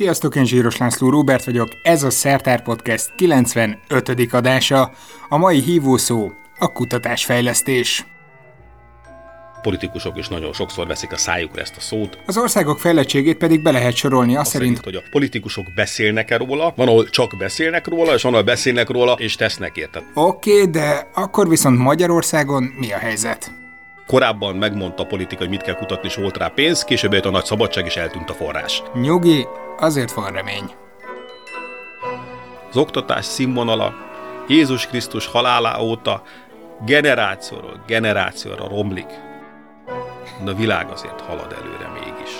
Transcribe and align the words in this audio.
Sziasztok, 0.00 0.36
én 0.36 0.44
Zsíros 0.44 0.76
László 0.76 1.10
Róbert 1.10 1.44
vagyok, 1.44 1.68
ez 1.82 2.02
a 2.02 2.10
Szertár 2.10 2.62
Podcast 2.62 3.14
95. 3.14 4.32
adása. 4.32 4.90
A 5.28 5.36
mai 5.36 5.60
hívószó 5.60 6.30
a 6.58 6.72
kutatásfejlesztés. 6.72 8.06
Politikusok 9.62 10.18
is 10.18 10.28
nagyon 10.28 10.52
sokszor 10.52 10.86
veszik 10.86 11.12
a 11.12 11.16
szájukra 11.16 11.60
ezt 11.60 11.76
a 11.76 11.80
szót. 11.80 12.18
Az 12.26 12.38
országok 12.38 12.78
fejlettségét 12.78 13.36
pedig 13.36 13.62
be 13.62 13.70
lehet 13.70 13.94
sorolni 13.94 14.36
azt 14.36 14.50
szerint, 14.50 14.76
szerint, 14.76 14.96
hogy 14.96 15.04
a 15.04 15.10
politikusok 15.10 15.64
beszélnek-e 15.74 16.36
róla, 16.36 16.72
van, 16.76 16.88
ahol 16.88 17.08
csak 17.08 17.36
beszélnek 17.38 17.86
róla, 17.86 18.14
és 18.14 18.22
van, 18.22 18.32
ahol 18.32 18.44
beszélnek 18.44 18.88
róla, 18.88 19.12
és 19.12 19.36
tesznek 19.36 19.76
érte. 19.76 20.02
Oké, 20.14 20.52
okay, 20.52 20.70
de 20.70 21.08
akkor 21.14 21.48
viszont 21.48 21.78
Magyarországon 21.78 22.62
mi 22.62 22.92
a 22.92 22.98
helyzet? 22.98 23.52
Korábban 24.06 24.56
megmondta 24.56 25.02
a 25.02 25.06
politika, 25.06 25.40
hogy 25.40 25.50
mit 25.50 25.62
kell 25.62 25.74
kutatni, 25.74 26.08
és 26.08 26.14
volt 26.14 26.36
rá 26.36 26.48
pénz, 26.48 26.84
később 26.84 27.12
jött 27.12 27.24
a 27.24 27.30
nagy 27.30 27.44
szabadság, 27.44 27.86
és 27.86 27.96
eltűnt 27.96 28.30
a 28.30 28.34
forrás. 28.34 28.82
Nyugi, 28.94 29.46
azért 29.80 30.12
van 30.12 30.32
remény. 30.32 30.70
Az 32.70 32.76
oktatás 32.76 33.24
színvonala 33.24 33.94
Jézus 34.48 34.86
Krisztus 34.86 35.26
halálá 35.26 35.78
óta 35.78 36.22
generációról 36.84 37.82
generációra 37.86 38.68
romlik. 38.68 39.08
De 40.44 40.50
a 40.50 40.54
világ 40.54 40.90
azért 40.90 41.20
halad 41.20 41.52
előre 41.52 41.90
mégis. 41.92 42.30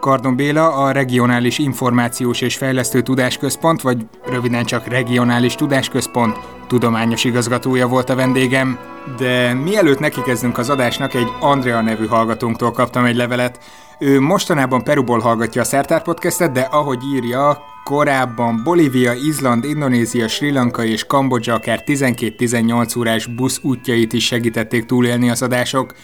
Kardon 0.00 0.36
Béla 0.36 0.72
a 0.72 0.90
Regionális 0.90 1.58
Információs 1.58 2.40
és 2.40 2.56
Fejlesztő 2.56 3.02
Tudásközpont, 3.02 3.82
vagy 3.82 4.06
röviden 4.26 4.64
csak 4.64 4.86
Regionális 4.86 5.54
Tudásközpont 5.54 6.36
tudományos 6.66 7.24
igazgatója 7.24 7.88
volt 7.88 8.10
a 8.10 8.14
vendégem. 8.14 8.78
De 9.18 9.54
mielőtt 9.54 9.98
neki 9.98 10.22
kezdünk 10.22 10.58
az 10.58 10.70
adásnak, 10.70 11.14
egy 11.14 11.28
Andrea 11.40 11.80
nevű 11.80 12.06
hallgatónktól 12.06 12.72
kaptam 12.72 13.04
egy 13.04 13.16
levelet. 13.16 13.58
Ő 13.98 14.20
mostanában 14.20 14.84
Peruból 14.84 15.18
hallgatja 15.18 15.60
a 15.60 15.64
Szertár 15.64 16.02
Podcastet, 16.02 16.52
de 16.52 16.60
ahogy 16.60 16.98
írja, 17.14 17.62
korábban 17.84 18.60
Bolívia, 18.64 19.12
Izland, 19.12 19.64
Indonézia, 19.64 20.28
Sri 20.28 20.52
Lanka 20.52 20.84
és 20.84 21.06
Kambodzsa 21.06 21.54
akár 21.54 21.82
12-18 21.86 22.98
órás 22.98 23.26
busz 23.26 23.58
útjait 23.62 24.12
is 24.12 24.26
segítették 24.26 24.84
túlélni 24.84 25.30
az 25.30 25.42
adások. 25.42 25.94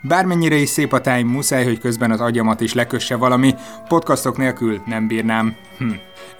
Bármennyire 0.00 0.54
is 0.54 0.68
szép 0.68 0.92
a 0.92 1.00
táj, 1.00 1.22
muszáj, 1.22 1.64
hogy 1.64 1.78
közben 1.78 2.10
az 2.10 2.20
agyamat 2.20 2.60
is 2.60 2.74
lekösse 2.74 3.16
valami, 3.16 3.54
podcastok 3.88 4.36
nélkül 4.36 4.80
nem 4.86 5.06
bírnám. 5.06 5.56
Hm. 5.78 5.90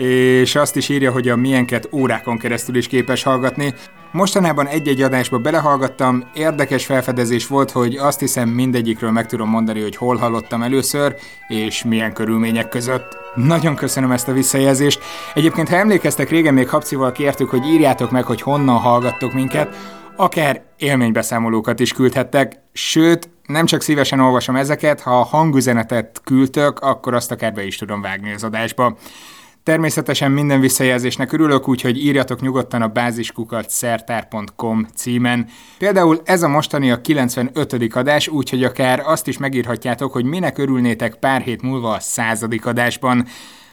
És 0.04 0.54
azt 0.54 0.76
is 0.76 0.88
írja, 0.88 1.12
hogy 1.12 1.28
a 1.28 1.36
milyenket 1.36 1.88
órákon 1.92 2.38
keresztül 2.38 2.76
is 2.76 2.86
képes 2.86 3.22
hallgatni. 3.22 3.74
Mostanában 4.16 4.66
egy-egy 4.66 5.02
adásba 5.02 5.38
belehallgattam, 5.38 6.24
érdekes 6.34 6.86
felfedezés 6.86 7.46
volt, 7.46 7.70
hogy 7.70 7.96
azt 7.96 8.20
hiszem 8.20 8.48
mindegyikről 8.48 9.10
meg 9.10 9.26
tudom 9.26 9.48
mondani, 9.48 9.82
hogy 9.82 9.96
hol 9.96 10.16
hallottam 10.16 10.62
először, 10.62 11.16
és 11.48 11.84
milyen 11.84 12.12
körülmények 12.12 12.68
között. 12.68 13.16
Nagyon 13.34 13.74
köszönöm 13.74 14.10
ezt 14.10 14.28
a 14.28 14.32
visszajelzést. 14.32 15.00
Egyébként, 15.34 15.68
ha 15.68 15.76
emlékeztek, 15.76 16.30
régen 16.30 16.54
még 16.54 16.68
Habcival 16.68 17.12
kértük, 17.12 17.50
hogy 17.50 17.66
írjátok 17.66 18.10
meg, 18.10 18.24
hogy 18.24 18.42
honnan 18.42 18.78
hallgattok 18.78 19.32
minket, 19.32 19.76
akár 20.16 20.62
élménybeszámolókat 20.76 21.80
is 21.80 21.92
küldhettek, 21.92 22.60
sőt, 22.72 23.30
nem 23.46 23.66
csak 23.66 23.82
szívesen 23.82 24.20
olvasom 24.20 24.56
ezeket, 24.56 25.00
ha 25.00 25.22
hangüzenetet 25.22 26.20
küldtök, 26.24 26.78
akkor 26.78 27.14
azt 27.14 27.30
akár 27.30 27.52
be 27.52 27.64
is 27.64 27.76
tudom 27.76 28.00
vágni 28.00 28.32
az 28.32 28.44
adásba. 28.44 28.96
Természetesen 29.66 30.30
minden 30.30 30.60
visszajelzésnek 30.60 31.32
örülök, 31.32 31.68
úgyhogy 31.68 32.04
írjatok 32.04 32.40
nyugodtan 32.40 32.82
a 32.82 32.88
báziskukat 32.88 33.70
szertár.com 33.70 34.86
címen. 34.94 35.48
Például 35.78 36.20
ez 36.24 36.42
a 36.42 36.48
mostani 36.48 36.90
a 36.90 37.00
95. 37.00 37.94
adás, 37.94 38.28
úgyhogy 38.28 38.64
akár 38.64 39.00
azt 39.04 39.28
is 39.28 39.38
megírhatjátok, 39.38 40.12
hogy 40.12 40.24
minek 40.24 40.58
örülnétek 40.58 41.14
pár 41.14 41.40
hét 41.40 41.62
múlva 41.62 41.92
a 41.92 42.00
századik 42.00 42.66
adásban. 42.66 43.26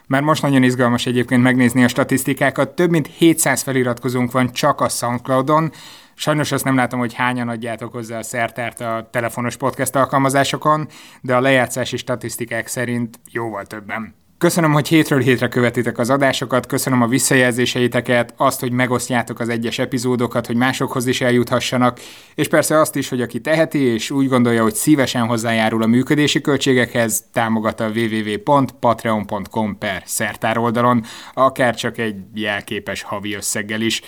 Már 0.08 0.22
most 0.22 0.42
nagyon 0.42 0.64
izgalmas 0.64 1.06
egyébként 1.06 1.44
megnézni 1.44 1.84
a 1.84 1.88
statisztikákat, 1.88 2.76
több 2.76 2.90
mint 2.90 3.08
700 3.08 3.62
feliratkozónk 3.62 4.32
van 4.32 4.52
csak 4.52 4.82
a 4.82 4.90
Soundcloudon, 4.90 5.72
Sajnos 6.16 6.52
azt 6.52 6.64
nem 6.64 6.76
látom, 6.76 7.00
hogy 7.00 7.14
hányan 7.14 7.50
adjátok 7.50 7.92
hozzá 7.92 8.18
a 8.18 8.24
szertárt 8.24 8.82
a 8.82 9.08
telefonos 9.12 9.58
podcast 9.58 9.96
alkalmazásokon, 9.96 10.88
de 11.22 11.36
a 11.36 11.42
lejátszási 11.42 11.98
statisztikák 11.98 12.68
szerint 12.68 13.20
jóval 13.32 13.66
többen. 13.66 14.23
Köszönöm, 14.38 14.72
hogy 14.72 14.88
hétről 14.88 15.20
hétre 15.20 15.48
követitek 15.48 15.98
az 15.98 16.10
adásokat, 16.10 16.66
köszönöm 16.66 17.02
a 17.02 17.08
visszajelzéseiteket, 17.08 18.34
azt, 18.38 18.60
hogy 18.60 18.72
megosztjátok 18.72 19.40
az 19.40 19.50
egyes 19.50 19.80
epizódokat, 19.80 20.48
hogy 20.48 20.56
másokhoz 20.56 21.06
is 21.06 21.22
eljuthassanak, 21.22 22.00
és 22.36 22.48
persze 22.48 22.80
azt 22.80 22.96
is, 22.96 23.10
hogy 23.10 23.22
aki 23.22 23.42
teheti 23.42 23.80
és 23.80 24.12
úgy 24.12 24.28
gondolja, 24.28 24.62
hogy 24.62 24.76
szívesen 24.76 25.26
hozzájárul 25.26 25.84
a 25.84 25.88
működési 25.88 26.42
költségekhez, 26.42 27.24
támogat 27.34 27.80
a 27.80 27.92
www.patreon.com 27.96 29.78
per 29.78 30.04
szertár 30.06 30.58
oldalon, 30.58 31.04
akár 31.34 31.76
csak 31.76 31.98
egy 31.98 32.16
jelképes 32.34 33.02
havi 33.02 33.36
összeggel 33.36 33.82
is. 33.82 34.02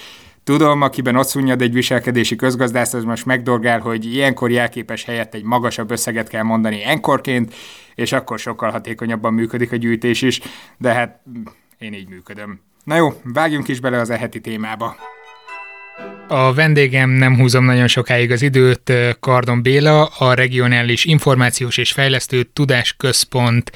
Tudom, 0.45 0.81
akiben 0.81 1.15
ott 1.15 1.27
szunnyad 1.27 1.61
egy 1.61 1.73
viselkedési 1.73 2.35
közgazdász, 2.35 2.93
az 2.93 3.03
most 3.03 3.25
megdorgál, 3.25 3.79
hogy 3.79 4.13
ilyenkor 4.13 4.51
jelképes 4.51 5.03
helyett 5.03 5.33
egy 5.33 5.43
magasabb 5.43 5.91
összeget 5.91 6.27
kell 6.27 6.43
mondani 6.43 6.83
enkorként, 6.83 7.53
és 7.95 8.11
akkor 8.11 8.39
sokkal 8.39 8.71
hatékonyabban 8.71 9.33
működik 9.33 9.71
a 9.71 9.75
gyűjtés 9.75 10.21
is, 10.21 10.39
de 10.77 10.93
hát 10.93 11.19
én 11.77 11.93
így 11.93 12.09
működöm. 12.09 12.59
Na 12.83 12.95
jó, 12.95 13.13
vágjunk 13.23 13.67
is 13.67 13.79
bele 13.79 13.99
az 13.99 14.09
eheti 14.09 14.41
témába. 14.41 14.95
A 16.27 16.53
vendégem 16.53 17.09
nem 17.09 17.35
húzom 17.35 17.65
nagyon 17.65 17.87
sokáig 17.87 18.31
az 18.31 18.41
időt, 18.41 18.93
Kardon 19.19 19.61
Béla, 19.61 20.05
a 20.05 20.33
Regionális 20.33 21.05
Információs 21.05 21.77
és 21.77 21.91
Fejlesztő 21.91 22.43
Tudásközpont 22.43 23.71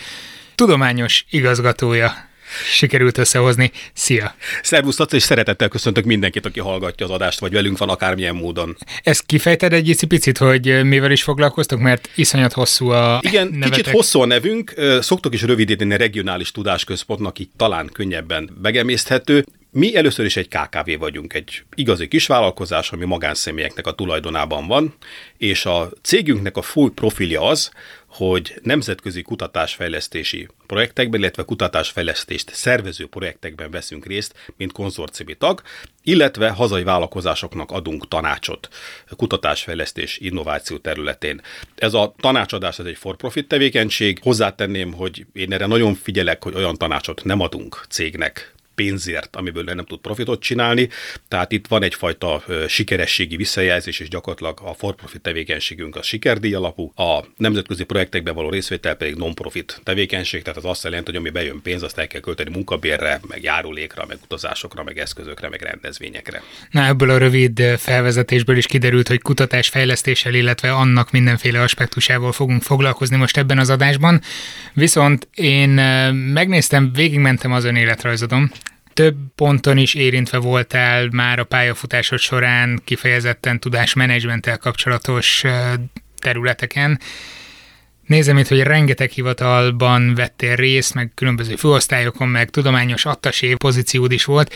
tudományos 0.56 1.26
igazgatója 1.30 2.29
sikerült 2.72 3.18
összehozni. 3.18 3.72
Szia! 3.94 4.36
Szervusz, 4.62 4.98
és 5.10 5.24
szeretettel 5.24 5.68
köszöntök 5.68 6.06
mindenkit, 6.06 6.46
aki 6.46 6.60
hallgatja 6.60 7.06
az 7.06 7.12
adást, 7.12 7.40
vagy 7.40 7.52
velünk 7.52 7.78
van 7.78 7.90
akármilyen 7.90 8.36
módon. 8.36 8.78
Ezt 9.04 9.26
kifejted 9.26 9.74
egy 9.74 10.06
picit, 10.08 10.38
hogy 10.38 10.84
mivel 10.84 11.12
is 11.12 11.24
foglalkoztok, 11.24 11.80
mert 11.80 12.10
iszonyat 12.16 12.54
hosszú 12.54 12.90
a 12.90 13.20
Igen, 13.22 13.48
nevetek. 13.48 13.70
kicsit 13.70 13.88
hosszú 13.94 14.20
a 14.20 14.26
nevünk, 14.26 14.74
szoktok 15.00 15.34
is 15.34 15.42
rövidíteni 15.42 15.98
regionális 15.98 16.52
tudásközpontnak, 16.52 17.40
így 17.40 17.50
talán 17.58 17.90
könnyebben 17.94 18.50
megemészthető. 18.62 19.46
Mi 19.72 19.96
először 19.96 20.26
is 20.26 20.38
egy 20.38 20.48
KKV 20.48 21.00
vagyunk, 21.00 21.34
egy 21.34 21.64
igazi 21.76 22.08
kisvállalkozás, 22.08 22.92
ami 22.92 23.06
magánszemélyeknek 23.06 23.88
a 23.88 23.92
tulajdonában 23.92 24.68
van, 24.68 24.94
és 25.38 25.66
a 25.66 25.90
cégünknek 26.02 26.58
a 26.58 26.62
full 26.62 26.92
profilja 26.96 27.42
az, 27.42 27.72
hogy 28.20 28.60
nemzetközi 28.64 29.22
kutatásfejlesztési 29.22 30.48
projektekben, 30.68 31.20
illetve 31.20 31.44
kutatásfejlesztést 31.44 32.54
szervező 32.54 33.08
projektekben 33.08 33.72
veszünk 33.72 34.06
részt, 34.06 34.34
mint 34.58 34.72
konzorciumi 34.72 35.34
tag, 35.34 35.62
illetve 36.04 36.50
hazai 36.50 36.84
vállalkozásoknak 36.84 37.72
adunk 37.72 38.08
tanácsot 38.08 38.70
kutatásfejlesztés 39.16 40.18
innováció 40.18 40.78
területén. 40.78 41.42
Ez 41.76 41.94
a 41.94 42.14
tanácsadás 42.20 42.80
ez 42.80 42.86
egy 42.86 42.98
for-profit 42.98 43.48
tevékenység. 43.48 44.20
Hozzátenném, 44.22 44.94
hogy 44.94 45.26
én 45.34 45.54
erre 45.54 45.66
nagyon 45.66 45.96
figyelek, 45.96 46.44
hogy 46.44 46.56
olyan 46.56 46.76
tanácsot 46.76 47.24
nem 47.24 47.40
adunk 47.40 47.86
cégnek, 47.90 48.54
pénzért, 48.80 49.36
amiből 49.36 49.64
nem 49.64 49.86
tud 49.86 50.00
profitot 50.00 50.42
csinálni. 50.42 50.90
Tehát 51.28 51.52
itt 51.52 51.68
van 51.68 51.84
egyfajta 51.84 52.44
sikerességi 52.68 53.36
visszajelzés, 53.36 54.00
és 54.00 54.08
gyakorlatilag 54.08 54.60
a 54.64 54.74
for-profit 54.74 55.22
tevékenységünk 55.22 55.96
a 55.96 56.02
sikerdíj 56.02 56.54
alapú, 56.54 56.92
a 56.96 57.26
nemzetközi 57.38 57.84
projektekben 57.84 58.34
való 58.36 58.50
részvétel 58.50 58.96
pedig 58.96 59.16
non-profit 59.16 59.82
tevékenység, 59.84 60.42
tehát 60.42 60.58
az 60.58 60.66
azt 60.66 60.84
jelenti, 60.84 61.06
hogy 61.06 61.20
ami 61.20 61.30
bejön 61.30 61.62
pénz, 61.62 61.84
azt 61.84 61.98
el 61.98 62.08
kell 62.08 62.22
költeni 62.22 62.50
munkabérre, 62.50 63.20
meg 63.28 63.44
járulékra, 63.44 64.06
meg 64.08 64.18
utazásokra, 64.24 64.84
meg 64.84 65.00
eszközökre, 65.00 65.50
meg 65.50 65.62
rendezvényekre. 65.62 66.44
Na, 66.72 66.86
ebből 66.86 67.10
a 67.10 67.18
rövid 67.18 67.62
felvezetésből 67.78 68.58
is 68.58 68.66
kiderült, 68.66 69.08
hogy 69.08 69.22
kutatás 69.22 69.70
fejlesztéssel, 69.70 70.34
illetve 70.34 70.72
annak 70.72 71.12
mindenféle 71.12 71.62
aspektusával 71.62 72.32
fogunk 72.32 72.62
foglalkozni 72.62 73.18
most 73.18 73.38
ebben 73.38 73.58
az 73.58 73.70
adásban. 73.70 74.22
Viszont 74.74 75.28
én 75.34 75.70
megnéztem, 76.14 76.92
végigmentem 76.94 77.52
az 77.52 77.64
ön 77.64 77.76
életrajzodon, 77.76 78.52
több 78.94 79.16
ponton 79.36 79.78
is 79.78 79.94
érintve 79.94 80.38
voltál 80.38 81.08
már 81.12 81.40
a 81.40 81.44
pályafutásod 81.44 82.20
során 82.20 82.82
kifejezetten 82.86 83.60
tudásmenedzsmenttel 83.60 84.58
kapcsolatos 84.58 85.44
területeken. 86.18 87.00
Nézem 88.06 88.38
itt, 88.38 88.48
hogy 88.48 88.62
rengeteg 88.62 89.10
hivatalban 89.10 90.16
vettél 90.16 90.56
részt, 90.56 90.94
meg 90.94 91.12
különböző 91.16 91.56
főosztályokon, 91.56 92.28
meg 92.28 92.50
tudományos 92.50 93.06
attasé 93.06 93.54
pozíciód 93.54 94.12
is 94.12 94.26
volt, 94.26 94.56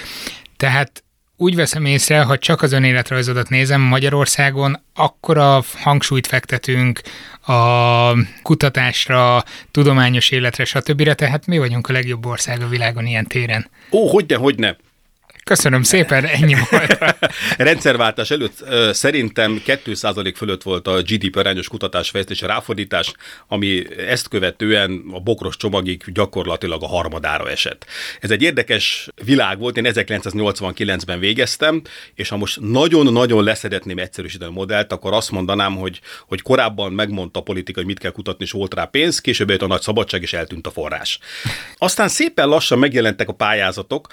tehát 0.58 1.03
úgy 1.38 1.56
veszem 1.56 1.86
észre, 1.86 2.22
ha 2.22 2.38
csak 2.38 2.62
az 2.62 2.72
önéletrajzodat 2.72 3.50
nézem 3.50 3.82
Magyarországon, 3.82 4.82
akkora 4.96 5.64
hangsúlyt 5.74 6.28
fektetünk 6.28 7.02
a 7.42 8.14
kutatásra, 8.42 9.44
tudományos 9.72 10.32
életre, 10.32 10.66
stb. 10.66 11.14
Tehát 11.14 11.46
mi 11.46 11.58
vagyunk 11.58 11.88
a 11.88 11.94
legjobb 11.94 12.26
ország 12.26 12.62
a 12.62 12.68
világon 12.68 13.06
ilyen 13.06 13.28
téren. 13.28 13.70
Ó, 13.92 14.08
hogyne, 14.08 14.36
hogyne. 14.36 14.78
Köszönöm 15.44 15.84
szépen, 15.84 16.26
ennyi 16.26 16.56
volt. 16.70 16.98
Rendszerváltás 17.58 18.32
előtt 18.32 18.64
szerintem 18.92 19.62
2% 19.66 20.34
fölött 20.36 20.64
volt 20.64 20.88
a 20.88 21.02
GDP 21.02 21.36
arányos 21.36 21.68
kutatásfejlesztés 21.68 22.42
ráfordítás, 22.42 23.14
ami 23.48 23.84
ezt 24.08 24.28
követően 24.28 25.04
a 25.12 25.20
bokros 25.20 25.58
csomagig 25.58 26.04
gyakorlatilag 26.06 26.84
a 26.84 26.88
harmadára 26.88 27.50
esett. 27.50 27.86
Ez 28.20 28.32
egy 28.32 28.42
érdekes 28.42 29.10
világ 29.26 29.60
volt, 29.60 29.78
én 29.78 29.86
1989-ben 29.88 31.20
végeztem, 31.20 31.82
és 32.16 32.30
ha 32.30 32.38
most 32.38 32.60
nagyon-nagyon 32.60 33.44
leszeretném 33.44 33.98
egyszerűsíteni 33.98 34.52
a 34.52 34.54
modellt, 34.54 34.92
akkor 34.92 35.14
azt 35.14 35.32
mondanám, 35.32 35.76
hogy, 35.76 36.00
hogy 36.28 36.42
korábban 36.42 36.92
megmondta 36.94 37.40
a 37.40 37.44
politika, 37.44 37.80
hogy 37.80 37.88
mit 37.88 38.00
kell 38.00 38.12
kutatni, 38.12 38.46
és 38.46 38.52
volt 38.52 38.74
rá 38.74 38.86
pénz, 38.86 39.20
később 39.20 39.50
jött 39.50 39.62
a 39.62 39.68
nagy 39.68 39.82
szabadság, 39.82 40.22
és 40.22 40.34
eltűnt 40.34 40.68
a 40.68 40.72
forrás. 40.72 41.20
Aztán 41.78 42.08
szépen 42.08 42.48
lassan 42.48 42.80
megjelentek 42.80 43.28
a 43.28 43.34
pályázatok, 43.34 44.08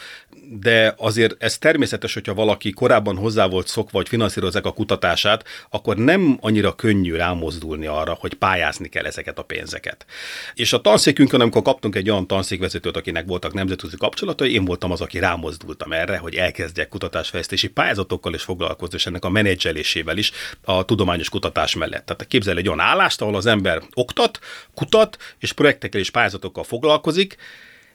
de 0.60 0.94
azért 1.20 1.42
ez 1.42 1.58
természetes, 1.58 2.14
hogyha 2.14 2.34
valaki 2.34 2.70
korábban 2.70 3.16
hozzá 3.16 3.46
volt 3.46 3.66
szokva, 3.66 3.98
hogy 3.98 4.08
finanszírozzák 4.08 4.66
a 4.66 4.72
kutatását, 4.72 5.44
akkor 5.70 5.96
nem 5.96 6.38
annyira 6.40 6.74
könnyű 6.74 7.14
rámozdulni 7.14 7.86
arra, 7.86 8.16
hogy 8.20 8.34
pályázni 8.34 8.88
kell 8.88 9.04
ezeket 9.04 9.38
a 9.38 9.42
pénzeket. 9.42 10.06
És 10.54 10.72
a 10.72 10.80
tanszékünkön, 10.80 11.40
amikor 11.40 11.62
kaptunk 11.62 11.96
egy 11.96 12.10
olyan 12.10 12.26
tanszékvezetőt, 12.26 12.96
akinek 12.96 13.26
voltak 13.26 13.52
nemzetközi 13.52 13.96
kapcsolatai, 13.96 14.52
én 14.52 14.64
voltam 14.64 14.90
az, 14.90 15.00
aki 15.00 15.18
rámozdultam 15.18 15.92
erre, 15.92 16.18
hogy 16.18 16.34
elkezdjek 16.34 16.88
kutatásfejlesztési 16.88 17.68
pályázatokkal 17.68 18.34
is 18.34 18.42
foglalkozni, 18.42 18.96
és 18.96 19.06
ennek 19.06 19.24
a 19.24 19.30
menedzselésével 19.30 20.16
is 20.16 20.32
a 20.62 20.84
tudományos 20.84 21.28
kutatás 21.28 21.74
mellett. 21.74 22.06
Tehát 22.06 22.26
képzel 22.26 22.56
egy 22.56 22.66
olyan 22.66 22.80
állást, 22.80 23.20
ahol 23.20 23.36
az 23.36 23.46
ember 23.46 23.82
oktat, 23.94 24.38
kutat, 24.74 25.16
és 25.38 25.52
projektekkel 25.52 26.00
és 26.00 26.10
pályázatokkal 26.10 26.64
foglalkozik, 26.64 27.36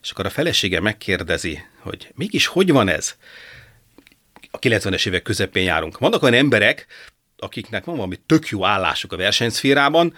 és 0.05 0.11
akkor 0.11 0.25
a 0.25 0.29
felesége 0.29 0.79
megkérdezi, 0.79 1.59
hogy 1.79 2.11
mégis 2.15 2.45
hogy 2.45 2.71
van 2.71 2.87
ez? 2.87 3.15
A 4.51 4.59
90-es 4.59 5.07
évek 5.07 5.21
közepén 5.21 5.63
járunk. 5.63 5.97
Vannak 5.97 6.23
olyan 6.23 6.35
emberek, 6.35 6.85
akiknek 7.37 7.83
van 7.85 7.95
valami 7.95 8.19
tök 8.25 8.47
jó 8.47 8.65
állásuk 8.65 9.13
a 9.13 9.17
versenyszférában, 9.17 10.13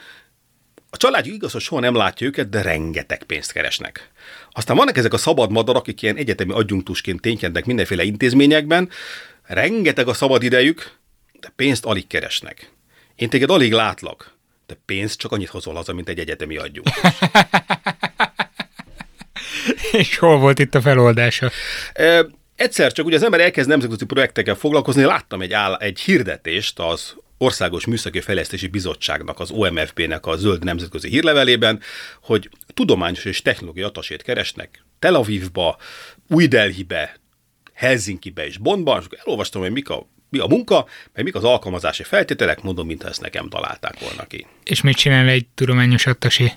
a 0.89 0.98
családjuk 0.98 1.36
igaz, 1.36 1.51
hogy 1.51 1.62
soha 1.62 1.81
nem 1.81 1.95
látja 1.95 2.28
őket, 2.28 2.50
de 2.50 2.62
rengeteg 2.62 3.24
pénzt 3.24 3.51
keresnek. 3.51 4.12
Aztán 4.51 4.75
vannak 4.75 4.98
ezek 4.98 5.13
a 5.13 5.18
szabad 5.18 5.51
madarak, 5.51 5.81
akik 5.81 6.01
ilyen 6.01 6.16
egyetemi 6.16 6.51
adjunktusként 6.51 7.22
ténykednek 7.22 7.66
mindenféle 7.66 8.04
intézményekben, 8.04 8.89
rengeteg 9.44 10.07
a 10.07 10.13
szabad 10.13 10.44
idejük, 10.44 10.98
de 11.39 11.51
pénzt 11.56 11.86
alig 11.86 12.07
keresnek. 12.07 12.72
Én 13.16 13.30
téged 13.30 13.50
alig 13.50 13.72
látlak, 13.72 14.36
de 14.66 14.78
pénzt 14.86 15.19
csak 15.19 15.31
annyit 15.31 15.50
hozol 15.50 15.74
haza, 15.74 15.94
mint 15.94 16.10
egy 16.10 16.19
egyetemi 16.19 16.57
adjunktus. 16.57 16.94
És 19.92 20.18
hol 20.18 20.38
volt 20.40 20.60
itt 20.60 20.75
a 20.75 20.81
feloldása? 20.81 21.52
E, 21.94 22.25
egyszer 22.56 22.92
csak 22.92 23.06
ugye 23.06 23.16
az 23.16 23.24
ember 23.24 23.40
elkezd 23.40 23.69
nemzetközi 23.69 24.06
projektekkel 24.06 24.56
foglalkozni, 24.56 25.04
láttam 25.04 25.42
egy, 25.42 25.54
áll, 25.54 25.75
egy 25.75 26.00
hirdetést 26.00 26.80
az 26.80 27.16
Országos 27.38 27.86
Műszaki 27.86 28.22
Fejlesztési 28.22 28.68
Bizottságnak, 28.68 29.40
az 29.40 29.52
OMFB-nek 29.52 30.25
a 30.25 30.38
zöld 30.38 30.64
nemzetközi 30.64 31.10
hírlevelében, 31.10 31.80
hogy 32.22 32.50
tudományos 32.74 33.25
és 33.25 33.42
technológiai 33.42 33.86
atasét 33.86 34.22
keresnek 34.22 34.86
Tel 35.00 35.16
Avivba, 35.16 35.78
Új 36.30 36.48
Delhibe, 36.48 37.20
Helsinkibe 37.74 38.46
és 38.46 38.58
Bonnban, 38.58 39.02
és 39.10 39.20
elolvastam, 39.20 39.62
hogy 39.62 39.72
mik 39.72 39.90
a 39.90 40.08
mi 40.29 40.39
a 40.39 40.47
munka, 40.47 40.85
meg 41.13 41.24
mik 41.24 41.35
az 41.35 41.44
alkalmazási 41.44 42.03
feltételek, 42.03 42.62
mondom, 42.62 42.88
mintha 42.88 43.09
ezt 43.09 43.21
nekem 43.21 43.50
találták 43.50 44.00
volna 44.00 44.25
ki. 44.25 44.45
És 44.63 44.81
mit 44.81 44.95
csinál 44.95 45.27
egy 45.27 45.45
tudományos 45.56 46.06
attasi? 46.06 46.51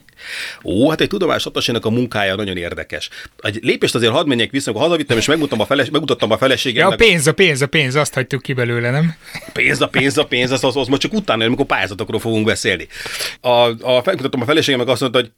Ó, 0.65 0.89
hát 0.89 1.01
egy 1.01 1.09
tudományos 1.09 1.47
attasének 1.47 1.85
a 1.85 1.91
munkája 1.91 2.35
nagyon 2.35 2.57
érdekes. 2.57 3.09
Egy 3.39 3.59
lépést 3.63 3.95
azért 3.95 4.13
hadd 4.13 4.27
menjek 4.27 4.51
vissza, 4.51 4.71
amikor 4.71 4.87
hazavittem, 4.87 5.19
és 5.19 5.27
megmutattam 5.27 5.61
a, 5.61 5.67
feles, 5.67 5.91
megmutattam 5.91 6.31
a 6.31 6.39
feleségemnek. 6.39 6.99
Ja, 6.99 7.07
a 7.07 7.09
pénz, 7.09 7.27
a 7.27 7.33
pénz, 7.33 7.63
a 7.63 7.67
pénz, 7.67 7.95
azt 7.95 8.15
hagytuk 8.15 8.43
ki 8.43 8.53
belőle, 8.53 8.91
nem? 8.91 9.15
Pénz, 9.53 9.81
a 9.81 9.89
pénz, 9.89 10.19
a 10.19 10.27
pénz, 10.27 10.51
az, 10.51 10.65
az, 10.65 10.77
az 10.77 10.87
most 10.87 11.01
csak 11.01 11.13
utána, 11.13 11.45
amikor 11.45 11.67
pályázatokról 11.67 12.21
fogunk 12.21 12.45
beszélni. 12.45 12.89
A, 13.41 13.49
a, 13.49 14.03
megmutattam 14.05 14.41
a 14.41 14.45
feleségemnek 14.45 14.89
azt 14.89 15.01
mondta, 15.01 15.19
hogy 15.19 15.31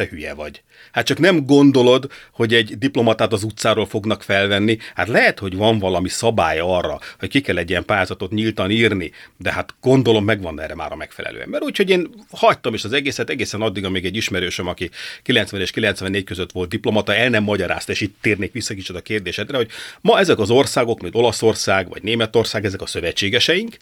te 0.00 0.06
hülye 0.10 0.34
vagy. 0.34 0.62
Hát 0.92 1.06
csak 1.06 1.18
nem 1.18 1.46
gondolod, 1.46 2.10
hogy 2.32 2.54
egy 2.54 2.78
diplomatát 2.78 3.32
az 3.32 3.42
utcáról 3.42 3.86
fognak 3.86 4.22
felvenni. 4.22 4.78
Hát 4.94 5.08
lehet, 5.08 5.38
hogy 5.38 5.56
van 5.56 5.78
valami 5.78 6.08
szabály 6.08 6.58
arra, 6.58 7.00
hogy 7.18 7.28
ki 7.28 7.40
kell 7.40 7.56
egy 7.56 7.70
ilyen 7.70 7.84
pályázatot 7.84 8.30
nyíltan 8.30 8.70
írni, 8.70 9.10
de 9.36 9.52
hát 9.52 9.74
gondolom 9.80 10.24
megvan 10.24 10.60
erre 10.60 10.74
már 10.74 10.92
a 10.92 10.96
megfelelő 10.96 11.40
ember. 11.40 11.62
Úgyhogy 11.62 11.90
én 11.90 12.08
hagytam 12.30 12.74
is 12.74 12.84
az 12.84 12.92
egészet 12.92 13.30
egészen 13.30 13.60
addig, 13.60 13.84
amíg 13.84 14.04
egy 14.04 14.16
ismerősöm, 14.16 14.66
aki 14.66 14.90
90 15.22 15.60
és 15.60 15.70
94 15.70 16.24
között 16.24 16.52
volt 16.52 16.68
diplomata, 16.68 17.14
el 17.14 17.28
nem 17.28 17.42
magyarázta, 17.42 17.92
és 17.92 18.00
itt 18.00 18.16
térnék 18.20 18.52
vissza 18.52 18.74
kicsit 18.74 18.96
a 18.96 19.00
kérdésedre, 19.00 19.56
hogy 19.56 19.68
ma 20.00 20.18
ezek 20.18 20.38
az 20.38 20.50
országok, 20.50 21.00
mint 21.00 21.14
Olaszország 21.14 21.88
vagy 21.88 22.02
Németország, 22.02 22.64
ezek 22.64 22.80
a 22.80 22.86
szövetségeseink, 22.86 23.76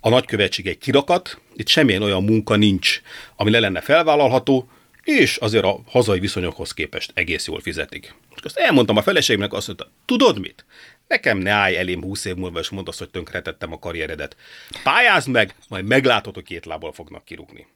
a 0.00 0.08
nagykövetség 0.08 0.66
egy 0.66 0.78
kirakat, 0.78 1.40
itt 1.56 1.68
semmilyen 1.68 2.02
olyan 2.02 2.24
munka 2.24 2.56
nincs, 2.56 3.00
ami 3.36 3.50
le 3.50 3.58
lenne 3.58 3.80
felvállalható, 3.80 4.68
és 5.04 5.36
azért 5.36 5.64
a 5.64 5.80
hazai 5.86 6.20
viszonyokhoz 6.20 6.72
képest 6.72 7.10
egész 7.14 7.46
jól 7.46 7.60
fizetik. 7.60 8.14
És 8.36 8.42
azt 8.42 8.56
elmondtam 8.56 8.96
a 8.96 9.02
feleségemnek, 9.02 9.52
azt 9.52 9.66
mondta, 9.66 9.90
tudod 10.04 10.38
mit? 10.40 10.64
Nekem 11.08 11.38
ne 11.38 11.50
állj 11.50 11.76
elém 11.76 12.02
húsz 12.02 12.24
év 12.24 12.34
múlva, 12.34 12.58
és 12.58 12.68
mondd 12.68 12.88
azt, 12.88 12.98
hogy 12.98 13.10
tönkretettem 13.10 13.72
a 13.72 13.78
karrieredet. 13.78 14.36
Pályázd 14.82 15.28
meg, 15.28 15.54
majd 15.68 15.84
meglátod, 15.84 16.34
hogy 16.34 16.44
két 16.44 16.66
lábbal 16.66 16.92
fognak 16.92 17.24
kirúgni. 17.24 17.66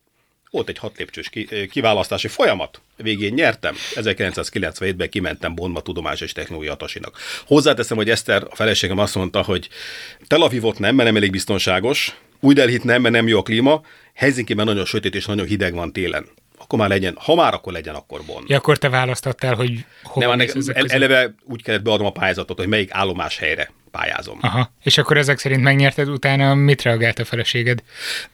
Volt 0.50 0.68
egy 0.68 0.78
hat 0.78 0.98
lépcsős 0.98 1.30
kiválasztási 1.70 2.28
folyamat, 2.28 2.80
végén 2.96 3.32
nyertem. 3.32 3.74
1997-ben 3.94 5.08
kimentem 5.08 5.54
Bonma 5.54 5.80
Tudományos 5.80 6.20
és 6.20 6.32
Technológia 6.32 6.72
Atasinak. 6.72 7.18
Hozzáteszem, 7.46 7.96
hogy 7.96 8.10
Eszter, 8.10 8.46
a 8.50 8.54
feleségem 8.54 8.98
azt 8.98 9.14
mondta, 9.14 9.42
hogy 9.42 9.68
Tel 10.26 10.42
Avivot 10.42 10.78
nem, 10.78 10.94
mert 10.94 11.08
nem 11.08 11.16
elég 11.16 11.30
biztonságos, 11.30 12.16
új 12.40 12.54
Delhit 12.54 12.84
nem, 12.84 13.02
mert 13.02 13.14
nem 13.14 13.28
jó 13.28 13.38
a 13.38 13.42
klíma, 13.42 13.82
Helsinki-ben 14.14 14.64
nagyon 14.64 14.84
sötét 14.84 15.14
és 15.14 15.26
nagyon 15.26 15.46
hideg 15.46 15.74
van 15.74 15.92
télen 15.92 16.26
akkor 16.66 16.78
már 16.78 16.88
legyen, 16.88 17.16
ha 17.20 17.34
már 17.34 17.54
akkor 17.54 17.72
legyen, 17.72 17.94
akkor 17.94 18.20
Bonn. 18.26 18.44
Ja, 18.46 18.56
akkor 18.56 18.78
te 18.78 18.88
választottál, 18.88 19.54
hogy 19.54 19.84
hova 20.02 20.34
Nem, 20.34 20.48
el, 20.72 20.86
eleve 20.86 21.34
úgy 21.44 21.62
kellett 21.62 21.82
beadnom 21.82 22.06
a 22.06 22.10
pályázatot, 22.10 22.58
hogy 22.58 22.68
melyik 22.68 22.88
állomás 22.92 23.38
helyre 23.38 23.70
pályázom. 23.90 24.38
Aha, 24.40 24.72
és 24.82 24.98
akkor 24.98 25.16
ezek 25.16 25.38
szerint 25.38 25.62
megnyerted, 25.62 26.08
utána 26.08 26.54
mit 26.54 26.82
reagált 26.82 27.18
a 27.18 27.24
feleséged? 27.24 27.82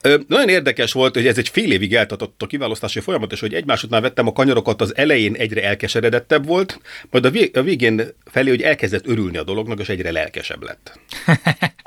Ö, 0.02 0.18
nagyon 0.28 0.48
érdekes 0.48 0.92
volt, 0.92 1.14
hogy 1.14 1.26
ez 1.26 1.38
egy 1.38 1.48
fél 1.48 1.72
évig 1.72 1.94
eltartott 1.94 2.42
a 2.42 2.46
kiválasztási 2.46 3.00
folyamat, 3.00 3.32
és 3.32 3.40
hogy 3.40 3.54
egymás 3.54 3.82
után 3.82 4.02
vettem 4.02 4.26
a 4.26 4.32
kanyarokat, 4.32 4.80
az 4.80 4.96
elején 4.96 5.34
egyre 5.34 5.62
elkeseredettebb 5.62 6.46
volt, 6.46 6.80
majd 7.10 7.24
a, 7.24 7.30
vég, 7.30 7.56
a 7.56 7.62
végén 7.62 8.02
felé, 8.24 8.48
hogy 8.48 8.62
elkezdett 8.62 9.06
örülni 9.06 9.36
a 9.36 9.44
dolognak, 9.44 9.80
és 9.80 9.88
egyre 9.88 10.10
lelkesebb 10.10 10.62
lett. 10.62 10.98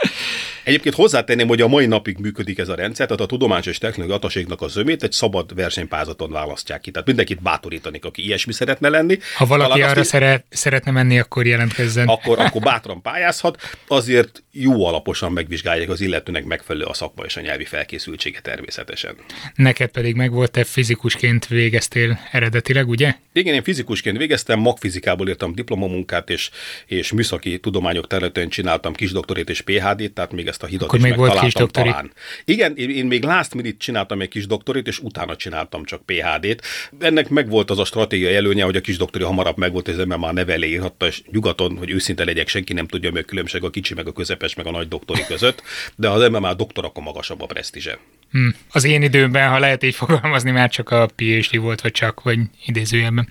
Egyébként 0.63 0.95
hozzátenném, 0.95 1.47
hogy 1.47 1.61
a 1.61 1.67
mai 1.67 1.85
napig 1.85 2.17
működik 2.17 2.57
ez 2.57 2.69
a 2.69 2.75
rendszer, 2.75 3.05
tehát 3.05 3.21
a 3.21 3.25
tudományos 3.25 3.65
és 3.65 3.77
technológiai 3.77 4.17
ataségnak 4.17 4.61
a 4.61 4.67
zömét 4.67 5.03
egy 5.03 5.11
szabad 5.11 5.55
versenypázaton 5.55 6.31
választják 6.31 6.81
ki. 6.81 6.91
Tehát 6.91 7.07
mindenkit 7.07 7.41
bátorítanik, 7.41 8.05
aki 8.05 8.23
ilyesmi 8.25 8.53
szeretne 8.53 8.89
lenni. 8.89 9.17
Ha 9.35 9.45
valaki 9.45 9.81
arra 9.81 9.99
azt, 9.99 10.09
szeret, 10.09 10.45
szeretne 10.49 10.91
menni, 10.91 11.19
akkor 11.19 11.45
jelentkezzen. 11.45 12.07
Akkor, 12.07 12.39
akkor 12.39 12.61
bátran 12.61 13.01
pályázhat. 13.01 13.77
Azért 13.87 14.43
jó 14.51 14.85
alaposan 14.85 15.31
megvizsgálják 15.31 15.89
az 15.89 16.01
illetőnek 16.01 16.45
megfelelő 16.45 16.85
a 16.85 16.93
szakma 16.93 17.23
és 17.23 17.37
a 17.37 17.41
nyelvi 17.41 17.65
felkészültsége 17.65 18.39
természetesen. 18.39 19.15
Neked 19.55 19.89
pedig 19.89 20.15
meg 20.15 20.31
volt, 20.31 20.51
te 20.51 20.63
fizikusként 20.63 21.47
végeztél 21.47 22.19
eredetileg, 22.31 22.87
ugye? 22.87 23.15
Igen, 23.33 23.53
én 23.53 23.63
fizikusként 23.63 24.17
végeztem, 24.17 24.59
magfizikából 24.59 25.27
írtam 25.27 25.55
diplomamunkát, 25.55 26.29
és, 26.29 26.49
és 26.85 27.11
műszaki 27.11 27.59
tudományok 27.59 28.07
területén 28.07 28.49
csináltam 28.49 28.93
kisdoktorét 28.93 29.49
és 29.49 29.61
PhD-t, 29.95 30.13
tehát 30.13 30.31
még 30.31 30.47
ezt 30.47 30.63
a 30.63 30.65
hidat 30.65 30.87
Akkor 30.87 30.99
is 30.99 31.05
még 31.05 31.15
volt 31.15 31.39
kis 31.39 31.53
doktori. 31.53 31.89
Talán. 31.89 32.11
Igen, 32.45 32.75
én, 32.77 32.89
én 32.89 33.05
még 33.05 33.23
last 33.23 33.53
minute 33.53 33.77
csináltam 33.77 34.21
egy 34.21 34.27
kis 34.27 34.47
doktorit, 34.47 34.87
és 34.87 34.99
utána 34.99 35.35
csináltam 35.35 35.83
csak 35.83 36.05
PhD-t. 36.05 36.61
Ennek 36.99 37.29
meg 37.29 37.49
volt 37.49 37.69
az 37.69 37.79
a 37.79 37.85
stratégia 37.85 38.29
előnye, 38.29 38.63
hogy 38.63 38.75
a 38.75 38.81
kis 38.81 38.97
doktori 38.97 39.23
hamarabb 39.23 39.57
meg 39.57 39.71
volt, 39.71 39.87
és 39.87 39.93
az 39.93 39.99
ember 39.99 40.17
már 40.17 40.33
neve 40.33 40.67
írhatta, 40.67 41.07
és 41.07 41.21
nyugaton, 41.31 41.77
hogy 41.77 41.91
őszinte 41.91 42.25
legyek, 42.25 42.47
senki 42.47 42.73
nem 42.73 42.87
tudja, 42.87 43.11
mi 43.11 43.19
a 43.19 43.23
különbség 43.23 43.63
a 43.63 43.69
kicsi 43.69 43.93
meg 43.93 44.07
a 44.07 44.11
közepes 44.11 44.55
meg 44.55 44.65
a 44.65 44.71
nagy 44.71 44.87
doktori 44.87 45.25
között, 45.27 45.61
de 45.95 46.09
az 46.09 46.21
ember 46.21 46.41
már 46.41 46.55
doktor, 46.55 46.85
akkor 46.85 47.03
magasabb 47.03 47.41
a 47.41 47.45
presztízse. 47.45 47.99
Hmm. 48.35 48.55
Az 48.71 48.83
én 48.83 49.01
időmben, 49.01 49.49
ha 49.49 49.59
lehet 49.59 49.83
így 49.83 49.95
fogalmazni, 49.95 50.51
már 50.51 50.69
csak 50.69 50.89
a 50.89 51.07
PhD 51.15 51.57
volt, 51.59 51.81
vagy 51.81 51.91
csak, 51.91 52.23
vagy 52.23 52.39
idézőjelben. 52.65 53.27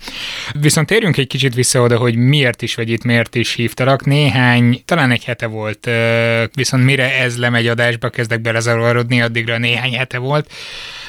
Viszont 0.53 0.87
térjünk 0.87 1.17
egy 1.17 1.27
kicsit 1.27 1.55
vissza 1.55 1.81
oda, 1.81 1.97
hogy 1.97 2.17
miért 2.17 2.63
is 2.63 2.75
vagy 2.75 2.91
itt, 2.91 3.05
miért 3.05 3.35
is 3.35 3.55
hívtalak. 3.55 4.05
Néhány, 4.05 4.83
talán 4.85 5.11
egy 5.11 5.25
hete 5.25 5.47
volt, 5.47 5.91
viszont 6.55 6.85
mire 6.85 7.19
ez 7.19 7.39
lemegy 7.39 7.67
adásba, 7.67 8.09
kezdek 8.09 8.41
belezavarodni, 8.41 9.23
addigra 9.23 9.59
néhány 9.59 9.97
hete 9.97 10.19
volt. 10.19 10.53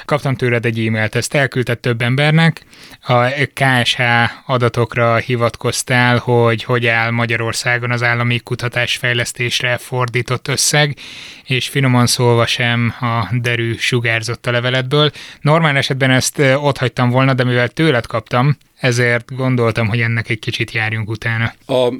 Kaptam 0.05 0.35
tőled 0.35 0.65
egy 0.65 0.85
e-mailt, 0.85 1.15
ezt 1.15 1.33
elküldted 1.33 1.79
több 1.79 2.01
embernek. 2.01 2.61
A 3.01 3.25
KSH 3.53 4.01
adatokra 4.45 5.15
hivatkoztál, 5.15 6.17
hogy 6.17 6.63
hogy 6.63 6.87
áll 6.87 7.09
Magyarországon 7.09 7.91
az 7.91 8.03
állami 8.03 8.39
kutatásfejlesztésre 8.39 9.77
fordított 9.77 10.47
összeg, 10.47 10.97
és 11.43 11.67
finoman 11.67 12.07
szólva 12.07 12.45
sem 12.45 12.93
a 12.99 13.27
derű 13.31 13.75
sugárzott 13.77 14.45
a 14.47 14.51
leveletből. 14.51 15.11
Normál 15.41 15.77
esetben 15.77 16.11
ezt 16.11 16.39
ott 16.39 16.77
hagytam 16.77 17.09
volna, 17.09 17.33
de 17.33 17.43
mivel 17.43 17.67
tőled 17.67 18.05
kaptam, 18.05 18.57
ezért 18.79 19.35
gondoltam, 19.35 19.87
hogy 19.87 20.01
ennek 20.01 20.29
egy 20.29 20.39
kicsit 20.39 20.71
járjunk 20.71 21.09
utána. 21.09 21.53
A 21.65 21.93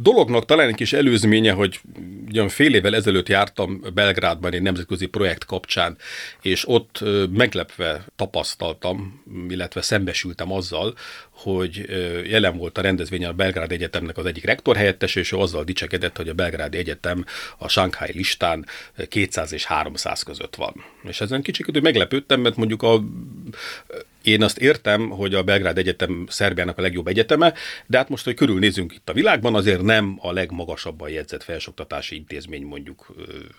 dolognak 0.00 0.44
talán 0.44 0.68
egy 0.68 0.74
kis 0.74 0.92
előzménye, 0.92 1.52
hogy 1.52 1.80
ugyan 2.28 2.48
fél 2.48 2.74
évvel 2.74 2.94
ezelőtt 2.94 3.28
jártam 3.28 3.82
Belgrádban 3.94 4.52
egy 4.52 4.62
nemzetközi 4.62 5.06
projekt 5.06 5.44
kapcsán, 5.44 5.96
és 6.42 6.68
ott 6.68 7.04
meglepve 7.30 8.04
tapasztaltam, 8.16 9.24
illetve 9.48 9.82
szembesültem 9.82 10.52
azzal, 10.52 10.94
hogy 11.30 11.86
jelen 12.28 12.56
volt 12.56 12.78
a 12.78 12.80
rendezvényen 12.80 13.30
a 13.30 13.34
Belgrád 13.34 13.72
Egyetemnek 13.72 14.16
az 14.16 14.26
egyik 14.26 14.44
rektor 14.44 14.76
helyettes, 14.76 15.14
és 15.14 15.32
ő 15.32 15.36
azzal 15.36 15.64
dicsekedett, 15.64 16.16
hogy 16.16 16.28
a 16.28 16.34
Belgrádi 16.34 16.78
Egyetem 16.78 17.24
a 17.58 17.68
Shanghai 17.68 18.12
listán 18.12 18.66
200 19.08 19.52
és 19.52 19.64
300 19.64 20.22
között 20.22 20.54
van. 20.54 20.84
És 21.02 21.20
ezen 21.20 21.42
kicsit 21.42 21.80
meglepődtem, 21.80 22.40
mert 22.40 22.56
mondjuk 22.56 22.82
a 22.82 23.02
én 24.22 24.42
azt 24.42 24.58
értem, 24.58 25.08
hogy 25.08 25.34
a 25.34 25.42
Belgrád 25.42 25.78
Egyetem 25.78 26.26
Szerbiának 26.28 26.78
a 26.78 26.82
legjobb 26.82 27.06
egyeteme, 27.06 27.54
de 27.86 27.98
hát 27.98 28.08
most, 28.08 28.24
hogy 28.24 28.34
körülnézünk 28.34 28.94
itt 28.94 29.08
a 29.08 29.12
világban, 29.12 29.54
azért 29.54 29.82
nem 29.82 30.18
a 30.20 30.32
legmagasabban 30.32 31.10
jegyzett 31.10 31.42
felsőoktatási 31.42 32.16
intézmény 32.16 32.62
mondjuk 32.62 33.06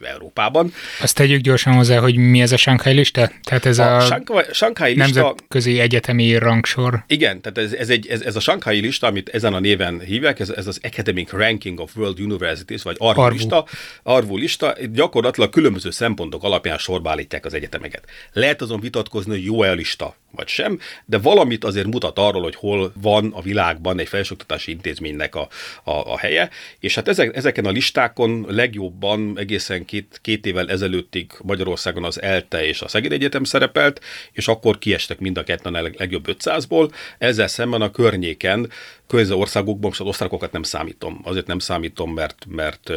Európában. 0.02 0.74
Azt 1.02 1.16
tegyük 1.16 1.42
gyorsan 1.42 1.74
hozzá, 1.74 2.00
hogy 2.00 2.16
mi 2.16 2.42
ez 2.42 2.52
a 2.52 2.58
Shanghai 2.58 2.94
lista? 2.94 3.32
Tehát 3.44 3.66
ez 3.66 3.80
a, 3.80 3.96
a 3.96 4.22
Shanghai 4.52 4.94
lista... 4.94 5.22
nemzetközi 5.22 5.80
egyetemi 5.80 6.38
rangsor. 6.38 7.04
Igen, 7.08 7.42
tehát 7.42 7.58
ez, 7.58 7.74
ez, 7.74 7.90
egy, 7.90 8.08
ez, 8.08 8.22
ez 8.22 8.36
a 8.36 8.40
Shanghai 8.40 8.80
lista, 8.80 9.08
amit 9.08 9.30
ezen 9.30 9.54
a 9.54 9.60
néven 9.60 10.00
hívják, 10.00 10.40
ez, 10.40 10.50
ez 10.50 10.68
az 10.68 10.80
Academic 10.84 11.32
Ranking 11.32 11.80
of 11.80 11.96
World 11.96 12.20
Universities, 12.20 12.82
vagy 12.82 12.96
ARVU, 13.00 13.22
Arvu. 13.22 13.36
lista, 13.36 13.66
Arvu 14.04 14.38
lista, 14.38 14.76
gyakorlatilag 14.94 15.50
különböző 15.50 15.90
szempontok 15.92 16.44
alapján 16.44 16.78
sorba 16.78 17.10
állítják 17.10 17.46
az 17.46 17.54
egyetemeket. 17.54 18.04
Lehet 18.34 18.62
azon 18.62 18.80
vitatkozni, 18.80 19.32
hogy 19.32 19.44
jó-e 19.44 19.70
a 19.70 19.74
lista, 19.74 20.16
vagy 20.36 20.48
sem, 20.48 20.80
de 21.06 21.18
valamit 21.18 21.64
azért 21.64 21.88
mutat 21.88 22.20
arról, 22.20 22.42
hogy 22.42 22.56
hol 22.56 22.92
van 23.02 23.32
a 23.34 23.42
világban 23.42 24.00
egy 24.00 24.08
felsőoktatási 24.08 24.72
intézménynek 24.72 25.36
a, 25.36 25.48
a, 25.84 25.92
a 25.92 26.18
helye, 26.18 26.50
és 26.80 26.96
hát 26.96 27.08
ezek, 27.08 27.36
ezeken 27.36 27.66
a 27.66 27.70
listákon 27.70 28.46
legjobban 28.50 29.34
egészen 29.38 29.86
két, 29.86 30.20
két 30.22 30.46
évvel 30.46 30.70
ezelőttig 30.70 31.32
Magyarországon 31.44 32.04
az 32.04 32.22
ELTE 32.22 32.66
és 32.66 32.82
a 32.82 32.88
Szeged 32.88 33.12
Egyetem 33.12 33.44
szerepelt, 33.44 34.02
és 34.32 34.48
akkor 34.48 34.78
kiestek 34.78 35.20
mind 35.20 35.38
a 35.38 35.44
ketten 35.44 35.76
a 35.76 35.82
legjobb 35.82 36.26
500-ból, 36.28 36.92
ezzel 37.18 37.48
szemben 37.48 37.82
a 37.82 37.92
környéken 37.92 38.70
környező 39.12 39.34
országokban, 39.34 39.90
most 39.90 40.00
az 40.00 40.08
osztrákokat 40.08 40.52
nem 40.52 40.64
számítom. 40.64 41.22
Azért 41.24 41.48
nem 41.48 41.60
számítom, 41.60 42.14
mert, 42.14 42.46
mert 42.50 42.92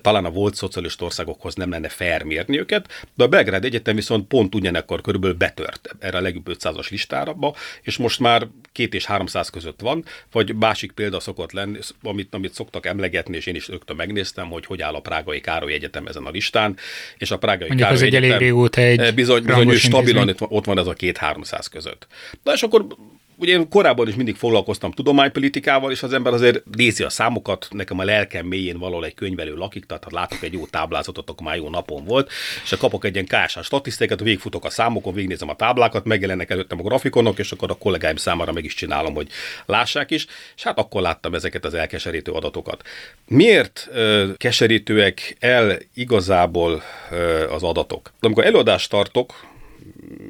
talán 0.00 0.24
a 0.24 0.30
volt 0.30 0.54
szocialista 0.54 1.04
országokhoz 1.04 1.54
nem 1.54 1.70
lenne 1.70 1.88
fair 1.88 2.22
mérni 2.22 2.58
őket, 2.58 3.06
de 3.14 3.24
a 3.24 3.28
Belgrád 3.28 3.64
Egyetem 3.64 3.94
viszont 3.94 4.26
pont 4.26 4.54
ugyanekkor 4.54 5.00
körülbelül 5.00 5.36
betört 5.36 5.96
erre 5.98 6.18
a 6.18 6.20
legjobb 6.20 6.46
500-as 6.48 6.90
listára, 6.90 7.36
és 7.82 7.96
most 7.96 8.20
már 8.20 8.48
két 8.72 8.94
és 8.94 9.04
300 9.04 9.50
között 9.50 9.80
van, 9.80 10.04
vagy 10.32 10.54
másik 10.54 10.92
példa 10.92 11.20
szokott 11.20 11.52
lenni, 11.52 11.78
amit, 12.02 12.34
amit 12.34 12.54
szoktak 12.54 12.86
emlegetni, 12.86 13.36
és 13.36 13.46
én 13.46 13.54
is 13.54 13.68
rögtön 13.68 13.96
megnéztem, 13.96 14.48
hogy 14.48 14.66
hogy 14.66 14.82
áll 14.82 14.94
a 14.94 15.00
Prágai 15.00 15.40
Károly 15.40 15.72
Egyetem 15.72 16.06
ezen 16.06 16.24
a 16.24 16.30
listán, 16.30 16.76
és 17.18 17.30
a 17.30 17.36
Prágai 17.36 17.68
Mondjuk 17.68 17.88
Károly 17.88 18.06
az 18.06 18.14
egy 18.14 18.14
elég 18.14 18.36
régóta 18.36 18.80
egy 18.80 19.14
bizony, 19.14 19.42
bizony 19.42 19.76
stabilan 19.76 20.34
ott 20.38 20.64
van 20.64 20.78
ez 20.78 20.86
a 20.86 20.92
két 20.92 21.16
300 21.16 21.66
között. 21.66 22.06
Na 22.42 22.52
és 22.52 22.62
akkor 22.62 22.86
ugye 23.36 23.52
én 23.52 23.68
korábban 23.68 24.08
is 24.08 24.14
mindig 24.14 24.36
foglalkoztam 24.36 24.90
tudománypolitikával, 24.90 25.90
és 25.90 26.02
az 26.02 26.12
ember 26.12 26.32
azért 26.32 26.62
nézi 26.76 27.02
a 27.02 27.08
számokat, 27.08 27.68
nekem 27.70 27.98
a 27.98 28.04
lelkem 28.04 28.46
mélyén 28.46 28.78
valahol 28.78 29.04
egy 29.04 29.14
könyvelő 29.14 29.54
lakik, 29.54 29.84
tehát 29.84 30.04
ha 30.04 30.10
látok 30.12 30.42
egy 30.42 30.52
jó 30.52 30.66
táblázatot, 30.66 31.30
akkor 31.30 31.46
már 31.46 31.56
jó 31.56 31.68
napon 31.68 32.04
volt, 32.04 32.30
és 32.64 32.70
ha 32.70 32.76
kapok 32.76 33.04
egy 33.04 33.14
ilyen 33.14 33.26
kásás 33.26 33.66
statisztikát, 33.66 34.20
végigfutok 34.20 34.64
a 34.64 34.70
számokon, 34.70 35.14
végignézem 35.14 35.48
a 35.48 35.56
táblákat, 35.56 36.04
megjelennek 36.04 36.50
előttem 36.50 36.78
a 36.78 36.82
grafikonok, 36.82 37.38
és 37.38 37.52
akkor 37.52 37.70
a 37.70 37.74
kollégáim 37.74 38.16
számára 38.16 38.52
meg 38.52 38.64
is 38.64 38.74
csinálom, 38.74 39.14
hogy 39.14 39.28
lássák 39.66 40.10
is, 40.10 40.26
és 40.56 40.62
hát 40.62 40.78
akkor 40.78 41.02
láttam 41.02 41.34
ezeket 41.34 41.64
az 41.64 41.74
elkeserítő 41.74 42.32
adatokat. 42.32 42.82
Miért 43.26 43.88
ö, 43.92 44.30
keserítőek 44.36 45.36
el 45.40 45.78
igazából 45.94 46.82
ö, 47.10 47.50
az 47.50 47.62
adatok? 47.62 48.12
De 48.20 48.26
amikor 48.26 48.44
előadást 48.44 48.90
tartok, 48.90 49.34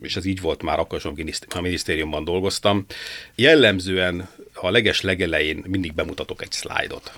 és 0.01 0.17
ez 0.17 0.25
így 0.25 0.41
volt 0.41 0.63
már 0.63 0.79
akkor, 0.79 1.15
a 1.49 1.61
minisztériumban 1.61 2.25
dolgoztam, 2.25 2.87
jellemzően 3.35 4.29
a 4.55 4.71
leges 4.71 5.01
legelején 5.01 5.65
mindig 5.67 5.95
bemutatok 5.95 6.43
egy 6.43 6.53
szlájdot. 6.53 7.13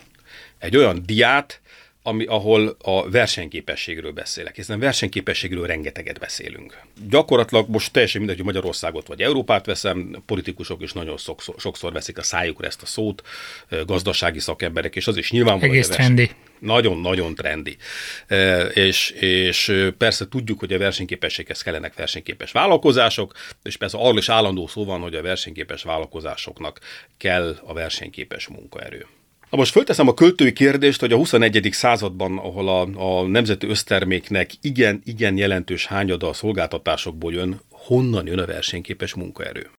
Egy 0.58 0.76
olyan 0.76 1.02
diát, 1.06 1.60
ami, 2.02 2.24
ahol 2.24 2.76
a 2.82 3.10
versenyképességről 3.10 4.12
beszélek, 4.12 4.56
hiszen 4.56 4.78
versenyképességről 4.78 5.66
rengeteget 5.66 6.18
beszélünk. 6.18 6.78
Gyakorlatilag 7.08 7.68
most 7.68 7.92
teljesen 7.92 8.18
mindegy, 8.18 8.36
hogy 8.36 8.46
Magyarországot 8.46 9.06
vagy 9.06 9.22
Európát 9.22 9.66
veszem, 9.66 10.22
politikusok 10.26 10.82
is 10.82 10.92
nagyon 10.92 11.16
sokszor, 11.16 11.54
sokszor 11.58 11.92
veszik 11.92 12.18
a 12.18 12.22
szájukra 12.22 12.66
ezt 12.66 12.82
a 12.82 12.86
szót, 12.86 13.22
gazdasági 13.86 14.38
szakemberek, 14.38 14.96
és 14.96 15.06
az 15.06 15.16
is 15.16 15.30
nyilvánvaló. 15.30 15.72
Egész 15.72 15.88
trendi. 15.88 16.30
Nagyon-nagyon 16.60 17.34
trendi. 17.34 17.76
És, 18.74 19.10
és 19.10 19.72
persze 19.98 20.28
tudjuk, 20.28 20.58
hogy 20.58 20.72
a 20.72 20.78
versenyképességhez 20.78 21.62
kellenek 21.62 21.94
versenyképes 21.94 22.52
vállalkozások, 22.52 23.34
és 23.62 23.76
persze 23.76 23.98
arról 23.98 24.18
is 24.18 24.28
állandó 24.28 24.66
szó 24.66 24.84
van, 24.84 25.00
hogy 25.00 25.14
a 25.14 25.22
versenyképes 25.22 25.82
vállalkozásoknak 25.82 26.80
kell 27.16 27.56
a 27.64 27.72
versenyképes 27.72 28.48
munkaerő. 28.48 29.06
Na 29.50 29.58
most 29.58 29.72
fölteszem 29.72 30.08
a 30.08 30.14
költői 30.14 30.52
kérdést, 30.52 31.00
hogy 31.00 31.12
a 31.12 31.16
21. 31.16 31.68
században, 31.72 32.38
ahol 32.38 32.68
a, 32.68 33.20
a 33.20 33.26
nemzeti 33.26 33.66
összterméknek 33.66 34.50
igen, 34.60 35.02
igen 35.04 35.36
jelentős 35.36 35.86
hányada 35.86 36.28
a 36.28 36.32
szolgáltatásokból 36.32 37.32
jön, 37.32 37.60
honnan 37.70 38.26
jön 38.26 38.38
a 38.38 38.46
versenyképes 38.46 39.14
munkaerő? 39.14 39.70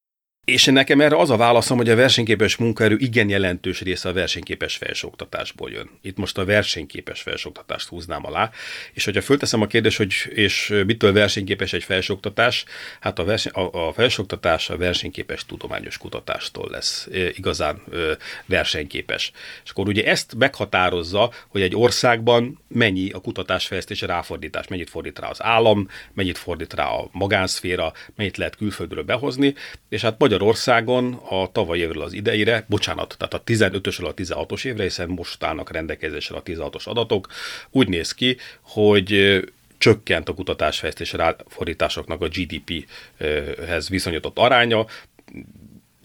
És 0.49 0.65
nekem 0.65 1.01
erre 1.01 1.17
az 1.17 1.29
a 1.29 1.37
válaszom, 1.37 1.77
hogy 1.77 1.89
a 1.89 1.95
versenyképes 1.95 2.55
munkaerő 2.55 2.95
igen 2.99 3.29
jelentős 3.29 3.81
része 3.81 4.09
a 4.09 4.13
versenyképes 4.13 4.75
felsőoktatásból 4.75 5.71
jön. 5.71 5.89
Itt 6.01 6.17
most 6.17 6.37
a 6.37 6.45
versenyképes 6.45 7.21
felsőoktatást 7.21 7.87
húznám 7.87 8.25
alá, 8.25 8.51
és 8.93 9.05
hogyha 9.05 9.21
fölteszem 9.21 9.61
a 9.61 9.67
kérdést, 9.67 9.97
hogy 9.97 10.13
és 10.29 10.73
mitől 10.85 11.13
versenyképes 11.13 11.73
egy 11.73 11.83
felsőoktatás, 11.83 12.65
hát 12.99 13.19
a, 13.19 13.23
verseny, 13.23 13.51
a, 13.51 13.87
a 13.87 13.93
felsőoktatás 13.93 14.69
a 14.69 14.77
versenyképes 14.77 15.45
tudományos 15.45 15.97
kutatástól 15.97 16.69
lesz 16.71 17.07
e, 17.13 17.17
igazán 17.29 17.81
e, 17.93 17.97
versenyképes. 18.45 19.31
És 19.63 19.69
akkor 19.69 19.87
ugye 19.87 20.05
ezt 20.05 20.35
meghatározza, 20.37 21.31
hogy 21.47 21.61
egy 21.61 21.75
országban 21.75 22.59
mennyi 22.67 23.09
a 23.09 23.19
kutatásfejlesztés 23.19 24.01
ráfordítás, 24.01 24.67
mennyit 24.67 24.89
fordít 24.89 25.19
rá 25.19 25.29
az 25.29 25.43
állam, 25.43 25.87
mennyit 26.13 26.37
fordít 26.37 26.73
rá 26.73 26.85
a 26.85 27.09
magánszféra, 27.11 27.93
mennyit 28.15 28.37
lehet 28.37 28.55
külföldről 28.55 29.03
behozni, 29.03 29.53
és 29.89 30.01
hát 30.01 30.17
Magyarországon 30.39 31.13
a 31.13 31.51
tavaly 31.51 31.77
évről 31.77 32.03
az 32.03 32.13
ideire, 32.13 32.65
bocsánat, 32.67 33.15
tehát 33.17 33.33
a 33.33 33.43
15-ösről 33.43 34.05
a 34.05 34.13
16-os 34.13 34.65
évre, 34.65 34.83
hiszen 34.83 35.09
most 35.09 35.43
állnak 35.43 35.71
rendelkezésre 35.71 36.35
a 36.35 36.43
16-os 36.43 36.83
adatok, 36.83 37.27
úgy 37.69 37.87
néz 37.87 38.13
ki, 38.13 38.37
hogy 38.61 39.39
csökkent 39.77 40.29
a 40.29 40.33
kutatásfejlesztés 40.33 41.13
ráfordításoknak 41.13 42.21
a 42.21 42.27
GDP-hez 42.27 43.89
viszonyított 43.89 44.37
aránya, 44.37 44.85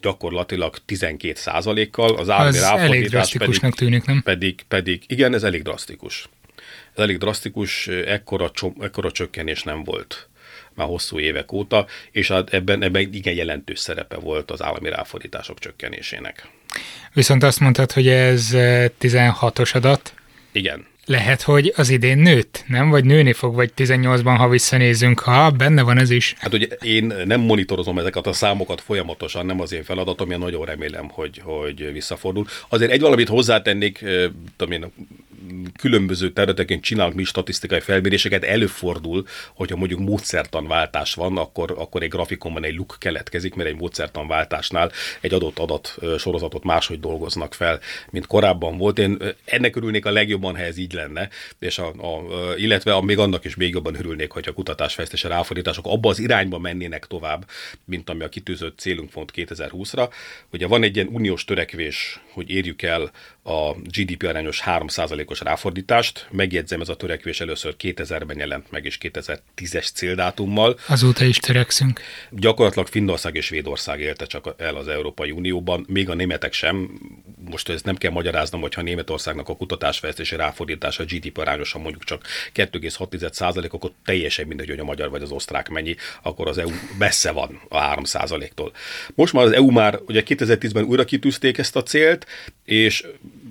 gyakorlatilag 0.00 0.76
12 0.84 1.34
százalékkal, 1.34 2.16
az 2.16 2.30
állami 2.30 2.58
ráfordítás 2.58 3.32
pedig, 3.32 3.74
tűnik, 3.74 4.04
nem? 4.04 4.22
Pedig, 4.22 4.64
pedig, 4.68 5.02
igen, 5.06 5.34
ez 5.34 5.42
elég 5.42 5.62
drasztikus. 5.62 6.28
Ez 6.94 7.02
elég 7.02 7.18
drasztikus, 7.18 7.86
ekkora, 7.88 8.50
ekkora 8.80 9.10
csökkenés 9.10 9.62
nem 9.62 9.84
volt 9.84 10.28
már 10.74 10.86
hosszú 10.86 11.18
évek 11.18 11.52
óta, 11.52 11.86
és 12.10 12.30
ebben, 12.30 12.82
ebben 12.82 13.08
igen 13.12 13.34
jelentős 13.34 13.78
szerepe 13.78 14.16
volt 14.16 14.50
az 14.50 14.62
állami 14.62 14.88
ráfordítások 14.88 15.58
csökkenésének. 15.58 16.48
Viszont 17.12 17.42
azt 17.42 17.60
mondtad, 17.60 17.92
hogy 17.92 18.08
ez 18.08 18.48
16-os 19.00 19.68
eh, 19.68 19.76
adat. 19.76 20.14
Igen. 20.52 20.86
Lehet, 21.06 21.42
hogy 21.42 21.72
az 21.76 21.88
idén 21.88 22.18
nőtt, 22.18 22.64
nem? 22.66 22.90
Vagy 22.90 23.04
nőni 23.04 23.32
fog, 23.32 23.54
vagy 23.54 23.72
18-ban, 23.76 24.34
ha 24.38 24.48
visszanézünk, 24.48 25.20
ha 25.20 25.50
benne 25.50 25.82
van 25.82 25.98
ez 25.98 26.10
is. 26.10 26.34
Hát 26.38 26.54
ugye 26.54 26.66
én 26.66 27.14
nem 27.24 27.40
monitorozom 27.40 27.98
ezeket 27.98 28.26
a 28.26 28.32
számokat 28.32 28.80
folyamatosan, 28.80 29.46
nem 29.46 29.60
az 29.60 29.72
én 29.72 29.84
feladatom, 29.84 30.30
én 30.30 30.38
nagyon 30.38 30.64
remélem, 30.64 31.08
hogy, 31.08 31.40
hogy 31.44 31.92
visszafordul. 31.92 32.46
Azért 32.68 32.90
egy 32.90 33.00
valamit 33.00 33.28
hozzátennék, 33.28 34.02
eh, 34.02 34.24
tudom 34.56 34.72
én, 34.72 34.92
különböző 35.78 36.32
területeken 36.32 36.80
csinálunk 36.80 37.14
mi 37.14 37.24
statisztikai 37.24 37.80
felméréseket, 37.80 38.44
előfordul, 38.44 39.26
hogyha 39.54 39.76
mondjuk 39.76 40.00
módszertanváltás 40.00 41.14
van, 41.14 41.36
akkor, 41.38 41.74
akkor 41.78 42.02
egy 42.02 42.08
grafikonban 42.08 42.64
egy 42.64 42.74
luk 42.74 42.96
keletkezik, 42.98 43.54
mert 43.54 43.68
egy 43.68 43.76
módszertanváltásnál 43.76 44.92
egy 45.20 45.34
adott 45.34 45.58
adat 45.58 45.96
sorozatot 46.18 46.64
máshogy 46.64 47.00
dolgoznak 47.00 47.54
fel, 47.54 47.80
mint 48.10 48.26
korábban 48.26 48.78
volt. 48.78 48.98
Én 48.98 49.18
ennek 49.44 49.76
örülnék 49.76 50.06
a 50.06 50.10
legjobban, 50.10 50.56
ha 50.56 50.62
ez 50.62 50.76
így 50.76 50.92
lenne, 50.92 51.28
és 51.58 51.78
a, 51.78 51.86
a, 51.86 52.22
illetve 52.56 52.94
a, 52.94 53.00
még 53.00 53.18
annak 53.18 53.44
is 53.44 53.54
még 53.54 53.72
jobban 53.72 53.94
örülnék, 53.94 54.30
hogy 54.30 54.48
a 54.48 54.52
kutatásfejlesztési 54.52 55.28
ráfordítások 55.28 55.86
abba 55.86 56.08
az 56.08 56.18
irányba 56.18 56.58
mennének 56.58 57.06
tovább, 57.06 57.48
mint 57.84 58.10
ami 58.10 58.24
a 58.24 58.28
kitűzött 58.28 58.78
célunk 58.78 59.10
font 59.10 59.32
2020-ra. 59.34 60.12
Ugye 60.52 60.66
van 60.66 60.82
egy 60.82 60.96
ilyen 60.96 61.08
uniós 61.08 61.44
törekvés, 61.44 62.20
hogy 62.32 62.50
érjük 62.50 62.82
el 62.82 63.10
a 63.42 63.72
GDP 63.72 64.22
arányos 64.22 64.60
3 64.60 64.88
százalékos 65.34 65.40
ráfordítást. 65.40 66.26
Megjegyzem, 66.30 66.80
ez 66.80 66.88
a 66.88 66.96
törekvés 66.96 67.40
először 67.40 67.74
2000-ben 67.78 68.38
jelent 68.38 68.70
meg, 68.70 68.84
és 68.84 68.98
2010-es 69.00 69.92
céldátummal. 69.92 70.78
Azóta 70.86 71.24
is 71.24 71.36
törekszünk. 71.36 72.00
Gyakorlatilag 72.30 72.86
Finnország 72.86 73.34
és 73.34 73.44
Svédország 73.44 74.00
élte 74.00 74.26
csak 74.26 74.54
el 74.56 74.76
az 74.76 74.88
Európai 74.88 75.30
Unióban, 75.30 75.84
még 75.88 76.08
a 76.08 76.14
németek 76.14 76.52
sem. 76.52 77.00
Most 77.50 77.68
ezt 77.68 77.84
nem 77.84 77.96
kell 77.96 78.10
magyaráznom, 78.10 78.60
hogyha 78.60 78.82
Németországnak 78.82 79.48
a 79.48 79.56
kutatásfejlesztési 79.56 80.36
ráfordítása 80.36 81.04
GDP 81.04 81.38
arányosan 81.38 81.80
mondjuk 81.80 82.04
csak 82.04 82.22
2,6 82.54 83.32
százalék, 83.32 83.72
akkor 83.72 83.90
teljesen 84.04 84.46
mindegy, 84.46 84.68
hogy 84.68 84.78
a 84.78 84.84
magyar 84.84 85.10
vagy 85.10 85.22
az 85.22 85.30
osztrák 85.30 85.68
mennyi, 85.68 85.96
akkor 86.22 86.48
az 86.48 86.58
EU 86.58 86.70
messze 86.98 87.30
van 87.30 87.60
a 87.68 87.78
3 87.78 88.04
százaléktól. 88.04 88.72
Most 89.14 89.32
már 89.32 89.44
az 89.44 89.52
EU 89.52 89.70
már 89.70 89.98
ugye 90.06 90.22
2010-ben 90.26 90.84
újra 90.84 91.04
kitűzték 91.04 91.58
ezt 91.58 91.76
a 91.76 91.82
célt, 91.82 92.26
és 92.64 93.04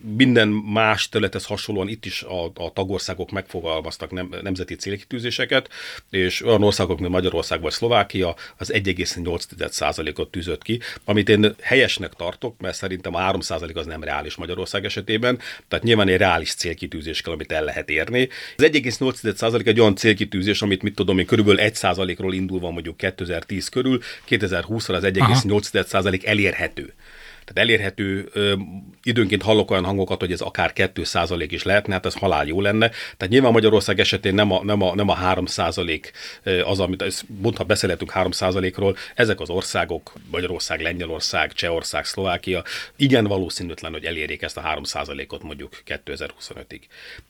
minden 0.04 0.48
más 0.48 1.10
területhez 1.10 1.46
hasonlóan 1.46 1.88
itt 1.88 2.06
is 2.06 2.22
a, 2.22 2.46
a 2.46 2.72
tagországok 2.74 3.32
megfogalmaztak 3.32 4.12
nem, 4.12 4.36
nemzeti 4.42 4.76
célkitűzéseket, 4.76 5.70
és 6.10 6.42
olyan 6.46 6.64
országok, 6.64 7.00
mint 7.00 7.12
Magyarország 7.12 7.62
vagy 7.62 7.72
Szlovákia 7.72 8.36
az 8.58 8.72
1,8%-ot 8.74 10.32
tűzött 10.32 10.64
ki, 10.64 10.80
amit 11.06 11.30
én 11.30 11.56
helyesnek 11.62 12.14
tartok, 12.14 12.60
mert 12.60 12.76
szerintem 12.76 13.16
a 13.16 13.32
3% 13.32 13.76
az 13.76 13.86
nem 13.86 14.04
reális 14.04 14.36
Magyarország 14.36 14.86
esetében, 14.86 15.40
tehát 15.68 15.86
nyilván 15.86 16.08
egy 16.08 16.18
reális 16.18 16.54
célkitűzés 16.54 17.22
kell, 17.22 17.34
amit 17.34 17.52
el 17.52 17.64
lehet 17.64 17.90
érni. 17.90 18.30
Az 18.58 18.64
1,8% 18.64 19.66
egy 19.66 19.80
olyan 19.80 19.96
célkitűzés, 19.96 20.62
amit 20.62 20.82
mit 20.82 20.96
tudom 20.96 21.20
én, 21.20 21.26
körülbelül 21.26 21.62
1%-ról 21.64 22.34
indulva 22.34 22.72
mondjuk 22.72 22.98
2010 22.98 23.70
körül, 23.70 24.00
2020-ra 24.30 24.94
az 24.94 25.04
1,8% 25.04 26.26
elérhető. 26.26 26.94
Tehát 27.46 27.70
elérhető, 27.70 28.30
időnként 29.04 29.42
hallok 29.42 29.72
olyan 29.72 29.86
hangokat, 29.86 30.20
hogy 30.20 30.32
ez 30.32 30.42
akár 30.42 30.72
2% 30.76 31.46
is 31.50 31.64
lehetne, 31.64 31.94
hát 31.94 32.06
ez 32.06 32.14
halál 32.14 32.46
jó 32.46 32.62
lenne. 32.62 32.90
Tehát 32.90 33.30
nyilván 33.30 33.52
Magyarország 33.52 34.00
esetén 34.00 34.34
nem 34.34 34.52
a, 34.52 34.64
nem 34.64 34.82
a, 34.82 34.96
nem 34.96 35.10
a 35.10 35.18
3% 35.18 36.04
az, 36.64 36.80
amit, 36.80 37.26
mondta, 37.42 37.64
beszélhetünk 37.64 38.12
3%-ról, 38.16 38.96
ezek 39.16 39.40
az 39.40 39.50
országok, 39.50 40.14
Magyarország, 40.32 40.82
Lengyelország, 40.82 41.54
Csehország, 41.54 42.06
Szlovákia, 42.06 42.64
igen 42.96 43.26
valószínűtlen, 43.26 43.92
hogy 43.92 44.06
elérjék 44.06 44.42
ezt 44.42 44.58
a 44.58 44.80
3%-ot 44.82 45.44
mondjuk 45.44 45.82
2025-ig. 45.86 46.80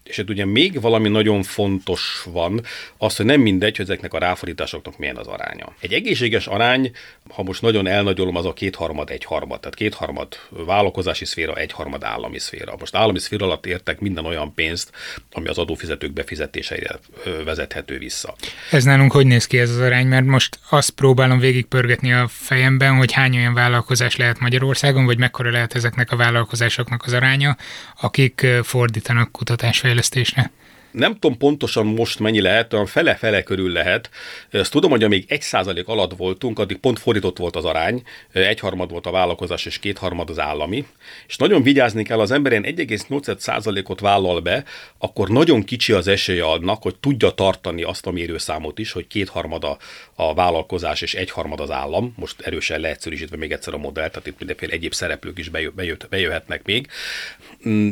És 0.04 0.16
hát 0.16 0.30
ugye 0.30 0.46
még 0.46 0.82
valami 0.82 1.10
nagyon 1.10 1.44
fontos 1.44 2.24
van, 2.32 2.62
az, 2.98 3.16
hogy 3.16 3.26
nem 3.26 3.42
mindegy, 3.42 3.78
hogy 3.78 3.86
ezeknek 3.86 4.14
a 4.14 4.18
ráfordításoknak 4.18 4.98
milyen 4.98 5.18
az 5.18 5.28
aránya. 5.28 5.76
Egy 5.80 5.94
egészséges 5.94 6.48
arány, 6.48 6.92
ha 7.30 7.44
most 7.44 7.62
nagyon 7.62 7.88
elnagyolom, 7.88 8.36
az 8.36 8.46
a 8.46 8.54
kétharmad, 8.54 9.10
egyharmad. 9.10 9.60
Tehát 9.60 9.76
két 9.76 9.94
egyharmad 10.04 10.38
vállalkozási 10.66 11.26
szféra, 11.26 11.56
egyharmad 11.56 12.04
állami 12.04 12.40
szféra. 12.40 12.76
Most 12.80 12.96
állami 12.96 13.20
szféra 13.20 13.46
alatt 13.46 13.66
értek 13.66 14.00
minden 14.00 14.26
olyan 14.26 14.54
pénzt, 14.54 14.92
ami 15.32 15.48
az 15.48 15.58
adófizetők 15.58 16.14
befizetéseire 16.14 17.00
vezethető 17.46 17.98
vissza. 17.98 18.36
Ez 18.72 18.84
nálunk 18.84 19.12
hogy 19.12 19.26
néz 19.26 19.46
ki 19.46 19.60
ez 19.60 19.70
az 19.70 19.80
arány? 19.80 20.08
Mert 20.08 20.26
most 20.26 20.60
azt 20.70 20.90
próbálom 20.90 21.40
végigpörgetni 21.40 22.14
a 22.14 22.28
fejemben, 22.28 22.96
hogy 22.96 23.12
hány 23.12 23.36
olyan 23.36 23.54
vállalkozás 23.54 24.16
lehet 24.16 24.40
Magyarországon, 24.40 25.06
vagy 25.06 25.18
mekkora 25.18 25.52
lehet 25.52 25.76
ezeknek 25.76 26.12
a 26.12 26.16
vállalkozásoknak 26.16 27.04
az 27.06 27.14
aránya, 27.14 27.58
akik 28.02 28.48
fordítanak 28.64 29.32
kutatásfejlesztésre 29.32 30.52
nem 30.94 31.14
tudom 31.14 31.38
pontosan 31.38 31.86
most 31.86 32.20
mennyi 32.20 32.42
lehet, 32.42 32.74
olyan 32.74 32.86
fele-fele 32.86 33.44
körül 33.44 33.72
lehet. 33.72 34.10
Ezt 34.52 34.72
tudom, 34.72 34.92
hogy 34.92 35.04
amíg 35.04 35.26
egy 35.28 35.42
százalék 35.42 35.88
alatt 35.88 36.16
voltunk, 36.18 36.60
addig 36.60 36.78
pont 36.78 37.00
fordított 37.00 37.38
volt 37.38 37.56
az 37.56 37.66
arány, 37.66 38.04
egyharmad 38.32 38.92
volt 38.92 39.06
a 39.06 39.12
vállalkozás 39.12 39.66
és 39.66 39.80
kétharmad 39.80 40.30
az 40.30 40.40
állami. 40.40 40.86
És 41.28 41.38
nagyon 41.38 41.64
vigyázni 41.64 42.04
kell, 42.04 42.20
az 42.20 42.32
ember 42.32 42.52
1,8 42.52 43.38
százalékot 43.38 44.00
vállal 44.00 44.40
be, 44.40 44.64
akkor 44.98 45.30
nagyon 45.30 45.64
kicsi 45.64 45.94
az 45.94 46.08
esélye 46.08 46.46
annak, 46.46 46.82
hogy 46.82 46.96
tudja 46.96 47.30
tartani 47.30 47.84
azt 47.84 48.08
a 48.08 48.12
mérőszámot 48.12 48.80
is, 48.80 48.92
hogy 48.92 49.08
kétharmad 49.08 49.64
a, 49.64 50.34
vállalkozás 50.34 51.02
és 51.02 51.14
egyharmad 51.14 51.60
az 51.60 51.72
állam. 51.72 52.14
Most 52.18 52.42
erősen 52.42 52.80
leegyszerűsítve 52.80 53.38
még 53.38 53.52
egyszer 53.52 53.74
a 53.74 53.78
modell, 53.78 54.10
tehát 54.10 54.28
itt 54.28 54.38
mindenféle 54.38 54.74
egyéb 54.74 54.94
szereplők 54.94 55.38
is 55.38 55.50
bejö, 55.50 55.70
bejö, 55.70 55.96
bejöhetnek 56.10 56.66
még. 56.66 56.88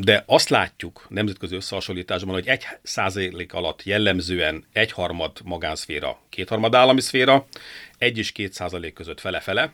De 0.01 0.24
azt 0.25 0.50
látjuk 0.50 1.05
nemzetközi 1.10 1.55
összehasonlításban, 1.55 2.34
hogy 2.34 2.48
egy 2.48 2.63
százalék 2.91 3.53
alatt 3.53 3.83
jellemzően 3.83 4.65
egyharmad 4.74 5.38
magánszféra, 5.43 6.19
kétharmad 6.29 6.75
állami 6.75 7.01
szféra, 7.01 7.48
egy 7.98 8.17
és 8.17 8.31
két 8.31 8.53
százalék 8.53 8.93
között 8.93 9.19
fele-fele, 9.19 9.74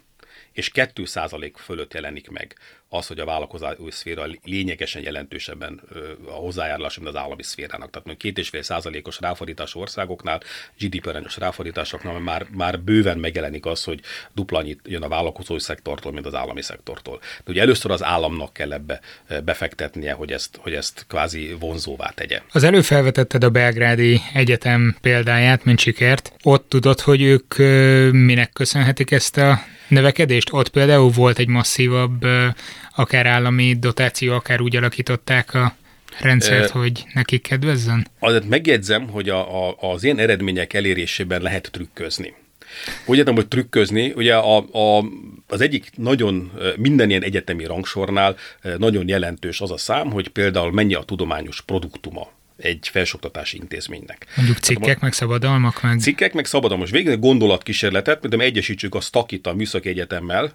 és 0.51 0.69
2 0.69 1.05
százalék 1.05 1.57
fölött 1.57 1.93
jelenik 1.93 2.29
meg 2.29 2.55
az, 2.89 3.07
hogy 3.07 3.19
a 3.19 3.25
vállalkozói 3.25 3.91
szféra 3.91 4.25
lényegesen 4.43 5.01
jelentősebben 5.01 5.81
a 6.25 6.31
hozzájárulás, 6.31 6.97
mint 6.97 7.09
az 7.09 7.15
állami 7.15 7.43
szférának. 7.43 7.89
Tehát 7.89 8.17
két 8.17 8.37
és 8.37 8.49
fél 8.49 8.61
százalékos 8.61 9.19
ráfordítás 9.19 9.75
országoknál, 9.75 10.41
GDP 10.79 11.07
arányos 11.07 11.37
ráfordításoknál 11.37 12.19
már, 12.19 12.45
már 12.51 12.79
bőven 12.79 13.17
megjelenik 13.17 13.65
az, 13.65 13.83
hogy 13.83 13.99
dupla 14.33 14.57
annyit 14.57 14.79
jön 14.85 15.03
a 15.03 15.07
vállalkozói 15.07 15.59
szektortól, 15.59 16.11
mint 16.11 16.25
az 16.25 16.35
állami 16.35 16.61
szektortól. 16.61 17.19
De 17.19 17.51
ugye 17.51 17.61
először 17.61 17.91
az 17.91 18.03
államnak 18.03 18.53
kell 18.53 18.73
ebbe 18.73 18.99
befektetnie, 19.43 20.13
hogy 20.13 20.31
ezt, 20.31 20.57
hogy 20.61 20.73
ezt 20.73 21.05
kvázi 21.07 21.55
vonzóvá 21.59 22.09
tegye. 22.09 22.41
Az 22.51 22.63
előfelvetetted 22.63 23.43
a 23.43 23.49
Belgrádi 23.49 24.21
Egyetem 24.33 24.97
példáját, 25.01 25.63
mint 25.63 25.79
sikert. 25.79 26.33
Ott 26.43 26.69
tudod, 26.69 26.99
hogy 26.99 27.21
ők 27.21 27.57
minek 28.11 28.51
köszönhetik 28.53 29.11
ezt 29.11 29.37
a 29.37 29.59
növekedést? 29.87 30.53
Ott 30.53 30.69
például 30.69 31.09
volt 31.09 31.39
egy 31.39 31.47
masszívabb, 31.47 32.25
akár 32.97 33.25
állami 33.25 33.73
dotáció, 33.79 34.33
akár 34.33 34.61
úgy 34.61 34.75
alakították 34.75 35.53
a 35.53 35.75
rendszert, 36.19 36.69
e, 36.69 36.79
hogy 36.79 37.05
nekik 37.13 37.41
kedvezzen? 37.41 38.07
Azért 38.19 38.47
megjegyzem, 38.49 39.07
hogy 39.09 39.29
a, 39.29 39.67
a, 39.67 39.75
az 39.79 40.03
ilyen 40.03 40.19
eredmények 40.19 40.73
elérésében 40.73 41.41
lehet 41.41 41.69
trükközni. 41.71 42.33
Úgy 43.05 43.17
értem, 43.17 43.35
hogy 43.35 43.47
trükközni, 43.47 44.13
ugye 44.15 44.35
a, 44.35 44.57
a, 44.57 45.05
az 45.47 45.61
egyik 45.61 45.89
nagyon, 45.95 46.51
minden 46.77 47.09
ilyen 47.09 47.23
egyetemi 47.23 47.65
rangsornál 47.65 48.35
nagyon 48.77 49.07
jelentős 49.07 49.61
az 49.61 49.71
a 49.71 49.77
szám, 49.77 50.11
hogy 50.11 50.27
például 50.27 50.71
mennyi 50.71 50.93
a 50.93 51.03
tudományos 51.03 51.61
produktuma 51.61 52.31
egy 52.57 52.89
felsőoktatási 52.91 53.57
intézménynek. 53.57 54.25
Mondjuk 54.35 54.57
cikkek, 54.57 54.87
hát, 54.87 55.01
meg 55.01 55.13
szabadalmak, 55.13 55.81
meg... 55.81 55.99
Cikkek, 55.99 56.33
meg 56.33 56.45
szabadalmak. 56.45 56.89
Most 56.89 57.03
végig 57.03 57.19
gondolatkísérletet, 57.19 58.21
mint 58.21 58.41
egyesítsük 58.41 58.95
a 58.95 58.99
Stakit 58.99 59.47
a 59.47 59.53
Műszaki 59.53 59.89
Egyetemmel, 59.89 60.53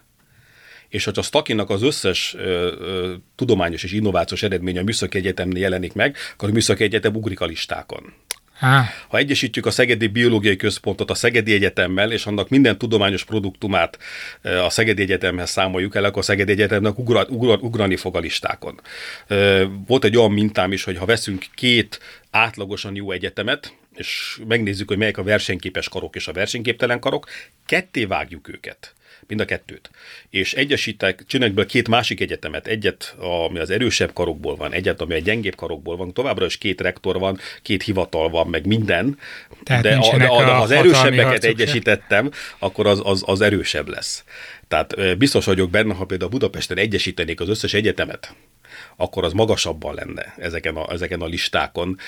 és 0.92 1.04
hogyha 1.04 1.20
a 1.20 1.24
Stakinak 1.24 1.70
az 1.70 1.82
összes 1.82 2.34
ö, 2.38 2.72
ö, 2.78 3.12
tudományos 3.34 3.82
és 3.82 3.92
innovációs 3.92 4.42
eredménye 4.42 4.80
a 4.80 4.82
Műszaki 4.82 5.18
Egyetemnél 5.18 5.62
jelenik 5.62 5.92
meg, 5.92 6.16
akkor 6.32 6.48
a 6.48 6.52
Műszaki 6.52 6.82
Egyetem 6.82 7.14
ugrik 7.14 7.40
a 7.40 7.44
listákon. 7.44 8.12
Ha 9.08 9.18
egyesítjük 9.18 9.66
a 9.66 9.70
Szegedi 9.70 10.06
Biológiai 10.06 10.56
Központot 10.56 11.10
a 11.10 11.14
Szegedi 11.14 11.52
Egyetemmel, 11.52 12.12
és 12.12 12.26
annak 12.26 12.48
minden 12.48 12.78
tudományos 12.78 13.24
produktumát 13.24 13.98
a 14.42 14.70
Szegedi 14.70 15.02
Egyetemhez 15.02 15.50
számoljuk 15.50 15.94
el, 15.94 16.04
akkor 16.04 16.18
a 16.18 16.24
Szegedi 16.24 16.52
Egyetemnek 16.52 16.98
ugra, 16.98 17.26
ugra, 17.28 17.56
ugrani 17.56 17.96
fog 17.96 18.16
a 18.16 18.18
listákon. 18.18 18.80
Volt 19.86 20.04
egy 20.04 20.16
olyan 20.16 20.32
mintám 20.32 20.72
is, 20.72 20.84
hogy 20.84 20.96
ha 20.96 21.04
veszünk 21.04 21.44
két 21.54 22.00
átlagosan 22.30 22.94
jó 22.94 23.10
egyetemet, 23.10 23.74
és 23.94 24.40
megnézzük, 24.48 24.88
hogy 24.88 24.98
melyek 24.98 25.18
a 25.18 25.22
versenyképes 25.22 25.88
karok 25.88 26.16
és 26.16 26.28
a 26.28 26.32
versenyképtelen 26.32 27.00
karok, 27.00 27.26
ketté 27.66 28.04
vágjuk 28.04 28.48
őket 28.48 28.94
mind 29.26 29.40
a 29.40 29.44
kettőt. 29.44 29.90
És 30.30 30.52
egyesítek, 30.52 31.24
csináljuk 31.26 31.56
be 31.56 31.66
két 31.66 31.88
másik 31.88 32.20
egyetemet, 32.20 32.66
egyet, 32.66 33.14
ami 33.18 33.58
az 33.58 33.70
erősebb 33.70 34.12
karokból 34.12 34.56
van, 34.56 34.72
egyet, 34.72 35.00
ami 35.00 35.14
a 35.14 35.18
gyengébb 35.18 35.54
karokból 35.54 35.96
van, 35.96 36.12
továbbra 36.12 36.44
is 36.44 36.58
két 36.58 36.80
rektor 36.80 37.18
van, 37.18 37.38
két 37.62 37.82
hivatal 37.82 38.28
van, 38.28 38.46
meg 38.46 38.66
minden, 38.66 39.18
Tehát 39.62 39.82
de, 39.82 39.96
a, 39.96 40.16
de, 40.16 40.24
a, 40.24 40.44
de 40.44 40.50
ha 40.50 40.62
az 40.62 40.70
erősebbeket 40.70 41.44
egyesítettem, 41.44 42.30
akkor 42.58 42.86
az, 42.86 43.00
az, 43.04 43.22
az 43.26 43.40
erősebb 43.40 43.88
lesz. 43.88 44.24
Tehát 44.68 45.18
biztos 45.18 45.44
vagyok 45.44 45.70
benne, 45.70 45.94
ha 45.94 46.04
például 46.04 46.30
Budapesten 46.30 46.78
egyesítenék 46.78 47.40
az 47.40 47.48
összes 47.48 47.74
egyetemet, 47.74 48.34
akkor 49.02 49.24
az 49.24 49.32
magasabban 49.32 49.94
lenne 49.94 50.34
ezeken 50.38 50.76
a, 50.76 50.92
ezeken 50.92 51.20
a 51.20 51.26
listákon, 51.26 51.98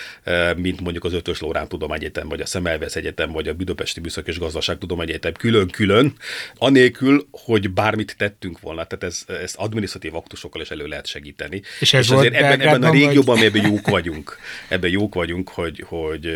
mint 0.57 0.80
mondjuk 0.80 1.04
az 1.04 1.12
Ötös 1.12 1.40
Lórán 1.40 1.68
Tudományegyetem, 1.68 2.28
vagy 2.28 2.40
a 2.40 2.46
Szemelvesz 2.46 2.96
Egyetem, 2.96 3.33
vagy 3.33 3.48
a 3.48 3.54
Budapesti 3.54 4.00
Műszak 4.00 4.28
és 4.28 4.38
Gazdaságtudományegyetem 4.38 5.33
külön-külön, 5.33 6.12
anélkül, 6.57 7.26
hogy 7.30 7.70
bármit 7.70 8.14
tettünk 8.18 8.61
volna. 8.61 8.85
Tehát 8.85 9.04
ez, 9.04 9.38
ezt 9.42 9.57
adminisztratív 9.57 10.14
aktusokkal 10.14 10.61
is 10.61 10.70
elő 10.70 10.87
lehet 10.87 11.07
segíteni. 11.07 11.62
És, 11.80 11.94
ez 11.94 12.04
és 12.04 12.11
azért 12.11 12.35
ebben, 12.35 12.61
ebben 12.61 12.83
a 12.83 12.90
régióban 12.90 13.37
vagy... 13.37 13.44
ebben 13.44 13.66
jók 13.66 13.88
vagyunk, 13.88 14.38
ebben 14.68 14.90
jók 14.90 15.14
vagyunk, 15.14 15.48
hogy, 15.48 15.85
hogy 15.87 16.26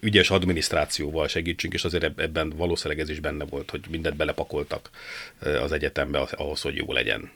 ügyes 0.00 0.30
adminisztrációval 0.30 1.28
segítsünk, 1.28 1.74
és 1.74 1.84
azért 1.84 2.20
ebben 2.20 2.52
valószínűleg 2.56 3.02
ez 3.02 3.08
is 3.08 3.20
benne 3.20 3.44
volt, 3.44 3.70
hogy 3.70 3.80
mindent 3.90 4.16
belepakoltak 4.16 4.90
az 5.62 5.72
egyetembe 5.72 6.18
ahhoz, 6.18 6.60
hogy 6.60 6.76
jó 6.76 6.92
legyen. 6.92 7.30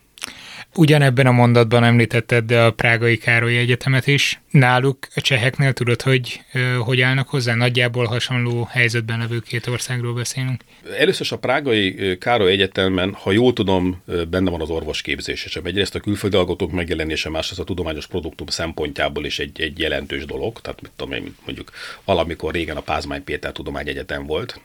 Ugyanebben 0.75 1.27
a 1.27 1.33
mondatban 1.33 1.85
említetted 1.85 2.51
a 2.51 2.71
Prágai 2.71 3.17
Károly 3.17 3.57
Egyetemet 3.57 4.07
is. 4.07 4.41
Náluk 4.51 5.09
a 5.15 5.21
cseheknél 5.21 5.73
tudod, 5.73 6.03
hogy 6.03 6.41
hogy 6.79 7.01
állnak 7.01 7.29
hozzá? 7.29 7.55
Nagyjából 7.55 8.05
hasonló 8.05 8.69
helyzetben 8.71 9.19
levő 9.19 9.39
két 9.39 9.67
országról 9.67 10.15
beszélünk. 10.15 10.61
Először 10.99 11.27
a 11.31 11.37
Prágai 11.37 12.19
Károly 12.19 12.51
Egyetemen, 12.51 13.13
ha 13.13 13.33
jól 13.33 13.53
tudom, 13.53 14.03
benne 14.31 14.51
van 14.51 14.61
az 14.61 14.71
orvosképzés, 14.71 15.45
és 15.45 15.57
egyrészt 15.57 15.95
a 15.95 16.01
külföldi 16.01 16.37
alkotók 16.37 16.73
megjelenése, 16.73 17.31
másrészt 17.31 17.61
a 17.61 17.65
tudományos 17.65 18.07
produktum 18.07 18.47
szempontjából 18.47 19.25
is 19.25 19.39
egy, 19.39 19.61
egy 19.61 19.79
jelentős 19.79 20.25
dolog. 20.25 20.61
Tehát 20.61 20.83
mit 20.83 20.91
tudom 20.97 21.13
én, 21.13 21.37
mondjuk 21.45 21.71
valamikor 22.05 22.53
régen 22.53 22.77
a 22.77 22.81
Pázmány 22.81 23.25
Péter 23.25 23.53
Tudományegyetem 23.53 24.27
volt. 24.27 24.61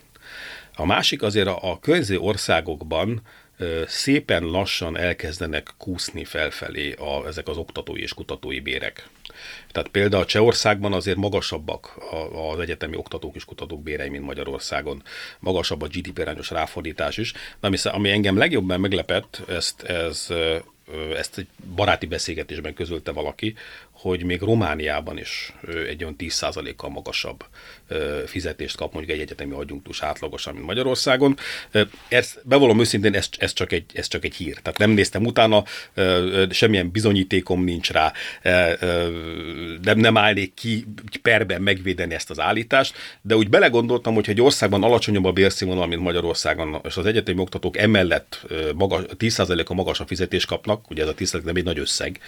A 0.75 0.85
másik 0.85 1.21
azért 1.21 1.47
a, 1.47 1.71
a 1.71 1.79
környező 1.79 2.17
országokban 2.17 3.21
szépen 3.87 4.43
lassan 4.43 4.97
elkezdenek 4.97 5.73
kúszni 5.77 6.25
felfelé 6.25 6.91
a, 6.91 7.27
ezek 7.27 7.47
az 7.47 7.57
oktatói 7.57 8.01
és 8.01 8.13
kutatói 8.13 8.59
bérek. 8.59 9.09
Tehát 9.71 9.89
például 9.89 10.25
Csehországban 10.25 10.93
azért 10.93 11.17
magasabbak 11.17 11.97
az 12.53 12.59
egyetemi 12.59 12.95
oktatók 12.95 13.35
és 13.35 13.45
kutatók 13.45 13.83
bérei, 13.83 14.09
mint 14.09 14.25
Magyarországon. 14.25 15.03
Magasabb 15.39 15.81
a 15.81 15.87
GDP 15.87 16.19
arányos 16.19 16.49
ráfordítás 16.49 17.17
is. 17.17 17.31
De 17.31 17.67
ami, 17.67 17.77
ami 17.83 18.09
engem 18.09 18.37
legjobban 18.37 18.79
meglepett, 18.79 19.41
ezt, 19.47 19.83
ez, 19.83 20.27
ezt 21.15 21.37
egy 21.37 21.47
baráti 21.75 22.05
beszélgetésben 22.05 22.73
közölte 22.73 23.11
valaki, 23.11 23.55
hogy 24.01 24.23
még 24.23 24.41
Romániában 24.41 25.17
is 25.17 25.53
egy 25.87 26.03
olyan 26.03 26.15
10%-kal 26.19 26.89
magasabb 26.89 27.45
fizetést 28.25 28.77
kap 28.77 28.93
mondjuk 28.93 29.15
egy 29.15 29.21
egyetemi 29.21 29.53
adjunktus 29.53 30.01
átlagosan, 30.01 30.53
mint 30.53 30.65
Magyarországon. 30.65 31.37
Ezt, 32.07 32.41
bevallom 32.43 32.79
őszintén, 32.79 33.15
ez, 33.15 33.29
ez, 33.37 33.53
csak 33.53 33.71
egy, 33.71 33.85
ez 33.93 34.07
csak 34.07 34.25
egy 34.25 34.35
hír. 34.35 34.57
Tehát 34.61 34.77
nem 34.77 34.89
néztem 34.89 35.25
utána, 35.25 35.63
semmilyen 36.49 36.91
bizonyítékom 36.91 37.63
nincs 37.63 37.91
rá, 37.91 38.13
nem, 39.81 39.97
nem 39.97 40.17
állnék 40.17 40.53
ki 40.53 40.85
perben 41.21 41.61
megvédeni 41.61 42.13
ezt 42.13 42.29
az 42.29 42.39
állítást, 42.39 42.95
de 43.21 43.35
úgy 43.35 43.49
belegondoltam, 43.49 44.13
hogy 44.13 44.29
egy 44.29 44.41
országban 44.41 44.83
alacsonyabb 44.83 45.25
a 45.25 45.31
bérszínvonal, 45.31 45.87
mint 45.87 46.01
Magyarországon, 46.01 46.81
és 46.83 46.97
az 46.97 47.05
egyetemi 47.05 47.39
oktatók 47.39 47.77
emellett 47.77 48.45
magas, 48.75 49.03
10%-a 49.17 49.73
magasabb 49.73 50.07
fizetést 50.07 50.47
kapnak, 50.47 50.89
ugye 50.89 51.01
ez 51.01 51.07
a 51.07 51.13
10% 51.13 51.43
nem 51.43 51.55
egy 51.55 51.63
nagy 51.63 51.79
összeg, 51.79 52.19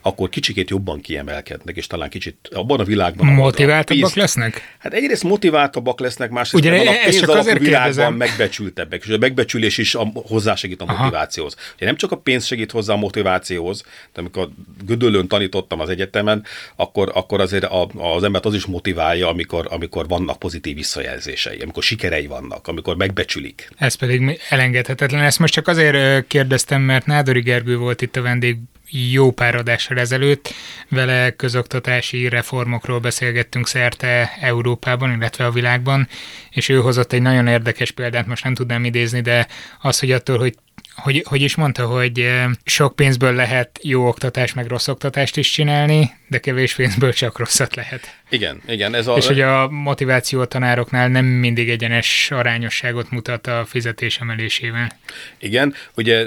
akkor 0.00 0.28
kicsikét 0.28 0.70
jobban 0.70 1.00
kiemelkednek, 1.24 1.76
és 1.76 1.86
talán 1.86 2.08
kicsit 2.08 2.48
abban 2.52 2.80
a 2.80 2.84
világban... 2.84 3.26
Motiváltabbak 3.26 4.14
lesznek? 4.14 4.76
Hát 4.78 4.92
egyrészt 4.92 5.22
motiváltabbak 5.22 6.00
lesznek, 6.00 6.30
másrészt 6.30 6.64
Ugye, 6.64 6.90
a 6.90 6.92
pénz 7.04 7.28
azért 7.28 7.58
világban 7.58 7.82
kérdezem. 7.82 8.14
megbecsültebbek, 8.14 9.04
és 9.04 9.10
a 9.10 9.18
megbecsülés 9.18 9.78
is 9.78 9.94
a, 9.94 10.10
hozzásegít 10.14 10.80
a 10.80 10.84
Aha. 10.84 11.02
motivációhoz. 11.02 11.56
Ugye 11.76 11.86
nem 11.86 11.96
csak 11.96 12.12
a 12.12 12.16
pénz 12.16 12.44
segít 12.44 12.70
hozzá 12.70 12.92
a 12.92 12.96
motivációhoz, 12.96 13.82
de 14.12 14.20
amikor 14.20 14.48
Gödöllön 14.84 15.28
tanítottam 15.28 15.80
az 15.80 15.88
egyetemen, 15.88 16.44
akkor, 16.76 17.10
akkor 17.14 17.40
azért 17.40 17.64
a, 17.64 17.88
az 17.96 18.22
embert 18.22 18.44
az 18.44 18.54
is 18.54 18.66
motiválja, 18.66 19.28
amikor, 19.28 19.66
amikor 19.70 20.08
vannak 20.08 20.38
pozitív 20.38 20.76
visszajelzései, 20.76 21.58
amikor 21.58 21.82
sikerei 21.82 22.26
vannak, 22.26 22.68
amikor 22.68 22.96
megbecsülik. 22.96 23.68
Ez 23.76 23.94
pedig 23.94 24.40
elengedhetetlen. 24.48 25.22
Ezt 25.22 25.38
most 25.38 25.52
csak 25.52 25.68
azért 25.68 26.26
kérdeztem, 26.26 26.82
mert 26.82 27.06
Nádori 27.06 27.40
Gergő 27.40 27.76
volt 27.76 28.02
itt 28.02 28.16
a 28.16 28.22
vendég 28.22 28.56
jó 28.90 29.30
pár 29.30 29.54
adással 29.54 29.98
ezelőtt. 29.98 30.54
Vele 30.88 31.30
közoktatási 31.30 32.28
reformokról 32.28 32.98
beszélgettünk 32.98 33.66
szerte 33.66 34.32
Európában, 34.40 35.12
illetve 35.12 35.44
a 35.44 35.50
világban, 35.50 36.08
és 36.50 36.68
ő 36.68 36.80
hozott 36.80 37.12
egy 37.12 37.22
nagyon 37.22 37.46
érdekes 37.46 37.90
példát, 37.90 38.26
most 38.26 38.44
nem 38.44 38.54
tudnám 38.54 38.84
idézni, 38.84 39.20
de 39.20 39.46
az, 39.80 39.98
hogy 39.98 40.12
attól, 40.12 40.38
hogy 40.38 40.54
hogy, 40.94 41.24
hogy 41.28 41.42
is 41.42 41.54
mondta, 41.54 41.86
hogy 41.86 42.30
sok 42.64 42.96
pénzből 42.96 43.34
lehet 43.34 43.78
jó 43.82 44.06
oktatást, 44.06 44.54
meg 44.54 44.66
rossz 44.66 44.88
oktatást 44.88 45.36
is 45.36 45.50
csinálni, 45.50 46.10
de 46.30 46.38
kevés 46.38 46.74
pénzből 46.74 47.12
csak 47.12 47.38
rosszat 47.38 47.74
lehet. 47.74 48.16
Igen, 48.28 48.62
igen. 48.66 48.94
Ez 48.94 49.06
a... 49.06 49.16
És 49.16 49.26
hogy 49.26 49.40
a 49.40 49.68
motiváció 49.68 50.40
a 50.40 50.44
tanároknál 50.44 51.08
nem 51.08 51.24
mindig 51.24 51.70
egyenes 51.70 52.30
arányosságot 52.30 53.10
mutat 53.10 53.46
a 53.46 53.64
fizetés 53.66 54.18
emelésével. 54.18 54.90
Igen, 55.38 55.74
ugye 55.96 56.26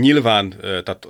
nyilván 0.00 0.54
tehát 0.60 1.06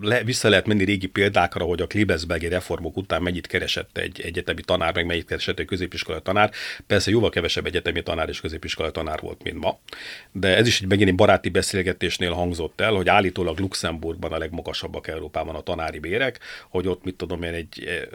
le, 0.00 0.24
vissza 0.24 0.48
lehet 0.48 0.66
menni 0.66 0.84
régi 0.84 1.06
példákra, 1.06 1.64
hogy 1.64 1.80
a 1.80 1.86
Klebesbergi 1.86 2.48
reformok 2.48 2.96
után 2.96 3.22
mennyit 3.22 3.46
keresett 3.46 3.98
egy 3.98 4.20
egyetemi 4.20 4.60
tanár, 4.60 4.94
meg 4.94 5.06
mennyit 5.06 5.26
keresett 5.26 5.58
egy 5.58 5.66
középiskolai 5.66 6.20
tanár. 6.22 6.50
Persze 6.86 7.10
jóval 7.10 7.30
kevesebb 7.30 7.66
egyetemi 7.66 8.02
tanár 8.02 8.28
és 8.28 8.40
középiskolai 8.40 8.90
tanár 8.90 9.20
volt, 9.20 9.42
mint 9.42 9.58
ma. 9.58 9.78
De 10.32 10.56
ez 10.56 10.66
is 10.66 10.80
egy 10.80 10.88
megint 10.88 11.08
egy 11.08 11.14
baráti 11.14 11.48
beszélgetésnél 11.48 12.32
hangzott 12.32 12.80
el, 12.80 12.92
hogy 12.92 13.08
állítólag 13.08 13.58
Luxemburgban 13.58 14.32
a 14.32 14.38
legmagasabbak 14.38 15.08
Európában 15.08 15.54
a 15.54 15.60
tanári 15.60 15.98
bérek, 15.98 16.38
hogy 16.68 16.86
ott 16.86 17.04
mit 17.04 17.14
tudom 17.14 17.42
én 17.42 17.51
egy, 17.52 18.06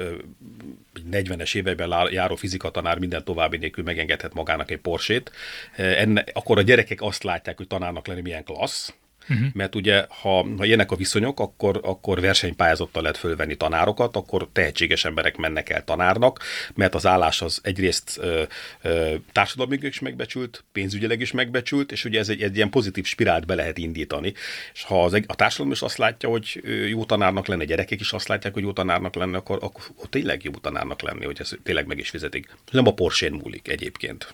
egy 0.94 1.26
40-es 1.28 1.56
években 1.56 2.12
járó 2.12 2.36
fizikatanár 2.36 3.00
minden 3.00 3.24
további 3.24 3.58
nélkül 3.58 3.84
megengedhet 3.84 4.34
magának 4.34 4.72
egy 4.72 4.80
porsét. 4.80 5.32
Enne, 5.76 6.24
akkor 6.34 6.58
a 6.58 6.62
gyerekek 6.62 7.02
azt 7.02 7.24
látják, 7.24 7.58
hogy 7.58 7.68
tanárnak 7.68 8.08
lenni 8.08 8.22
milyen 8.22 8.44
klassz, 8.44 8.94
Uh-huh. 9.30 9.48
Mert 9.54 9.76
ugye, 9.76 10.06
ha, 10.10 10.46
ha 10.58 10.66
ilyenek 10.66 10.92
a 10.92 10.96
viszonyok, 10.96 11.40
akkor, 11.40 11.80
akkor 11.84 12.22
versenypályázattal 12.22 13.02
lehet 13.02 13.18
fölvenni 13.18 13.56
tanárokat, 13.56 14.16
akkor 14.16 14.50
tehetséges 14.52 15.06
emberek 15.06 15.38
mennek 15.38 15.70
el 15.70 15.84
tanárnak, 15.84 16.44
mert 16.76 16.96
az 16.96 17.06
állás 17.06 17.42
az 17.42 17.60
egyrészt 17.64 18.18
ö, 18.22 18.44
ö, 18.82 19.16
társadalmi 19.32 19.78
is 19.82 20.00
megbecsült, 20.00 20.64
pénzügyileg 20.72 21.22
is 21.22 21.32
megbecsült, 21.32 21.92
és 21.92 22.06
ugye 22.06 22.20
ez 22.20 22.30
egy, 22.30 22.42
egy 22.42 22.56
ilyen 22.56 22.70
pozitív 22.70 23.06
spirált 23.06 23.46
be 23.46 23.56
lehet 23.56 23.78
indítani. 23.78 24.34
És 24.74 24.84
ha 24.84 25.04
az, 25.04 25.14
a 25.26 25.36
társadalom 25.36 25.72
is 25.72 25.82
azt 25.82 25.98
látja, 25.98 26.30
hogy 26.30 26.62
jó 26.90 27.06
tanárnak 27.06 27.48
lenne, 27.48 27.66
gyerekek 27.66 28.00
is 28.00 28.12
azt 28.12 28.28
látják, 28.28 28.54
hogy 28.54 28.64
jó 28.64 28.72
tanárnak 28.72 29.16
lenne, 29.16 29.38
akkor, 29.38 29.58
akkor, 29.62 30.10
tényleg 30.10 30.44
jó 30.44 30.52
tanárnak 30.52 31.02
lenni, 31.02 31.26
hogy 31.26 31.38
ez 31.40 31.52
tényleg 31.64 31.88
meg 31.88 31.98
is 31.98 32.10
fizetik. 32.10 32.56
Nem 32.72 32.88
a 32.88 32.94
Porsche 32.94 33.30
múlik 33.30 33.68
egyébként. 33.68 34.34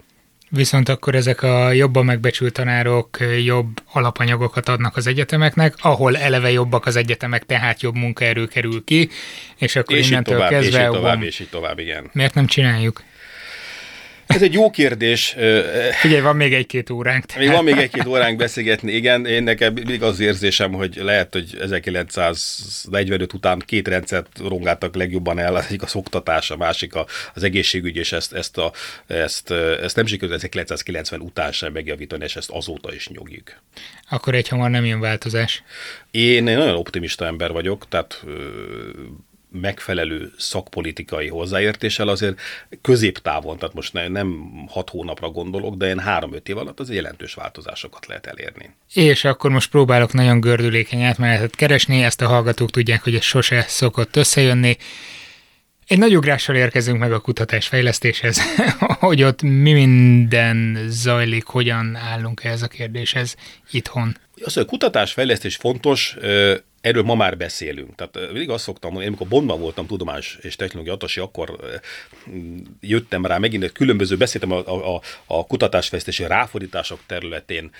Viszont 0.56 0.90
akkor 0.90 1.16
ezek 1.16 1.42
a 1.42 1.72
jobban 1.72 2.06
megbecsült 2.06 2.54
tanárok 2.54 3.18
jobb 3.44 3.68
alapanyagokat 3.92 4.70
adnak 4.70 4.98
az 4.98 5.08
egyetemeknek, 5.08 5.76
ahol 5.82 6.18
eleve 6.18 6.52
jobbak 6.52 6.86
az 6.86 6.96
egyetemek, 6.96 7.46
tehát 7.46 7.82
jobb 7.82 7.96
munkaerő 7.96 8.46
kerül 8.46 8.84
ki, 8.84 9.10
és 9.58 9.76
akkor 9.76 9.96
és 9.96 10.10
innentől 10.10 10.36
tovább, 10.36 10.50
kezdve... 10.50 10.80
És 10.80 10.86
így 10.86 10.92
tovább, 10.92 11.24
és 11.24 11.40
így 11.40 11.50
tovább, 11.50 11.80
igen. 11.80 12.10
Miért 12.12 12.34
nem 12.34 12.46
csináljuk? 12.46 13.04
Ez 14.34 14.42
egy 14.42 14.54
jó 14.54 14.70
kérdés. 14.70 15.36
Figyelj, 16.02 16.22
van 16.22 16.36
még 16.36 16.54
egy-két 16.54 16.90
óránk. 16.90 17.26
Tehát. 17.26 17.44
Még 17.44 17.52
van 17.52 17.64
még 17.64 17.78
egy-két 17.78 18.06
óránk 18.06 18.38
beszélgetni, 18.38 18.92
igen. 18.92 19.26
Én 19.26 19.44
nekem 19.44 19.74
mindig 19.74 20.04
az 20.04 20.20
érzésem, 20.20 20.72
hogy 20.72 20.96
lehet, 20.96 21.34
hogy 21.34 21.58
1945 21.62 23.34
után 23.34 23.64
két 23.66 23.88
rendszert 23.88 24.40
rongáltak 24.48 24.96
legjobban 24.96 25.40
el, 25.40 25.56
az 25.56 25.66
egyik 25.66 25.82
a 25.82 25.88
szoktatás, 25.88 26.52
a 26.52 26.58
másik 26.58 26.94
az 27.34 27.44
egészségügy, 27.44 27.96
és 27.96 28.12
ezt, 28.12 28.34
ezt, 28.34 28.58
a, 28.58 28.72
ezt, 29.08 29.52
ezt 29.82 29.96
nem 29.96 30.06
sikerült 30.06 30.36
1990 30.38 31.22
után 31.22 31.52
sem 31.52 31.72
megjavítani, 31.72 32.24
és 32.24 32.36
ezt 32.36 32.50
azóta 32.50 32.94
is 32.94 33.08
nyugjuk. 33.08 33.62
Akkor 34.10 34.36
egy 34.36 34.48
hamar 34.48 34.70
nem 34.70 34.86
jön 34.86 35.00
változás. 35.00 35.64
Én 36.12 36.48
egy 36.48 36.58
nagyon 36.58 36.76
optimista 36.76 37.26
ember 37.26 37.52
vagyok, 37.52 37.88
tehát 37.90 38.24
megfelelő 39.62 40.32
szakpolitikai 40.38 41.28
hozzáértéssel 41.28 42.08
azért 42.08 42.40
középtávon, 42.82 43.58
tehát 43.58 43.76
most 43.76 43.94
nem 43.94 44.52
hat 44.68 44.90
hónapra 44.90 45.30
gondolok, 45.30 45.76
de 45.76 45.88
én 45.88 46.00
három-öt 46.00 46.50
év 46.50 46.58
alatt 46.58 46.80
az 46.80 46.92
jelentős 46.92 47.34
változásokat 47.34 48.06
lehet 48.06 48.26
elérni. 48.26 48.76
És 48.94 49.24
akkor 49.24 49.52
most 49.52 49.70
próbálok 49.70 50.14
nagyon 50.14 50.40
gördülékeny 50.40 51.02
átmenetet 51.02 51.56
keresni, 51.56 52.04
ezt 52.04 52.22
a 52.22 52.28
hallgatók 52.28 52.72
tudják, 52.72 53.04
hogy 53.04 53.16
ez 53.16 53.24
sose 53.24 53.66
szokott 53.68 54.16
összejönni. 54.16 54.78
Egy 55.88 55.98
nagy 55.98 56.16
ugrással 56.18 56.56
érkezünk 56.56 57.00
meg 57.00 57.14
a 57.14 57.20
kutatás 57.20 57.68
fejlesztéshez, 57.68 58.42
hogy 59.00 59.24
ott 59.24 59.42
mi 59.42 59.74
minden 59.74 60.86
zajlik, 60.88 61.46
hogyan 61.46 61.96
állunk 61.96 62.44
ehhez 62.44 62.62
a 62.62 62.68
kérdéshez 62.68 63.36
itthon. 63.72 64.18
Az, 64.44 64.54
hogy 64.54 64.64
a 64.64 64.66
kutatásfejlesztés 64.66 65.56
fontos, 65.56 66.16
Erről 66.84 67.04
ma 67.04 67.16
már 67.16 67.38
beszélünk. 67.38 67.96
Tehát 67.96 68.32
mindig 68.32 68.50
azt 68.50 68.64
szoktam 68.64 68.92
mondani, 68.92 69.08
amikor 69.08 69.28
Bondban 69.28 69.60
voltam 69.60 69.88
tudományos 69.88 70.38
és 70.42 70.56
technológia 70.56 70.94
atasi, 70.94 71.20
akkor 71.20 71.56
jöttem 72.82 73.26
rá 73.26 73.38
megint, 73.38 73.72
különböző, 73.72 74.18
beszéltem 74.18 74.52
a, 74.52 74.96
a, 74.96 75.02
a 75.26 75.46
kutatásfejlesztési 75.46 76.28
ráfordítások 76.28 77.00
területén 77.06 77.72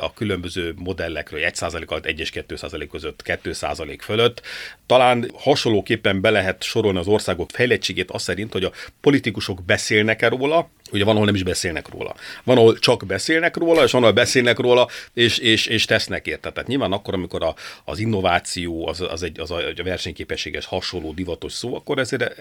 a 0.00 0.12
különböző 0.12 0.74
modellekről, 0.76 1.40
1% 1.42 1.86
alatt 1.86 2.06
1 2.06 2.20
és 2.20 2.30
2% 2.34 2.88
között, 2.90 3.22
2% 3.24 3.98
fölött. 4.00 4.42
Talán 4.86 5.30
hasonlóképpen 5.34 6.20
be 6.20 6.30
lehet 6.30 6.62
sorolni 6.62 6.98
az 6.98 7.06
országok 7.06 7.50
fejlettségét 7.50 8.10
azt 8.10 8.24
szerint, 8.24 8.52
hogy 8.52 8.64
a 8.64 8.72
politikusok 9.00 9.64
beszélnek-e 9.64 10.28
róla, 10.28 10.70
Ugye 10.92 11.04
van, 11.04 11.14
ahol 11.14 11.26
nem 11.26 11.34
is 11.34 11.42
beszélnek 11.42 11.88
róla. 11.88 12.14
Van, 12.44 12.56
ahol 12.56 12.78
csak 12.78 13.06
beszélnek 13.06 13.56
róla, 13.56 13.84
és 13.84 13.90
van, 13.90 14.02
ahol 14.02 14.14
beszélnek 14.14 14.58
róla, 14.58 14.88
és, 15.12 15.38
és, 15.38 15.66
és 15.66 15.84
tesznek 15.84 16.26
érte. 16.26 16.52
Tehát 16.52 16.68
nyilván 16.68 16.92
akkor, 16.92 17.14
amikor 17.14 17.42
a, 17.44 17.54
az 17.84 17.98
innováció 17.98 18.37
innováció 18.38 18.86
az, 18.86 19.00
az, 19.00 19.22
egy, 19.22 19.40
az 19.40 19.50
a, 19.50 19.56
a 19.56 19.82
versenyképességes 19.82 20.64
hasonló 20.64 21.12
divatos 21.12 21.52
szó, 21.52 21.74
akkor 21.74 21.98
ezért 21.98 22.38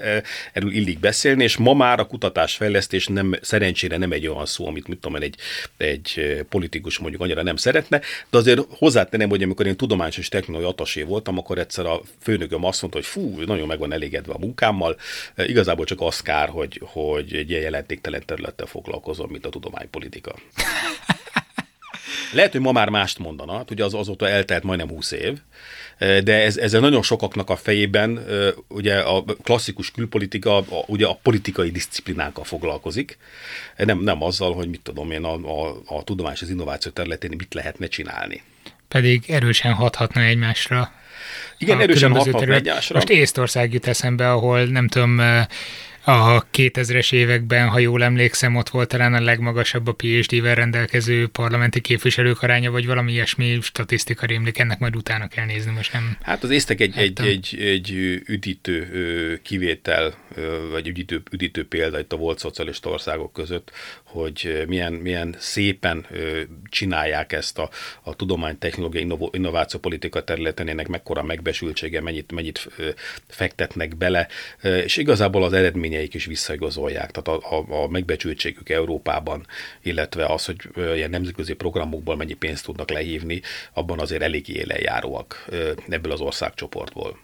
erről 0.53 0.71
illik 0.71 0.99
beszélni, 0.99 1.43
és 1.43 1.57
ma 1.57 1.73
már 1.73 1.99
a 1.99 2.05
kutatásfejlesztés 2.05 3.07
nem, 3.07 3.35
szerencsére 3.41 3.97
nem 3.97 4.11
egy 4.11 4.27
olyan 4.27 4.45
szó, 4.45 4.67
amit 4.67 4.87
mit 4.87 4.99
tudom 4.99 5.21
egy, 5.21 5.35
egy 5.77 6.39
politikus 6.49 6.97
mondjuk 6.97 7.21
annyira 7.21 7.43
nem 7.43 7.55
szeretne, 7.55 8.01
de 8.29 8.37
azért 8.37 8.61
hozzátenem, 8.69 9.29
hogy 9.29 9.43
amikor 9.43 9.65
én 9.65 9.77
tudományos 9.77 10.17
és 10.17 10.29
technológiai 10.29 10.71
atasé 10.71 11.01
voltam, 11.01 11.37
akkor 11.37 11.57
egyszer 11.57 11.85
a 11.85 12.01
főnököm 12.21 12.63
azt 12.63 12.81
mondta, 12.81 12.99
hogy 12.99 13.07
fú, 13.07 13.41
nagyon 13.45 13.67
meg 13.67 13.79
van 13.79 13.93
elégedve 13.93 14.33
a 14.33 14.39
munkámmal, 14.39 14.97
igazából 15.35 15.85
csak 15.85 16.01
az 16.01 16.21
kár, 16.21 16.49
hogy, 16.49 16.81
hogy 16.83 17.33
egy 17.33 17.49
ilyen 17.49 17.61
jelentéktelen 17.61 18.23
területtel 18.25 18.65
foglalkozom, 18.65 19.29
mint 19.29 19.45
a 19.45 19.49
tudománypolitika. 19.49 20.35
Lehet, 22.31 22.51
hogy 22.51 22.61
ma 22.61 22.71
már 22.71 22.89
mást 22.89 23.19
mondana, 23.19 23.57
hát 23.57 23.71
ugye 23.71 23.83
az 23.83 23.93
azóta 23.93 24.29
eltelt 24.29 24.63
majdnem 24.63 24.89
20 24.89 25.11
év, 25.11 25.37
de 25.97 26.33
ez, 26.33 26.57
ezzel 26.57 26.79
nagyon 26.79 27.01
sokaknak 27.01 27.49
a 27.49 27.55
fejében 27.55 28.25
ugye 28.67 28.99
a 28.99 29.23
klasszikus 29.43 29.91
külpolitika 29.91 30.57
a, 30.57 30.65
ugye 30.87 31.05
a 31.05 31.19
politikai 31.21 31.71
disziplinákkal 31.71 32.43
foglalkozik, 32.43 33.17
nem, 33.77 33.99
nem 33.99 34.23
azzal, 34.23 34.53
hogy 34.53 34.69
mit 34.69 34.81
tudom 34.81 35.11
én 35.11 35.23
a, 35.23 35.33
a, 35.33 35.81
a 35.85 36.03
tudományos 36.03 36.41
az 36.41 36.49
innováció 36.49 36.91
területén 36.91 37.33
mit 37.37 37.53
lehetne 37.53 37.87
csinálni. 37.87 38.43
Pedig 38.87 39.23
erősen 39.27 39.73
hathatna 39.73 40.21
egymásra. 40.21 40.91
Igen, 41.57 41.81
erősen 41.81 42.11
hathatna 42.11 42.53
egymásra. 42.53 42.95
Most 42.95 43.09
Észtország 43.09 43.73
jut 43.73 43.87
eszembe, 43.87 44.31
ahol 44.31 44.63
nem 44.65 44.87
tudom, 44.87 45.21
a 46.07 46.45
2000-es 46.53 47.13
években, 47.13 47.67
ha 47.67 47.79
jól 47.79 48.03
emlékszem, 48.03 48.55
ott 48.55 48.69
volt 48.69 48.87
talán 48.87 49.13
a 49.13 49.21
legmagasabb 49.21 49.87
a 49.87 49.91
PhD-vel 49.93 50.55
rendelkező 50.55 51.27
parlamenti 51.27 51.81
képviselők 51.81 52.41
aránya, 52.41 52.71
vagy 52.71 52.85
valami 52.85 53.11
ilyesmi 53.11 53.57
statisztika 53.61 54.25
rémlik, 54.25 54.59
ennek 54.59 54.79
majd 54.79 54.95
utána 54.95 55.27
kell 55.27 55.45
nézni, 55.45 55.71
most 55.71 55.93
nem. 55.93 56.17
Hát 56.21 56.43
az 56.43 56.49
észtek 56.49 56.79
egy, 56.79 56.97
egy, 56.97 57.21
egy, 57.21 57.57
egy 57.59 57.91
üdítő 58.25 59.39
kivétel, 59.43 60.13
vagy 60.71 60.87
üdítő, 60.87 61.21
üdítő 61.31 61.67
példa 61.67 61.99
itt 61.99 62.13
a 62.13 62.17
volt 62.17 62.39
szocialista 62.39 62.89
országok 62.89 63.33
között, 63.33 63.71
hogy 64.07 64.63
milyen, 64.67 64.93
milyen 64.93 65.35
szépen 65.37 66.05
csinálják 66.69 67.33
ezt 67.33 67.57
a, 67.57 67.69
a 68.01 68.15
tudomány, 68.15 68.57
technológia, 68.57 69.17
innováció 69.31 69.79
politika 69.79 70.23
területen, 70.23 70.67
ennek 70.67 70.87
mekkora 70.87 71.23
megbesültsége, 71.23 72.01
mennyit, 72.01 72.31
mennyit 72.31 72.67
fektetnek 73.27 73.95
bele, 73.95 74.27
és 74.61 74.97
igazából 74.97 75.43
az 75.43 75.53
eredménye 75.53 75.87
eredményeik 75.87 76.13
is 76.13 76.25
visszaigazolják. 76.25 77.11
Tehát 77.11 77.43
a, 77.43 77.55
a, 77.55 77.83
a 77.83 77.87
megbecsültségük 77.87 78.69
Európában, 78.69 79.47
illetve 79.81 80.25
az, 80.25 80.45
hogy 80.45 80.57
ilyen 80.95 81.09
nemzetközi 81.09 81.53
programokból 81.53 82.15
mennyi 82.15 82.33
pénzt 82.33 82.65
tudnak 82.65 82.89
lehívni, 82.89 83.41
abban 83.73 83.99
azért 83.99 84.21
elég 84.21 84.49
élenjáróak 84.49 85.45
ebből 85.89 86.11
az 86.11 86.21
országcsoportból. 86.21 87.19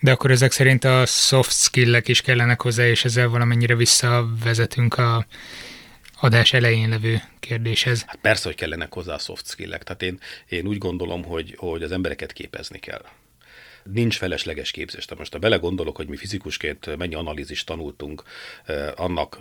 De 0.00 0.10
akkor 0.10 0.30
ezek 0.30 0.52
szerint 0.52 0.84
a 0.84 1.06
soft 1.06 1.52
skill-ek 1.52 2.08
is 2.08 2.20
kellenek 2.20 2.62
hozzá, 2.62 2.86
és 2.86 3.04
ezzel 3.04 3.28
valamennyire 3.28 3.74
visszavezetünk 3.76 4.98
a 4.98 5.26
adás 6.20 6.52
elején 6.52 6.88
levő 6.88 7.22
kérdéshez. 7.40 8.02
Hát 8.06 8.18
persze, 8.20 8.48
hogy 8.48 8.56
kellenek 8.56 8.92
hozzá 8.92 9.14
a 9.14 9.18
soft 9.18 9.46
skill-ek. 9.46 9.82
Tehát 9.82 10.02
én, 10.02 10.20
én 10.48 10.66
úgy 10.66 10.78
gondolom, 10.78 11.24
hogy, 11.24 11.54
hogy 11.56 11.82
az 11.82 11.92
embereket 11.92 12.32
képezni 12.32 12.78
kell 12.78 13.04
nincs 13.92 14.16
felesleges 14.16 14.70
képzés. 14.70 15.04
Tehát 15.04 15.18
most 15.18 15.32
ha 15.32 15.38
belegondolok, 15.38 15.96
hogy 15.96 16.08
mi 16.08 16.16
fizikusként 16.16 16.96
mennyi 16.96 17.14
analízist 17.14 17.66
tanultunk, 17.66 18.22
eh, 18.64 18.88
annak, 18.96 19.38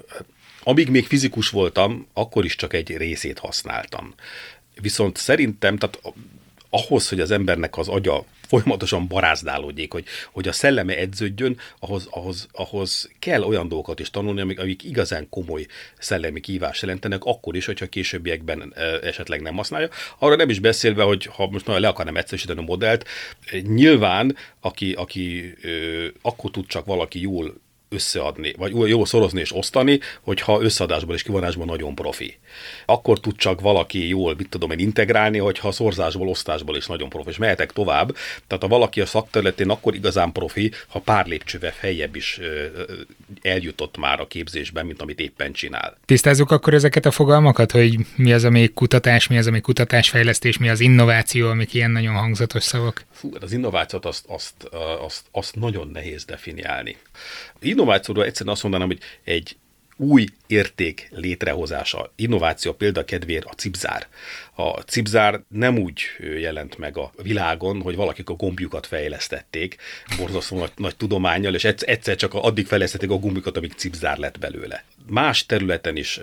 amíg 0.64 0.90
még 0.90 1.06
fizikus 1.06 1.50
voltam, 1.50 2.08
akkor 2.14 2.46
is 2.46 2.56
csak 2.56 2.74
egy 2.74 2.98
részét 2.98 3.40
használtam. 3.40 4.14
Viszont 4.82 5.18
szerintem, 5.18 5.78
tehát 5.78 6.02
ahhoz, 6.70 7.10
hogy 7.10 7.20
az 7.20 7.32
embernek 7.32 7.78
az 7.78 7.88
agya 7.88 8.26
folyamatosan 8.48 9.08
barázdálódjék, 9.08 9.92
hogy, 9.92 10.06
hogy 10.32 10.48
a 10.48 10.52
szelleme 10.52 10.98
edződjön, 10.98 11.60
ahhoz, 11.80 12.08
ahhoz, 12.10 12.48
ahhoz 12.52 13.10
kell 13.20 13.42
olyan 13.44 13.68
dolgokat 13.68 14.00
is 14.00 14.10
tanulni, 14.10 14.42
amik, 14.42 14.60
amik 14.60 14.84
igazán 14.84 15.30
komoly 15.30 15.66
szellemi 15.98 16.40
kívás 16.40 16.82
jelentenek, 16.82 17.24
akkor 17.24 17.56
is, 17.56 17.66
hogyha 17.66 17.88
későbbiekben 17.88 18.74
esetleg 19.02 19.42
nem 19.42 19.56
használja. 19.56 19.90
Arra 20.20 20.36
nem 20.36 20.50
is 20.50 20.60
beszélve, 20.60 21.04
hogy 21.04 21.26
ha 21.26 21.48
most 21.48 21.66
nagyon 21.66 21.82
le 21.82 21.88
akarnám 21.88 22.18
egyszerűsíteni 22.18 22.60
a 22.60 22.64
modellt, 22.64 23.06
nyilván, 23.62 24.36
aki, 24.60 24.94
aki 24.94 25.54
ö, 25.62 26.08
akkor 26.22 26.52
tud 26.52 26.66
csak 26.66 26.86
valaki 26.86 27.22
jól 27.22 27.54
összeadni, 27.90 28.54
vagy 28.58 28.90
jó 28.90 29.06
szorozni 29.06 29.40
és 29.40 29.56
osztani, 29.56 30.00
hogyha 30.22 30.62
összeadásból 30.62 31.16
és 31.16 31.24
kivonásból 31.24 31.66
nagyon 31.66 31.96
profi. 31.96 32.38
Akkor 32.86 33.20
tud 33.20 33.36
csak 33.36 33.62
valaki 33.62 34.08
jól, 34.08 34.36
mit 34.38 34.50
tudom 34.50 34.72
én, 34.72 34.80
integrálni, 34.80 35.38
hogyha 35.38 35.72
szorzásból, 35.72 36.28
osztásból 36.28 36.76
is 36.76 36.88
nagyon 36.88 37.10
profi. 37.10 37.30
És 37.30 37.38
mehetek 37.38 37.72
tovább. 37.72 38.16
Tehát 38.48 38.64
ha 38.64 38.70
valaki 38.70 39.02
a 39.02 39.06
szakterületén 39.06 39.70
akkor 39.70 39.96
igazán 39.96 40.32
profi, 40.32 40.72
ha 40.88 41.00
pár 41.00 41.26
lépcsővel 41.26 41.72
feljebb 41.72 42.16
is 42.16 42.40
eljutott 43.42 43.98
már 43.98 44.20
a 44.20 44.28
képzésben, 44.28 44.86
mint 44.86 45.02
amit 45.02 45.20
éppen 45.20 45.52
csinál. 45.52 45.98
Tisztázzuk 46.06 46.52
akkor 46.52 46.74
ezeket 46.74 47.06
a 47.06 47.12
fogalmakat, 47.12 47.72
hogy 47.72 47.98
mi 48.16 48.34
az, 48.34 48.44
ami 48.44 48.68
kutatás, 48.74 49.28
mi 49.28 49.38
az, 49.38 49.48
ami 49.48 49.62
kutatásfejlesztés, 49.62 50.58
mi 50.58 50.70
az 50.70 50.80
innováció, 50.80 51.50
amik 51.50 51.74
ilyen 51.74 51.92
nagyon 51.92 52.16
hangzatos 52.16 52.64
szavak. 52.64 53.06
Fú, 53.12 53.34
hát 53.34 53.44
az 53.44 53.52
innovációt 53.52 54.06
azt, 54.06 54.26
azt, 54.28 54.54
azt, 55.02 55.24
azt 55.32 55.56
nagyon 55.56 55.90
nehéz 55.94 56.26
definiálni. 56.26 56.98
Innovációról 57.78 58.26
egyszerűen 58.26 58.54
azt 58.54 58.64
mondanám, 58.64 58.88
hogy 58.88 59.00
egy 59.24 59.56
új 59.98 60.26
érték 60.48 61.08
létrehozása. 61.12 62.12
Innováció 62.16 62.74
példa 62.74 63.06
kedvér 63.06 63.44
a 63.48 63.54
cipzár. 63.54 64.08
A 64.56 64.70
cipzár 64.70 65.42
nem 65.48 65.78
úgy 65.78 66.02
jelent 66.40 66.78
meg 66.78 66.98
a 66.98 67.12
világon, 67.22 67.82
hogy 67.82 67.96
valakik 67.96 68.30
a 68.30 68.34
gombjukat 68.34 68.88
fejlesztették, 68.88 69.76
borzasztó 70.18 70.58
nagy, 70.58 70.72
nagy 70.76 70.96
tudományjal, 70.96 71.54
és 71.54 71.64
egyszer 71.64 72.16
csak 72.16 72.34
addig 72.34 72.68
fejlesztették 72.68 73.10
a 73.10 73.18
gombjukat, 73.18 73.58
amíg 73.58 73.74
cipzár 73.76 74.18
lett 74.18 74.40
belőle. 74.40 74.84
Más 75.10 75.46
területen 75.46 75.96
is 75.96 76.20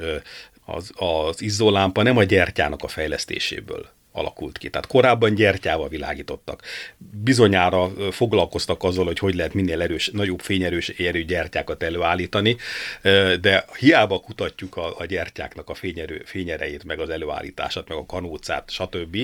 az, 0.65 0.91
az 0.95 1.43
izzólámpa 1.43 2.03
nem 2.03 2.17
a 2.17 2.25
gyertyának 2.25 2.83
a 2.83 2.89
fejlesztéséből 2.89 3.89
alakult 4.17 4.59
ki. 4.59 4.71
Tehát 4.71 4.87
korábban 4.87 5.35
gyertyával 5.35 5.89
világítottak. 5.89 6.63
Bizonyára 6.99 7.91
foglalkoztak 8.11 8.83
azzal, 8.83 9.05
hogy 9.05 9.19
hogy 9.19 9.35
lehet 9.35 9.55
minél 9.55 9.83
erős, 9.83 10.11
nagyobb 10.13 10.41
fényerős 10.41 10.89
érő 10.89 11.25
gyertyákat 11.25 11.83
előállítani, 11.83 12.57
de 13.41 13.65
hiába 13.79 14.19
kutatjuk 14.21 14.77
a, 14.77 14.99
a 14.99 15.05
gyertyáknak 15.05 15.69
a 15.69 15.75
fényerő, 15.75 16.23
fényerejét, 16.25 16.85
meg 16.85 16.99
az 16.99 17.11
előállítását, 17.11 17.89
meg 17.89 17.99
a 17.99 18.07
kanócát, 18.07 18.71
stb. 18.71 19.17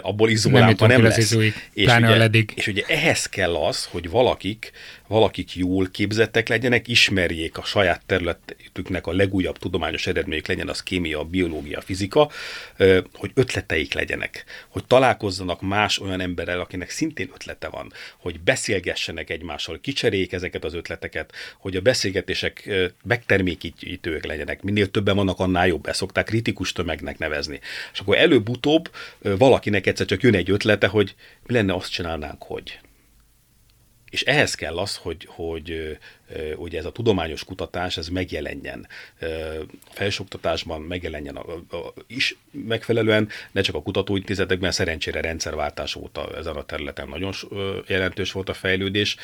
Abból 0.00 0.30
izolámpa 0.30 0.86
nem, 0.86 0.96
nem 0.96 1.06
lesz. 1.06 1.16
Izúik, 1.16 1.70
és, 1.72 1.92
ugye, 1.96 2.40
és 2.54 2.66
ugye 2.66 2.82
ehhez 2.86 3.26
kell 3.26 3.54
az, 3.54 3.84
hogy 3.84 4.10
valakik 4.10 4.72
valakik 5.08 5.54
jól 5.54 5.88
képzettek 5.90 6.48
legyenek, 6.48 6.88
ismerjék 6.88 7.58
a 7.58 7.64
saját 7.64 8.02
területüknek 8.06 9.06
a 9.06 9.12
legújabb 9.12 9.58
tudományos 9.58 10.06
eredmények 10.06 10.46
legyen 10.46 10.68
az 10.68 10.82
kémia, 10.82 11.24
biológia, 11.24 11.80
fizika, 11.80 12.30
hogy 13.14 13.30
ötleteik 13.34 13.94
legyenek, 13.94 14.44
hogy 14.68 14.84
találkozzanak 14.84 15.60
más 15.60 15.98
olyan 15.98 16.20
emberrel, 16.20 16.60
akinek 16.60 16.90
szintén 16.90 17.30
ötlete 17.34 17.68
van, 17.68 17.92
hogy 18.18 18.40
beszélgessenek 18.40 19.30
egymással, 19.30 19.78
kicseréljék 19.80 20.32
ezeket 20.32 20.64
az 20.64 20.74
ötleteket, 20.74 21.32
hogy 21.58 21.76
a 21.76 21.80
beszélgetések 21.80 22.70
megtermékítőek 23.04 24.24
legyenek. 24.24 24.62
Minél 24.62 24.90
többen 24.90 25.16
vannak, 25.16 25.38
annál 25.38 25.66
jobb. 25.66 25.86
Ezt 25.86 25.98
szokták 25.98 26.24
kritikus 26.24 26.72
tömegnek 26.72 27.18
nevezni. 27.18 27.60
És 27.92 27.98
akkor 27.98 28.16
előbb-utóbb 28.16 28.90
valakinek 29.18 29.86
egyszer 29.86 30.06
csak 30.06 30.22
jön 30.22 30.34
egy 30.34 30.50
ötlete, 30.50 30.86
hogy 30.86 31.14
mi 31.46 31.54
lenne 31.54 31.74
azt 31.74 31.90
csinálnánk, 31.90 32.42
hogy 32.42 32.78
és 34.14 34.22
ehhez 34.22 34.54
kell 34.54 34.78
az, 34.78 34.96
hogy, 34.96 35.28
hogy 35.30 35.98
ugye 36.56 36.78
ez 36.78 36.84
a 36.84 36.92
tudományos 36.92 37.44
kutatás 37.44 37.96
ez 37.96 38.08
megjelenjen 38.08 38.88
felsőoktatásban, 39.90 40.80
megjelenjen 40.80 41.36
a, 41.36 41.52
a, 41.76 41.92
is 42.06 42.36
megfelelően, 42.50 43.28
ne 43.52 43.60
csak 43.60 43.74
a 43.74 43.82
kutatóintézetekben, 43.82 44.72
szerencsére 44.72 45.20
rendszerváltás 45.20 45.94
óta 45.94 46.36
ezen 46.36 46.56
a 46.56 46.64
területen 46.64 47.08
nagyon 47.08 47.32
jelentős 47.86 48.32
volt 48.32 48.48
a 48.48 48.54
fejlődés, 48.54 49.16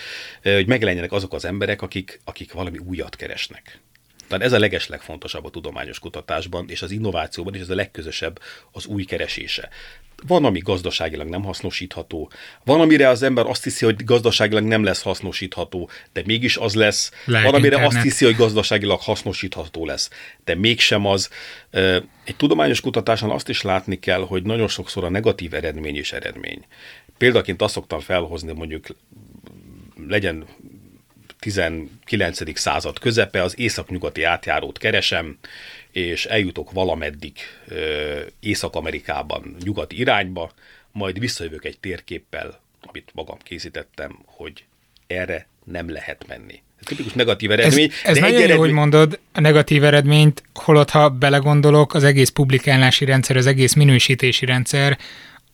hogy 0.42 0.66
megjelenjenek 0.66 1.12
azok 1.12 1.34
az 1.34 1.44
emberek, 1.44 1.82
akik, 1.82 2.20
akik 2.24 2.52
valami 2.52 2.78
újat 2.78 3.16
keresnek. 3.16 3.80
Tehát 4.28 4.44
ez 4.44 4.52
a 4.52 4.58
legeslegfontosabb 4.58 5.44
a 5.44 5.50
tudományos 5.50 5.98
kutatásban, 5.98 6.68
és 6.68 6.82
az 6.82 6.90
innovációban 6.90 7.54
is 7.54 7.60
ez 7.60 7.70
a 7.70 7.74
legközösebb 7.74 8.40
az 8.72 8.86
új 8.86 9.04
keresése. 9.04 9.68
Van, 10.26 10.44
ami 10.44 10.58
gazdaságilag 10.58 11.28
nem 11.28 11.44
hasznosítható, 11.44 12.30
van, 12.64 12.80
amire 12.80 13.08
az 13.08 13.22
ember 13.22 13.46
azt 13.46 13.64
hiszi, 13.64 13.84
hogy 13.84 14.04
gazdaságilag 14.04 14.64
nem 14.64 14.84
lesz 14.84 15.02
hasznosítható, 15.02 15.90
de 16.12 16.22
mégis 16.24 16.56
az 16.56 16.74
lesz. 16.74 17.10
Lehet 17.24 17.44
van, 17.46 17.54
amire 17.54 17.74
internet. 17.74 17.96
azt 17.96 18.04
hiszi, 18.04 18.24
hogy 18.24 18.36
gazdaságilag 18.36 19.00
hasznosítható 19.00 19.86
lesz, 19.86 20.10
de 20.44 20.54
mégsem 20.54 21.06
az. 21.06 21.30
Egy 22.24 22.36
tudományos 22.36 22.80
kutatáson 22.80 23.30
azt 23.30 23.48
is 23.48 23.62
látni 23.62 23.98
kell, 23.98 24.20
hogy 24.26 24.42
nagyon 24.42 24.68
sokszor 24.68 25.04
a 25.04 25.10
negatív 25.10 25.54
eredmény 25.54 25.96
is 25.96 26.12
eredmény. 26.12 26.64
Példaként 27.18 27.62
azt 27.62 27.74
szoktam 27.74 28.00
felhozni, 28.00 28.52
mondjuk 28.52 28.86
legyen 30.08 30.46
19. 31.40 32.58
század 32.58 32.98
közepe, 32.98 33.42
az 33.42 33.58
északnyugati 33.58 34.22
átjárót 34.22 34.78
keresem, 34.78 35.38
és 35.90 36.24
eljutok 36.24 36.70
valameddig 36.70 37.32
Észak-Amerikában, 38.40 39.56
nyugati 39.64 39.98
irányba, 39.98 40.52
majd 40.92 41.18
visszajövök 41.18 41.64
egy 41.64 41.78
térképpel 41.78 42.60
amit 42.90 43.10
magam 43.14 43.36
készítettem, 43.42 44.18
hogy 44.24 44.64
erre 45.06 45.46
nem 45.64 45.90
lehet 45.90 46.24
menni. 46.28 46.62
Ez 46.80 46.86
tipikus 46.86 47.12
negatív 47.12 47.50
eredmény. 47.50 47.90
Ez, 48.02 48.08
ez 48.08 48.14
de 48.14 48.20
nagyon 48.20 48.38
jó, 48.38 48.44
eredmény... 48.44 48.66
hogy 48.66 48.72
mondod 48.72 49.18
a 49.32 49.40
negatív 49.40 49.84
eredményt, 49.84 50.42
holott 50.54 50.90
ha 50.90 51.08
belegondolok, 51.08 51.94
az 51.94 52.04
egész 52.04 52.28
publikálási 52.28 53.04
rendszer, 53.04 53.36
az 53.36 53.46
egész 53.46 53.74
minősítési 53.74 54.46
rendszer, 54.46 54.98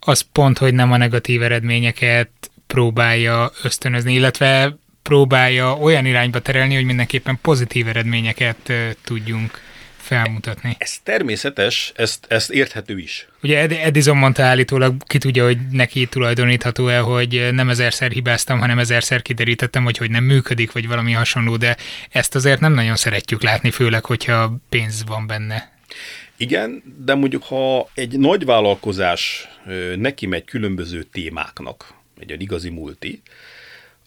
az 0.01 0.20
pont, 0.33 0.59
hogy 0.59 0.75
nem 0.75 0.92
a 0.92 0.96
negatív 0.96 1.42
eredményeket 1.42 2.31
próbálja 2.66 3.51
ösztönözni, 3.62 4.14
illetve 4.14 4.77
próbálja 5.03 5.77
olyan 5.77 6.07
irányba 6.07 6.40
terelni, 6.40 6.75
hogy 6.75 6.85
mindenképpen 6.85 7.38
pozitív 7.42 7.88
eredményeket 7.88 8.72
tudjunk 9.05 9.61
felmutatni. 10.07 10.77
Ez 10.79 10.99
természetes, 11.03 11.92
ezt, 11.97 12.27
ezt 12.29 12.51
érthető 12.51 12.99
is. 12.99 13.29
Ugye 13.42 13.59
Ed- 13.59 13.73
Edison 13.73 14.16
mondta 14.16 14.42
állítólag, 14.42 14.95
ki 15.07 15.19
tudja, 15.19 15.45
hogy 15.45 15.59
neki 15.71 16.07
tulajdonítható 16.07 16.88
el, 16.88 17.03
hogy 17.03 17.49
nem 17.53 17.69
ezerszer 17.69 18.11
hibáztam, 18.11 18.59
hanem 18.59 18.79
ezerszer 18.79 19.23
kiderítettem, 19.23 19.85
hogy 19.85 19.97
hogy 19.97 20.11
nem 20.11 20.25
működik, 20.25 20.73
vagy 20.73 20.87
valami 20.87 21.12
hasonló, 21.12 21.57
de 21.57 21.77
ezt 22.11 22.35
azért 22.35 22.61
nem 22.61 22.73
nagyon 22.73 22.97
szeretjük 22.97 23.42
látni, 23.42 23.71
főleg, 23.71 24.05
hogyha 24.05 24.57
pénz 24.69 25.05
van 25.07 25.27
benne. 25.27 25.75
Igen, 26.37 26.83
de 27.05 27.14
mondjuk, 27.14 27.42
ha 27.42 27.88
egy 27.95 28.19
nagy 28.19 28.45
vállalkozás 28.45 29.49
neki 29.97 30.27
megy 30.27 30.45
különböző 30.45 31.03
témáknak, 31.03 31.95
egy 32.19 32.40
igazi 32.42 32.71
multi, 32.71 33.23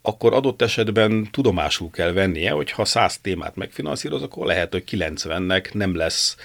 akkor 0.09 0.33
adott 0.33 0.61
esetben 0.61 1.27
tudomásul 1.31 1.89
kell 1.89 2.11
vennie, 2.11 2.51
hogy 2.51 2.71
ha 2.71 2.85
100 2.85 3.17
témát 3.17 3.55
megfinanszíroz, 3.55 4.21
akkor 4.21 4.45
lehet, 4.45 4.71
hogy 4.71 4.83
90-nek 4.91 5.73
nem 5.73 5.95
lesz 5.95 6.35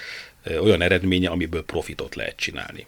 olyan 0.61 0.83
eredménye, 0.83 1.29
amiből 1.31 1.65
profitot 1.65 2.15
lehet 2.15 2.37
csinálni. 2.37 2.87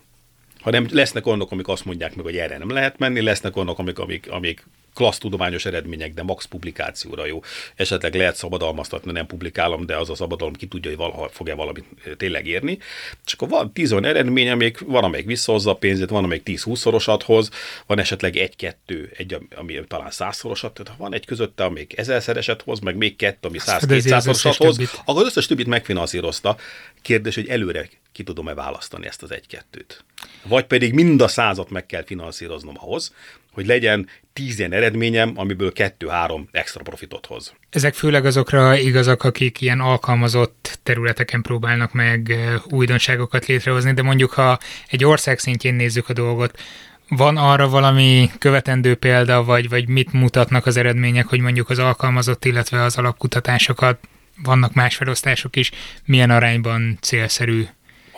Hanem 0.60 0.86
lesznek 0.90 1.26
olyanok, 1.26 1.50
amik 1.50 1.68
azt 1.68 1.84
mondják 1.84 2.14
meg, 2.14 2.24
hogy 2.24 2.36
erre 2.36 2.58
nem 2.58 2.70
lehet 2.70 2.98
menni, 2.98 3.20
lesznek 3.20 3.56
olyanok, 3.56 3.78
amik, 3.78 3.98
amik, 3.98 4.30
amik 4.30 4.66
klassz 4.96 5.18
tudományos 5.18 5.64
eredmények, 5.64 6.14
de 6.14 6.22
max 6.22 6.44
publikációra 6.44 7.26
jó. 7.26 7.42
Esetleg 7.74 8.14
lehet 8.14 8.37
szabadalmaztatni, 8.37 9.12
nem 9.12 9.26
publikálom, 9.26 9.87
de 9.87 9.96
az 9.96 10.11
a 10.11 10.14
szabadalom 10.14 10.52
ki 10.52 10.66
tudja, 10.66 10.90
hogy 10.90 10.98
valaha 10.98 11.28
fog-e 11.28 11.54
valamit 11.54 11.85
tényleg 12.16 12.46
érni. 12.46 12.78
És 13.26 13.32
akkor 13.32 13.48
van 13.48 13.72
tíz 13.72 13.92
olyan 13.92 14.04
eredmény, 14.04 14.50
amelyik 14.50 14.78
van, 14.78 15.04
amelyik 15.04 15.26
visszahozza 15.26 15.70
a 15.70 15.74
pénzét, 15.74 16.09
van, 16.09 16.24
amelyik 16.24 16.42
10-20 16.46 16.76
szorosat 16.76 17.22
hoz, 17.22 17.50
van 17.87 17.98
esetleg 17.98 18.37
egy-kettő, 18.37 19.12
egy, 19.16 19.38
ami 19.56 19.80
talán 19.88 20.11
százszorosat, 20.11 20.74
tehát 20.74 20.98
van 20.98 21.14
egy 21.14 21.26
közötte, 21.26 21.64
amelyik 21.64 21.98
ezerszereset 21.98 22.62
hoz, 22.62 22.80
meg 22.80 22.96
még 22.96 23.16
kettő, 23.16 23.48
ami 23.48 23.59
száz-kétszázszorosat 23.59 24.56
hoz, 24.56 24.78
akkor 25.04 25.22
az 25.22 25.28
összes 25.28 25.46
többit 25.46 25.66
megfinanszírozta. 25.66 26.56
Kérdés, 27.02 27.35
hogy 27.35 27.48
előre 27.48 27.88
ki 28.12 28.22
tudom-e 28.22 28.54
választani 28.54 29.06
ezt 29.06 29.22
az 29.22 29.30
egy-kettőt. 29.30 30.04
Vagy 30.42 30.64
pedig 30.64 30.92
mind 30.92 31.20
a 31.20 31.28
százat 31.28 31.70
meg 31.70 31.87
kell 31.87 32.04
finanszíroznom 32.04 32.74
ahhoz, 32.78 33.12
hogy 33.56 33.66
legyen 33.66 34.08
tíz 34.32 34.58
ilyen 34.58 34.72
eredményem, 34.72 35.32
amiből 35.34 35.72
kettő-három 35.72 36.48
extra 36.52 36.82
profitot 36.82 37.26
hoz. 37.26 37.54
Ezek 37.70 37.94
főleg 37.94 38.26
azokra 38.26 38.78
igazak, 38.78 39.22
akik 39.22 39.60
ilyen 39.60 39.80
alkalmazott 39.80 40.78
területeken 40.82 41.42
próbálnak 41.42 41.92
meg 41.92 42.34
újdonságokat 42.68 43.46
létrehozni, 43.46 43.92
de 43.92 44.02
mondjuk 44.02 44.32
ha 44.32 44.58
egy 44.88 45.04
ország 45.04 45.38
szintjén 45.38 45.74
nézzük 45.74 46.08
a 46.08 46.12
dolgot, 46.12 46.60
van 47.08 47.36
arra 47.36 47.68
valami 47.68 48.30
követendő 48.38 48.94
példa, 48.94 49.44
vagy, 49.44 49.68
vagy 49.68 49.88
mit 49.88 50.12
mutatnak 50.12 50.66
az 50.66 50.76
eredmények, 50.76 51.26
hogy 51.26 51.40
mondjuk 51.40 51.70
az 51.70 51.78
alkalmazott, 51.78 52.44
illetve 52.44 52.82
az 52.82 52.96
alapkutatásokat, 52.96 53.98
vannak 54.42 54.74
más 54.74 54.96
felosztások 54.96 55.56
is, 55.56 55.70
milyen 56.04 56.30
arányban 56.30 56.98
célszerű 57.00 57.66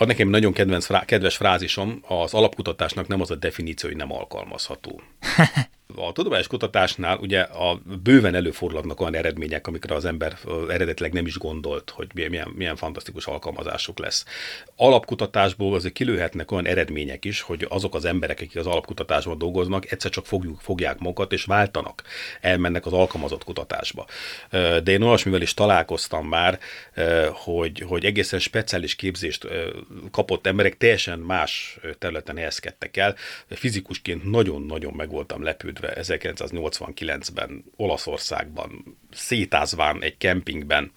Ad 0.00 0.06
nekem 0.06 0.28
nagyon 0.28 0.52
kedvenc, 0.52 1.04
kedves 1.04 1.36
frázisom, 1.36 2.02
az 2.08 2.34
alapkutatásnak 2.34 3.06
nem 3.06 3.20
az 3.20 3.30
a 3.30 3.34
definíció, 3.34 3.88
hogy 3.88 3.98
nem 3.98 4.12
alkalmazható. 4.12 5.00
A 5.96 6.12
tudományos 6.12 6.46
kutatásnál 6.46 7.18
ugye 7.18 7.40
a 7.40 7.80
bőven 8.02 8.34
előfordulnak 8.34 9.00
olyan 9.00 9.14
eredmények, 9.14 9.66
amikre 9.66 9.94
az 9.94 10.04
ember 10.04 10.38
eredetileg 10.68 11.12
nem 11.12 11.26
is 11.26 11.38
gondolt, 11.38 11.90
hogy 11.90 12.06
milyen, 12.14 12.48
milyen 12.54 12.76
fantasztikus 12.76 13.26
alkalmazásuk 13.26 13.98
lesz. 13.98 14.24
Alapkutatásból 14.76 15.74
azért 15.74 15.94
kilőhetnek 15.94 16.50
olyan 16.50 16.66
eredmények 16.66 17.24
is, 17.24 17.40
hogy 17.40 17.66
azok 17.68 17.94
az 17.94 18.04
emberek, 18.04 18.40
akik 18.40 18.56
az 18.56 18.66
alapkutatásban 18.66 19.38
dolgoznak, 19.38 19.92
egyszer 19.92 20.10
csak 20.10 20.26
fogjuk, 20.26 20.60
fogják 20.60 20.98
magukat 20.98 21.32
és 21.32 21.44
váltanak, 21.44 22.02
elmennek 22.40 22.86
az 22.86 22.92
alkalmazott 22.92 23.44
kutatásba. 23.44 24.06
De 24.50 24.82
én 24.90 25.02
olyasmivel 25.02 25.42
is 25.42 25.54
találkoztam 25.54 26.26
már, 26.26 26.58
hogy, 27.32 27.84
hogy 27.86 28.04
egészen 28.04 28.38
speciális 28.38 28.94
képzést 28.94 29.46
kapott 30.10 30.46
emberek 30.46 30.76
teljesen 30.76 31.18
más 31.18 31.78
területen 31.98 32.36
helyezkedtek 32.36 32.96
el. 32.96 33.14
Fizikusként 33.48 34.30
nagyon-nagyon 34.30 34.92
meg 34.92 35.10
voltam 35.10 35.42
lepődve 35.42 35.76
illetve 35.80 36.16
1989-ben 36.16 37.64
Olaszországban 37.76 38.96
szétázván 39.12 40.02
egy 40.02 40.16
kempingben 40.16 40.92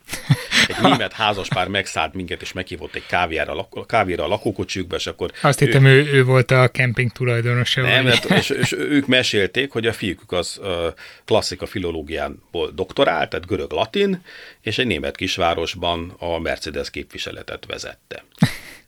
egy 0.68 0.76
német 0.90 1.14
házaspár 1.14 1.68
megszállt 1.68 2.14
minket, 2.14 2.42
és 2.42 2.54
meghívott 2.54 2.96
egy 2.96 3.06
kávéra, 3.06 3.68
kávéra 3.86 4.24
a 4.24 4.28
lakókocsiukba, 4.28 4.96
és 4.96 5.08
akkor... 5.08 5.32
Azt 5.42 5.62
ő, 5.62 5.66
hittem, 5.66 5.86
ő, 5.86 6.06
ő 6.14 6.24
volt 6.24 6.52
a 6.52 6.68
kemping 6.68 7.12
tulajdonosa. 7.12 7.82
Nem, 7.82 8.04
mert, 8.04 8.26
és, 8.26 8.50
és, 8.50 8.72
ők 8.72 9.08
mesélték, 9.08 9.72
hogy 9.72 9.88
a 9.88 9.94
fiúk 9.94 10.32
az 10.32 10.60
klasszika 11.26 11.66
filológiánból 11.66 12.72
doktorált, 12.72 13.30
tehát 13.30 13.48
görög-latin, 13.48 14.22
és 14.62 14.78
egy 14.78 14.88
német 14.88 15.16
kisvárosban 15.16 16.16
a 16.18 16.40
Mercedes 16.40 16.90
képviseletet 16.90 17.66
vezette. 17.66 18.24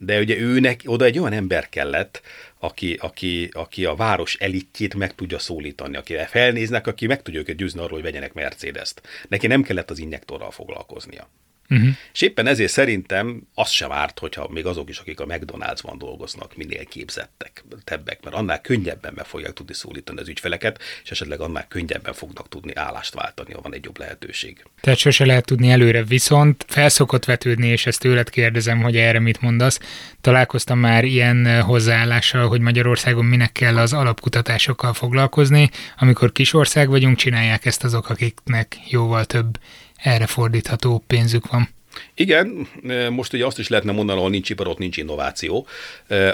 De 0.05 0.19
ugye 0.19 0.37
őnek 0.37 0.81
oda 0.85 1.05
egy 1.05 1.19
olyan 1.19 1.33
ember 1.33 1.69
kellett, 1.69 2.21
aki, 2.59 2.97
aki, 3.01 3.49
aki 3.53 3.85
a 3.85 3.95
város 3.95 4.35
elitjét 4.35 4.95
meg 4.95 5.15
tudja 5.15 5.39
szólítani, 5.39 5.97
akire 5.97 6.25
felnéznek, 6.25 6.87
aki 6.87 7.07
meg 7.07 7.21
tudja 7.21 7.39
őket 7.39 7.55
győzni 7.55 7.79
arról, 7.79 7.91
hogy 7.91 8.01
vegyenek 8.01 8.33
Mercedes-t. 8.33 9.01
Neki 9.27 9.47
nem 9.47 9.61
kellett 9.63 9.89
az 9.89 9.99
injektorral 9.99 10.51
foglalkoznia. 10.51 11.29
Uh-huh. 11.69 11.89
És 12.13 12.21
éppen 12.21 12.47
ezért 12.47 12.71
szerintem 12.71 13.47
az 13.53 13.69
sem 13.69 13.91
árt, 13.91 14.19
hogyha 14.19 14.47
még 14.49 14.65
azok 14.65 14.89
is, 14.89 14.97
akik 14.97 15.19
a 15.19 15.25
McDonald'sban 15.25 15.95
dolgoznak, 15.97 16.55
minél 16.55 16.85
képzettek, 16.85 17.63
tebbek, 17.83 18.23
mert 18.23 18.35
annál 18.35 18.61
könnyebben 18.61 19.13
be 19.15 19.23
fogják 19.23 19.53
tudni 19.53 19.73
szólítani 19.73 20.19
az 20.19 20.27
ügyfeleket, 20.27 20.81
és 21.03 21.11
esetleg 21.11 21.39
annál 21.39 21.67
könnyebben 21.67 22.13
fognak 22.13 22.49
tudni 22.49 22.75
állást 22.75 23.13
váltani, 23.13 23.53
ha 23.53 23.61
van 23.61 23.73
egy 23.73 23.83
jobb 23.83 23.99
lehetőség. 23.99 24.63
Tehát 24.81 24.99
sose 24.99 25.25
lehet 25.25 25.45
tudni 25.45 25.71
előre, 25.71 26.03
viszont 26.03 26.65
felszokott 26.67 27.25
vetődni, 27.25 27.67
és 27.67 27.85
ezt 27.85 27.99
tőled 27.99 28.29
kérdezem, 28.29 28.81
hogy 28.81 28.97
erre 28.97 29.19
mit 29.19 29.41
mondasz. 29.41 29.79
Találkoztam 30.21 30.79
már 30.79 31.03
ilyen 31.03 31.61
hozzáállással, 31.61 32.47
hogy 32.47 32.61
Magyarországon 32.61 33.25
minek 33.25 33.51
kell 33.51 33.77
az 33.77 33.93
alapkutatásokkal 33.93 34.93
foglalkozni, 34.93 35.69
amikor 35.97 36.31
kisország 36.31 36.89
vagyunk, 36.89 37.17
csinálják 37.17 37.65
ezt 37.65 37.83
azok, 37.83 38.09
akiknek 38.09 38.77
jóval 38.89 39.25
több 39.25 39.57
erre 40.03 40.27
fordítható 40.27 41.03
pénzük 41.07 41.47
van. 41.47 41.69
Igen, 42.13 42.67
most 43.09 43.33
ugye 43.33 43.45
azt 43.45 43.59
is 43.59 43.67
lehetne 43.67 43.91
mondani, 43.91 44.21
hogy 44.21 44.31
nincs 44.31 44.49
ipar, 44.49 44.67
ott 44.67 44.77
nincs 44.77 44.97
innováció. 44.97 45.67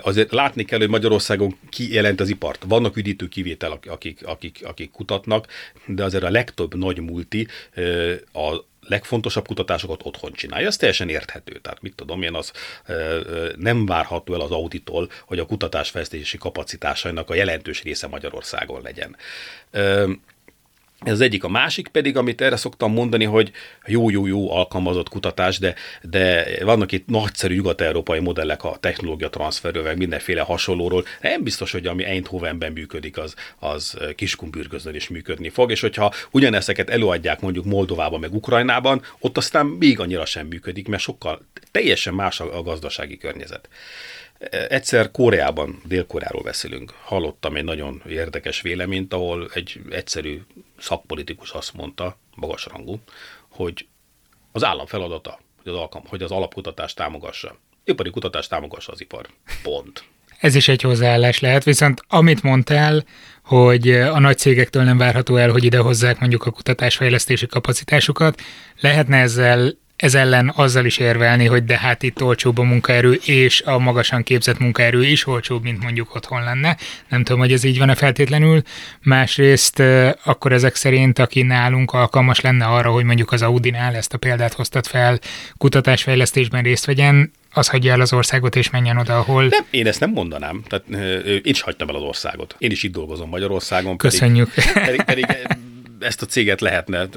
Azért 0.01 0.32
látni 0.32 0.65
kell, 0.65 0.79
hogy 0.79 0.89
Magyarországon 0.89 1.58
ki 1.69 1.93
jelent 1.93 2.19
az 2.19 2.29
ipart. 2.29 2.63
Vannak 2.67 2.97
üdítő 2.97 3.27
kivétel, 3.27 3.79
akik, 3.88 4.25
akik, 4.25 4.60
akik 4.63 4.91
kutatnak, 4.91 5.47
de 5.86 6.03
azért 6.03 6.23
a 6.23 6.29
legtöbb 6.29 6.75
nagy 6.75 6.99
multi 7.01 7.47
a 8.34 8.63
legfontosabb 8.82 9.47
kutatásokat 9.47 10.01
otthon 10.03 10.34
csinálja. 10.34 10.67
Ez 10.67 10.77
teljesen 10.77 11.10
érthető. 11.10 11.60
Tehát 11.62 11.82
mit 11.82 11.95
tudom 11.95 12.21
én, 12.21 12.34
az 12.34 12.51
nem 13.55 13.86
várható 13.86 14.34
el 14.34 14.41
az 14.41 14.51
auditól, 14.51 15.10
hogy 15.25 15.39
a 15.39 15.45
kutatásfejlesztési 15.45 16.38
kapacitásainak 16.38 17.29
a 17.29 17.36
jelentős 17.36 17.84
része 17.84 18.08
Magyarországon 18.08 18.82
legyen. 18.82 19.15
Ez 21.00 21.14
az 21.14 21.22
egyik. 21.22 21.44
A 21.44 21.50
másik 21.50 21.88
pedig, 21.88 22.18
amit 22.18 22.42
erre 22.42 22.56
szoktam 22.56 22.94
mondani, 22.94 23.24
hogy 23.24 23.52
jó-jó-jó 23.86 24.52
alkalmazott 24.52 25.10
kutatás, 25.10 25.60
de, 25.60 25.76
de 26.02 26.46
vannak 26.64 26.92
itt 26.92 27.08
nagyszerű 27.08 27.56
nyugat-európai 27.56 28.20
modellek 28.20 28.64
a 28.64 28.78
technológia 28.80 29.30
transferről, 29.30 29.84
meg 29.84 29.98
mindenféle 29.98 30.42
hasonlóról. 30.42 31.06
Nem 31.22 31.44
biztos, 31.44 31.72
hogy 31.72 31.86
ami 31.88 32.04
Eindhovenben 32.04 32.72
működik, 32.72 33.18
az, 33.18 33.36
az 33.60 33.98
Kiskunbürgözön 34.16 34.96
is 34.96 35.10
működni 35.10 35.50
fog, 35.50 35.72
és 35.72 35.82
hogyha 35.82 36.14
ugyanezeket 36.32 36.90
előadják 36.90 37.42
mondjuk 37.42 37.66
Moldovában, 37.66 38.20
meg 38.20 38.34
Ukrajnában, 38.34 39.02
ott 39.20 39.38
aztán 39.38 39.66
még 39.66 40.00
annyira 40.00 40.26
sem 40.26 40.48
működik, 40.48 40.88
mert 40.88 41.02
sokkal 41.02 41.42
teljesen 41.72 42.14
más 42.14 42.40
a, 42.40 42.62
gazdasági 42.62 43.18
környezet. 43.18 43.70
Egyszer 44.70 45.12
Koreában, 45.12 45.82
Dél-Koreáról 45.86 46.44
beszélünk, 46.44 46.94
hallottam 47.04 47.56
egy 47.56 47.64
nagyon 47.64 48.02
érdekes 48.10 48.62
véleményt, 48.62 49.14
ahol 49.14 49.50
egy 49.54 49.82
egyszerű 49.90 50.42
szakpolitikus 50.80 51.52
azt 51.52 51.74
mondta, 51.74 52.18
magasrangú, 52.36 53.00
hogy 53.50 53.88
az 54.52 54.63
állam 54.63 54.86
feladata, 54.86 55.39
hogy 55.63 55.72
az, 55.74 55.80
alkalm, 55.80 56.04
hogy 56.08 56.22
az 56.22 56.32
alapkutatást 56.32 56.96
támogassa. 56.96 57.58
Ipari 57.84 58.10
kutatást 58.10 58.50
támogassa 58.50 58.92
az 58.92 59.02
ipar. 59.02 59.30
Pont. 59.63 60.04
Ez 60.39 60.56
is 60.56 60.68
egy 60.68 60.82
hozzáállás 60.82 61.39
lehet, 61.39 61.63
viszont 61.63 62.04
amit 62.08 62.44
mondtál, 62.44 63.04
hogy 63.44 63.92
a 63.92 64.20
nagy 64.20 64.38
cégektől 64.38 64.84
nem 64.84 64.98
várható 64.98 65.36
el, 65.36 65.52
hogy 65.52 65.63
ide 65.63 65.78
hozzák 65.78 66.20
mondjuk 66.20 66.46
a 66.46 66.52
kutatásfejlesztési 66.52 67.48
kapacitásukat, 67.48 68.42
lehetne 68.80 69.18
ezzel 69.18 69.78
ez 70.00 70.16
ellen 70.16 70.52
azzal 70.56 70.86
is 70.86 70.98
érvelni, 70.98 71.46
hogy 71.46 71.64
de 71.64 71.78
hát 71.78 72.04
itt 72.04 72.24
olcsóbb 72.24 72.58
a 72.58 72.64
munkaerő, 72.64 73.20
és 73.26 73.62
a 73.62 73.80
magasan 73.80 74.24
képzett 74.24 74.60
munkaerő 74.60 75.06
is 75.06 75.28
olcsóbb, 75.28 75.64
mint 75.64 75.84
mondjuk 75.84 76.16
otthon 76.16 76.44
lenne. 76.44 76.78
Nem 77.10 77.24
tudom, 77.24 77.40
hogy 77.40 77.52
ez 77.52 77.64
így 77.64 77.78
van-e 77.78 77.96
feltétlenül. 77.96 78.62
Másrészt 79.02 79.84
akkor 80.24 80.52
ezek 80.52 80.76
szerint, 80.76 81.20
aki 81.20 81.42
nálunk 81.42 81.92
alkalmas 81.92 82.39
lenne 82.41 82.66
arra, 82.66 82.91
hogy 82.91 83.04
mondjuk 83.04 83.32
az 83.32 83.41
Audi-nál 83.41 83.95
ezt 83.95 84.14
a 84.14 84.18
példát 84.18 84.54
hoztat 84.54 84.88
fel, 84.88 85.20
kutatásfejlesztésben 85.58 86.64
részt 86.64 86.86
vegyen, 86.86 87.32
az 87.54 87.68
hagyja 87.68 87.91
el 87.91 88.02
az 88.02 88.14
országot 88.14 88.56
és 88.56 88.70
menjen 88.70 88.97
oda, 88.97 89.18
ahol... 89.18 89.45
Nem, 89.45 89.66
én 89.70 89.88
ezt 89.88 90.00
nem 90.00 90.12
mondanám. 90.12 90.64
Tehát, 90.68 90.86
én 91.26 91.41
is 91.43 91.62
hagytam 91.62 91.89
el 91.89 91.95
az 91.95 92.02
országot. 92.02 92.56
Én 92.58 92.72
is 92.72 92.84
itt 92.84 92.91
dolgozom 92.91 93.30
Magyarországon. 93.30 93.97
Köszönjük. 93.97 94.54
Pedig, 94.86 95.02
pedig, 95.02 95.26
pedig 95.26 95.47
ezt 96.00 96.22
a 96.22 96.26
céget 96.26 96.62
lehetne 96.62 97.08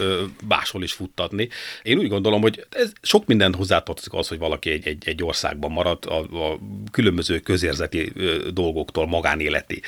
máshol 0.48 0.82
is 0.82 0.92
futtatni. 0.92 1.48
Én 1.82 1.98
úgy 1.98 2.08
gondolom, 2.08 2.40
hogy 2.40 2.66
ez 2.70 2.92
sok 3.02 3.26
mindent 3.26 3.56
hozzátartozik 3.56 4.12
az, 4.12 4.28
hogy 4.28 4.38
valaki 4.38 4.70
egy, 4.70 4.86
egy, 4.86 5.08
egy 5.08 5.22
országban 5.22 5.70
marad 5.70 5.98
a, 6.06 6.36
a 6.36 6.58
különböző 6.90 7.38
közérzeti 7.38 8.12
dolgoktól, 8.52 9.06
magánéleti 9.06 9.82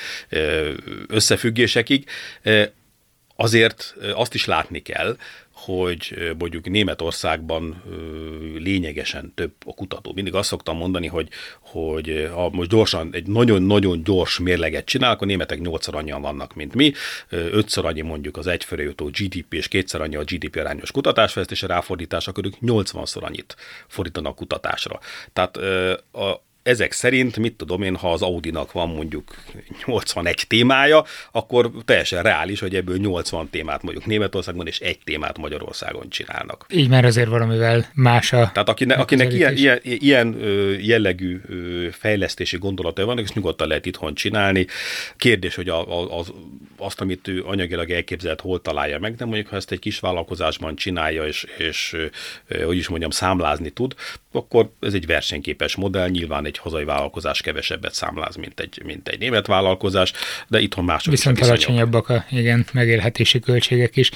összefüggésekig. 1.07 2.05
Azért 3.37 3.95
azt 4.15 4.35
is 4.35 4.45
látni 4.45 4.83
kell, 4.83 5.17
hogy 5.65 6.35
mondjuk 6.39 6.71
Németországban 6.71 7.83
lényegesen 8.59 9.33
több 9.35 9.53
a 9.67 9.75
kutató. 9.75 10.13
Mindig 10.15 10.35
azt 10.35 10.49
szoktam 10.49 10.77
mondani, 10.77 11.07
hogy, 11.07 11.29
hogy 11.61 12.29
ha 12.35 12.51
most 12.51 12.71
gyorsan 12.71 13.09
egy 13.13 13.27
nagyon-nagyon 13.27 14.03
gyors 14.03 14.39
mérleget 14.39 14.85
csinál, 14.85 15.13
akkor 15.13 15.27
németek 15.27 15.61
nyolcszor 15.61 15.95
annyian 15.95 16.23
vannak, 16.23 16.55
mint 16.55 16.75
mi, 16.75 16.93
ötször 17.29 17.85
annyi 17.85 18.01
mondjuk 18.01 18.37
az 18.37 18.47
egyfőre 18.47 18.83
jutó 18.83 19.07
GDP, 19.07 19.55
és 19.55 19.69
kétszer 19.69 20.01
annyi 20.01 20.17
a 20.17 20.25
GDP 20.25 20.57
arányos 20.57 20.91
kutatásfejlesztése 20.91 21.67
ráfordítás, 21.67 22.29
akkor 22.29 22.45
ők 22.45 22.55
80-szor 22.61 23.23
annyit 23.23 23.57
fordítanak 23.87 24.37
kutatásra. 24.37 25.01
Tehát 25.33 25.57
a, 26.13 26.43
ezek 26.65 26.93
szerint, 26.93 27.37
mit 27.37 27.55
tudom 27.55 27.83
én, 27.83 27.97
ha 27.97 28.13
az 28.13 28.23
Audinak 28.23 28.73
van 28.73 28.89
mondjuk 28.89 29.35
81 29.87 30.45
témája, 30.49 31.05
akkor 31.33 31.71
teljesen 31.85 32.23
reális, 32.23 32.61
hogy 32.61 32.75
ebből 32.75 32.97
80 32.97 33.49
témát 33.51 33.83
mondjuk 33.83 34.07
Németországban, 34.07 34.67
és 34.67 34.81
egy 34.81 34.99
témát 35.05 35.39
Magyarországon 35.39 36.09
csinálnak. 36.09 36.67
Így 36.71 36.89
már 36.89 37.05
azért 37.05 37.29
valamivel 37.29 37.91
más 37.95 38.33
a 38.33 38.51
Tehát 38.53 38.69
akinek, 38.69 38.99
akinek 38.99 39.33
ilyen, 39.33 39.57
ilyen, 39.57 39.81
ilyen 39.83 40.37
jellegű 40.81 41.41
fejlesztési 41.93 42.57
gondolatai 42.57 43.05
vannak, 43.05 43.25
ezt 43.25 43.35
nyugodtan 43.35 43.69
lehet 43.69 43.87
itthon 43.87 44.15
csinálni. 44.15 44.67
Kérdés, 45.17 45.55
hogy 45.55 45.69
a, 45.69 46.01
a, 46.01 46.19
az, 46.19 46.33
azt, 46.77 47.01
amit 47.01 47.29
ő 47.29 47.43
anyagilag 47.45 47.91
elképzelt, 47.91 48.41
hol 48.41 48.63
találja 48.63 48.99
meg, 48.99 49.15
de 49.15 49.25
mondjuk, 49.25 49.49
ha 49.49 49.57
ezt 49.57 49.73
egy 49.73 49.79
kis 49.79 49.99
vállalkozásban 50.01 50.77
csinálja, 50.77 51.27
és, 51.27 51.47
és 51.59 51.97
hogy 52.65 52.77
is 52.77 52.89
mondjam, 52.89 53.11
számlázni 53.11 53.71
tud, 53.71 53.95
akkor 54.33 54.71
ez 54.81 54.95
egy 54.95 55.07
versenyképes 55.07 55.77
modell, 55.77 56.09
nyilván 56.09 56.47
egy 56.47 56.54
hazai 56.57 56.85
vállalkozás 56.85 57.41
kevesebbet 57.41 57.95
számláz, 57.95 58.37
mint 58.37 58.61
egy, 58.61 58.83
mint 58.85 59.09
egy 59.09 59.19
német 59.19 59.47
vállalkozás, 59.47 60.13
de 60.49 60.61
itthon 60.61 60.85
mások 60.85 61.13
Viszont 61.13 61.41
alacsonyabbak 61.41 62.09
a 62.09 62.25
igen, 62.31 62.67
megélhetési 62.73 63.41
költségek 63.41 63.97
is. 63.97 64.11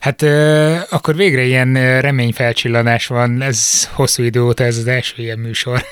Hát 0.00 0.22
euh, 0.22 0.80
akkor 0.90 1.16
végre 1.16 1.42
ilyen 1.42 2.00
reményfelcsillanás 2.00 3.06
van, 3.06 3.42
ez 3.42 3.88
hosszú 3.88 4.22
idő 4.22 4.42
óta 4.42 4.64
ez 4.64 4.76
az 4.76 4.86
első 4.86 5.22
ilyen 5.22 5.38
műsor. 5.38 5.82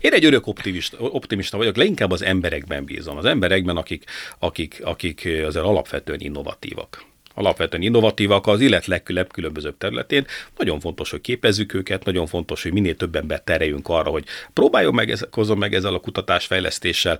Én 0.00 0.12
egy 0.12 0.24
örök 0.24 0.46
optimista, 0.46 0.96
optimista 0.98 1.56
vagyok, 1.56 1.76
leginkább 1.76 2.10
az 2.10 2.22
emberekben 2.22 2.84
bízom. 2.84 3.16
Az 3.16 3.24
emberekben, 3.24 3.76
akik, 3.76 4.04
akik, 4.38 4.80
akik 4.82 5.28
azért 5.46 5.64
alapvetően 5.64 6.20
innovatívak 6.20 7.04
alapvetően 7.36 7.82
innovatívak 7.82 8.46
az 8.46 8.60
élet 8.60 8.86
legkülönbözőbb 8.86 9.78
területén. 9.78 10.26
Nagyon 10.58 10.80
fontos, 10.80 11.10
hogy 11.10 11.20
képezzük 11.20 11.74
őket, 11.74 12.04
nagyon 12.04 12.26
fontos, 12.26 12.62
hogy 12.62 12.72
minél 12.72 12.96
több 12.96 13.16
embert 13.16 13.44
tereljünk 13.44 13.88
arra, 13.88 14.10
hogy 14.10 14.24
próbáljon 14.52 14.94
meg, 14.94 15.10
ez, 15.10 15.26
meg 15.56 15.74
ezzel 15.74 15.94
a 15.94 16.00
kutatásfejlesztéssel. 16.00 17.18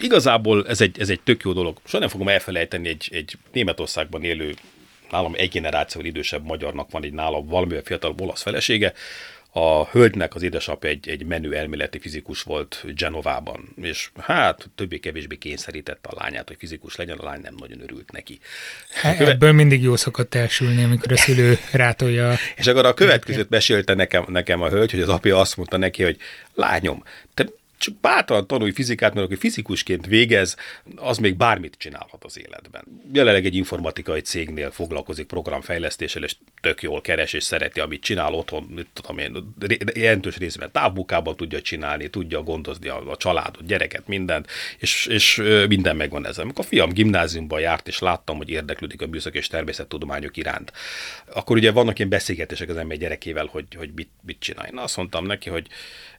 Igazából 0.00 0.66
ez 0.68 0.80
egy, 0.80 1.00
ez 1.00 1.08
egy 1.08 1.20
tök 1.20 1.42
jó 1.42 1.52
dolog. 1.52 1.76
Soha 1.84 1.98
nem 1.98 2.08
fogom 2.08 2.28
elfelejteni 2.28 2.88
egy, 2.88 3.08
egy 3.12 3.36
Németországban 3.52 4.22
élő 4.22 4.54
nálam 5.10 5.34
egy 5.36 5.50
generációval 5.50 6.10
idősebb 6.10 6.44
magyarnak 6.44 6.90
van 6.90 7.04
egy 7.04 7.12
nálam 7.12 7.46
valamivel 7.46 7.82
fiatalabb 7.82 8.20
olasz 8.20 8.42
felesége, 8.42 8.92
a 9.58 9.88
hölgynek 9.90 10.34
az 10.34 10.42
édesapja 10.42 10.90
egy, 10.90 11.08
egy 11.08 11.26
menő 11.26 11.54
elméleti 11.54 11.98
fizikus 11.98 12.42
volt 12.42 12.84
Genovában, 12.96 13.74
és 13.82 14.10
hát 14.18 14.70
többé-kevésbé 14.74 15.36
kényszerítette 15.36 16.08
a 16.08 16.14
lányát, 16.18 16.48
hogy 16.48 16.56
fizikus 16.58 16.96
legyen, 16.96 17.18
a 17.18 17.24
lány 17.24 17.40
nem 17.40 17.54
nagyon 17.58 17.80
örült 17.80 18.12
neki. 18.12 18.38
Köve... 19.02 19.30
Ebből 19.30 19.52
mindig 19.52 19.82
jó 19.82 19.96
szokott 19.96 20.34
elsülni, 20.34 20.82
amikor 20.82 21.12
a 21.12 21.16
szülő 21.16 21.58
rátolja. 21.72 22.34
És 22.56 22.66
akkor 22.66 22.86
a 22.86 22.94
következőt 22.94 23.48
mesélte 23.48 23.94
nekem, 23.94 24.24
nekem 24.28 24.62
a 24.62 24.68
hölgy, 24.68 24.90
hogy 24.90 25.00
az 25.00 25.08
apja 25.08 25.38
azt 25.38 25.56
mondta 25.56 25.76
neki, 25.76 26.02
hogy 26.02 26.16
lányom, 26.54 27.02
te 27.34 27.46
csak 27.78 27.94
bátran 28.00 28.46
tanulj 28.46 28.70
fizikát, 28.70 29.14
mert 29.14 29.26
aki 29.26 29.36
fizikusként 29.36 30.06
végez, 30.06 30.56
az 30.96 31.18
még 31.18 31.36
bármit 31.36 31.74
csinálhat 31.78 32.24
az 32.24 32.38
életben. 32.38 32.84
Jelenleg 33.12 33.46
egy 33.46 33.54
informatikai 33.54 34.20
cégnél 34.20 34.70
foglalkozik 34.70 35.26
programfejlesztéssel, 35.26 36.22
és 36.22 36.36
tök 36.60 36.82
jól 36.82 37.00
keres, 37.00 37.32
és 37.32 37.44
szereti, 37.44 37.80
amit 37.80 38.02
csinál 38.02 38.34
otthon, 38.34 38.62
mit 38.62 38.86
tudom 38.92 39.18
én, 39.18 39.54
jelentős 39.94 40.36
részben 40.36 40.72
távbukában 40.72 41.36
tudja 41.36 41.60
csinálni, 41.60 42.10
tudja 42.10 42.42
gondozni 42.42 42.88
a, 42.88 43.10
a 43.10 43.16
családot, 43.16 43.66
gyereket, 43.66 44.06
mindent, 44.06 44.50
és, 44.78 45.06
és 45.06 45.42
minden 45.68 45.96
megvan 45.96 46.26
ezzel. 46.26 46.44
Amikor 46.44 46.64
a 46.64 46.68
fiam 46.68 46.92
gimnáziumban 46.92 47.60
járt, 47.60 47.88
és 47.88 47.98
láttam, 47.98 48.36
hogy 48.36 48.48
érdeklődik 48.48 49.02
a 49.02 49.06
műszak 49.06 49.34
és 49.34 49.46
természettudományok 49.46 50.36
iránt, 50.36 50.72
akkor 51.32 51.56
ugye 51.56 51.70
vannak 51.70 51.98
ilyen 51.98 52.10
beszélgetések 52.10 52.68
az 52.68 52.76
ember 52.76 52.96
gyerekével, 52.96 53.46
hogy, 53.46 53.66
hogy 53.76 53.90
mit, 53.94 54.10
mit 54.20 54.40
csinálj. 54.40 54.70
Na, 54.72 54.82
azt 54.82 54.96
mondtam 54.96 55.26
neki, 55.26 55.50
hogy 55.50 55.66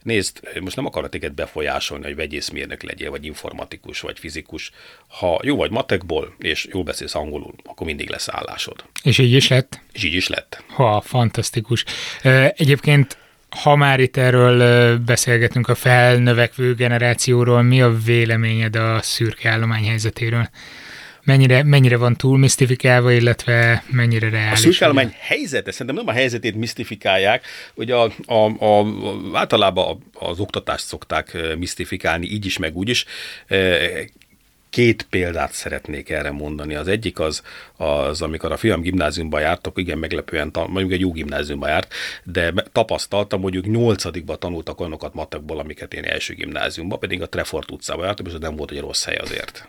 nézd, 0.03 0.59
most 0.59 0.75
nem 0.75 0.85
akarok 0.85 1.09
téged 1.09 1.33
befolyásolni, 1.47 2.03
hogy 2.03 2.15
vegyészmérnök 2.15 2.83
legyél, 2.83 3.09
vagy 3.09 3.25
informatikus, 3.25 3.99
vagy 3.99 4.19
fizikus. 4.19 4.71
Ha 5.07 5.39
jó 5.43 5.55
vagy 5.55 5.71
matekból, 5.71 6.35
és 6.39 6.67
jól 6.71 6.83
beszélsz 6.83 7.15
angolul, 7.15 7.53
akkor 7.63 7.87
mindig 7.87 8.09
lesz 8.09 8.29
állásod. 8.29 8.83
És 9.03 9.17
így 9.17 9.33
is 9.33 9.47
lett? 9.47 9.79
És 9.91 10.03
így 10.03 10.13
is 10.13 10.27
lett. 10.27 10.63
Ha, 10.67 11.01
fantasztikus. 11.01 11.83
Egyébként 12.55 13.17
ha 13.49 13.75
már 13.75 13.99
itt 13.99 14.17
erről 14.17 14.97
beszélgetünk 14.97 15.67
a 15.67 15.75
felnövekvő 15.75 16.73
generációról, 16.73 17.61
mi 17.61 17.81
a 17.81 17.97
véleményed 18.05 18.75
a 18.75 19.01
szürke 19.01 19.49
állomány 19.49 19.85
helyzetéről? 19.87 20.49
Mennyire, 21.27 21.63
mennyire 21.63 21.97
van 21.97 22.15
túl 22.15 22.37
misztifikálva, 22.37 23.11
illetve 23.11 23.83
mennyire 23.87 24.29
reális. 24.29 24.65
A 24.65 24.71
szűkállomány 24.71 25.15
helyzete, 25.19 25.71
szerintem 25.71 25.95
nem 25.95 26.07
a 26.07 26.11
helyzetét 26.11 26.55
misztifikálják, 26.55 27.45
hogy 27.75 27.91
a, 27.91 28.03
a, 28.25 28.65
a, 28.65 28.85
általában 29.33 30.03
az 30.13 30.39
oktatást 30.39 30.85
szokták 30.85 31.37
misztifikálni, 31.57 32.27
így 32.27 32.45
is, 32.45 32.57
meg 32.57 32.75
úgy 32.75 32.89
is. 32.89 33.05
Két 34.69 35.07
példát 35.09 35.51
szeretnék 35.51 36.09
erre 36.09 36.31
mondani. 36.31 36.75
Az 36.75 36.87
egyik 36.87 37.19
az, 37.19 37.41
az 37.77 38.21
amikor 38.21 38.51
a 38.51 38.57
fiam 38.57 38.81
gimnáziumban 38.81 39.41
jártak, 39.41 39.77
igen 39.77 39.97
meglepően, 39.97 40.51
mondjuk 40.53 40.91
egy 40.91 40.99
jó 40.99 41.11
gimnáziumban 41.11 41.69
járt, 41.69 41.93
de 42.23 42.53
tapasztaltam, 42.71 43.39
mondjuk 43.39 43.65
nyolcadikba 43.65 44.35
tanultak 44.35 44.79
olyanokat 44.79 45.13
matekból, 45.13 45.59
amiket 45.59 45.93
én 45.93 46.03
első 46.03 46.33
gimnáziumban, 46.33 46.99
pedig 46.99 47.21
a 47.21 47.29
Trefort 47.29 47.71
utcában 47.71 48.05
jártam, 48.05 48.25
és 48.25 48.33
nem 48.39 48.55
volt 48.55 48.71
egy 48.71 48.79
rossz 48.79 49.03
hely 49.03 49.15
azért. 49.15 49.67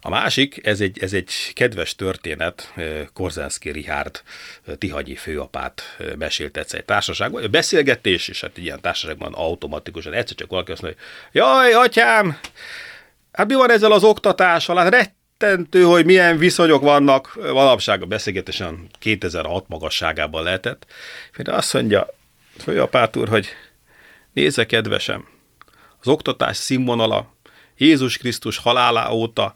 A 0.00 0.08
másik, 0.10 0.66
ez 0.66 0.80
egy, 0.80 0.98
ez 1.02 1.12
egy 1.12 1.32
kedves 1.52 1.94
történet, 1.94 2.74
Korzánszki 3.12 3.70
Richard 3.70 4.22
Tihagyi 4.78 5.14
főapát 5.14 5.82
mesélt 6.18 6.56
egyszer 6.56 6.78
egy 6.78 6.84
társaságban. 6.84 7.50
Beszélgetés, 7.50 8.28
és 8.28 8.40
hát 8.40 8.58
ilyen 8.58 8.80
társaságban 8.80 9.32
automatikusan 9.32 10.12
egyszer 10.12 10.36
csak 10.36 10.50
valaki 10.50 10.72
azt 10.72 10.82
mondja, 10.82 11.00
jaj, 11.32 11.72
atyám, 11.72 12.38
hát 13.38 13.48
mi 13.48 13.54
van 13.54 13.70
ezzel 13.70 13.92
az 13.92 14.04
oktatással? 14.04 14.76
Hát 14.76 14.90
rettentő, 14.90 15.82
hogy 15.82 16.04
milyen 16.04 16.38
viszonyok 16.38 16.82
vannak. 16.82 17.38
Manapság 17.52 18.02
a 18.02 18.06
beszélgetésen 18.06 18.88
2006 18.98 19.68
magasságában 19.68 20.42
lehetett. 20.42 20.86
De 21.36 21.52
azt 21.52 21.72
mondja, 21.74 22.08
főapát 22.58 23.16
úr, 23.16 23.28
hogy 23.28 23.48
nézze, 24.32 24.66
kedvesem, 24.66 25.28
az 26.00 26.08
oktatás 26.08 26.56
színvonala 26.56 27.34
Jézus 27.76 28.18
Krisztus 28.18 28.58
halálá 28.58 29.10
óta 29.10 29.52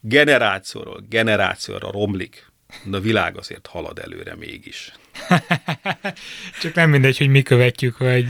generációról 0.00 1.04
generációra 1.08 1.90
romlik. 1.90 2.49
De 2.84 2.96
a 2.96 3.00
világ 3.00 3.36
azért 3.36 3.66
halad 3.66 3.98
előre 3.98 4.34
mégis. 4.34 4.92
Csak 6.62 6.74
nem 6.74 6.90
mindegy, 6.90 7.18
hogy 7.18 7.28
mi 7.28 7.42
követjük, 7.42 7.98
vagy 7.98 8.26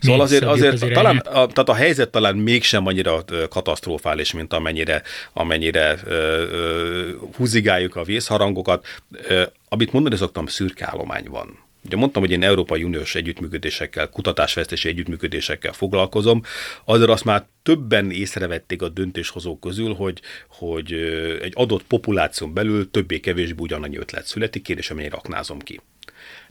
Szóval 0.00 0.20
azért, 0.20 0.44
azért 0.44 0.72
az 0.72 0.86
talán, 0.92 1.16
a, 1.16 1.22
tehát 1.22 1.68
a 1.68 1.74
helyzet 1.74 2.10
talán 2.10 2.36
mégsem 2.36 2.86
annyira 2.86 3.24
katasztrofális, 3.48 4.32
mint 4.32 4.52
amennyire, 4.52 5.02
amennyire 5.32 5.96
ö, 6.04 6.12
ö, 6.12 7.10
húzigáljuk 7.36 7.96
a 7.96 8.04
vészharangokat. 8.04 8.86
Ö, 9.28 9.42
amit 9.68 9.92
mondani 9.92 10.16
szoktam, 10.16 10.46
szürke 10.46 10.88
állomány 10.90 11.26
van. 11.28 11.58
Ugye 11.84 11.96
mondtam, 11.96 12.22
hogy 12.22 12.30
én 12.30 12.42
Európai 12.42 12.82
Uniós 12.82 13.14
együttműködésekkel, 13.14 14.08
kutatásfejlesztési 14.08 14.88
együttműködésekkel 14.88 15.72
foglalkozom, 15.72 16.42
azért 16.84 17.10
azt 17.10 17.24
már 17.24 17.46
többen 17.62 18.10
észrevették 18.10 18.82
a 18.82 18.88
döntéshozók 18.88 19.60
közül, 19.60 19.94
hogy, 19.94 20.20
hogy 20.48 20.92
egy 21.42 21.52
adott 21.54 21.82
populáción 21.82 22.54
belül 22.54 22.90
többé-kevésbé 22.90 23.62
ugyanannyi 23.62 23.96
ötlet 23.96 24.26
születik, 24.26 24.62
kérdés, 24.62 24.88
mennyire 24.88 25.14
raknázom 25.14 25.58
ki. 25.58 25.80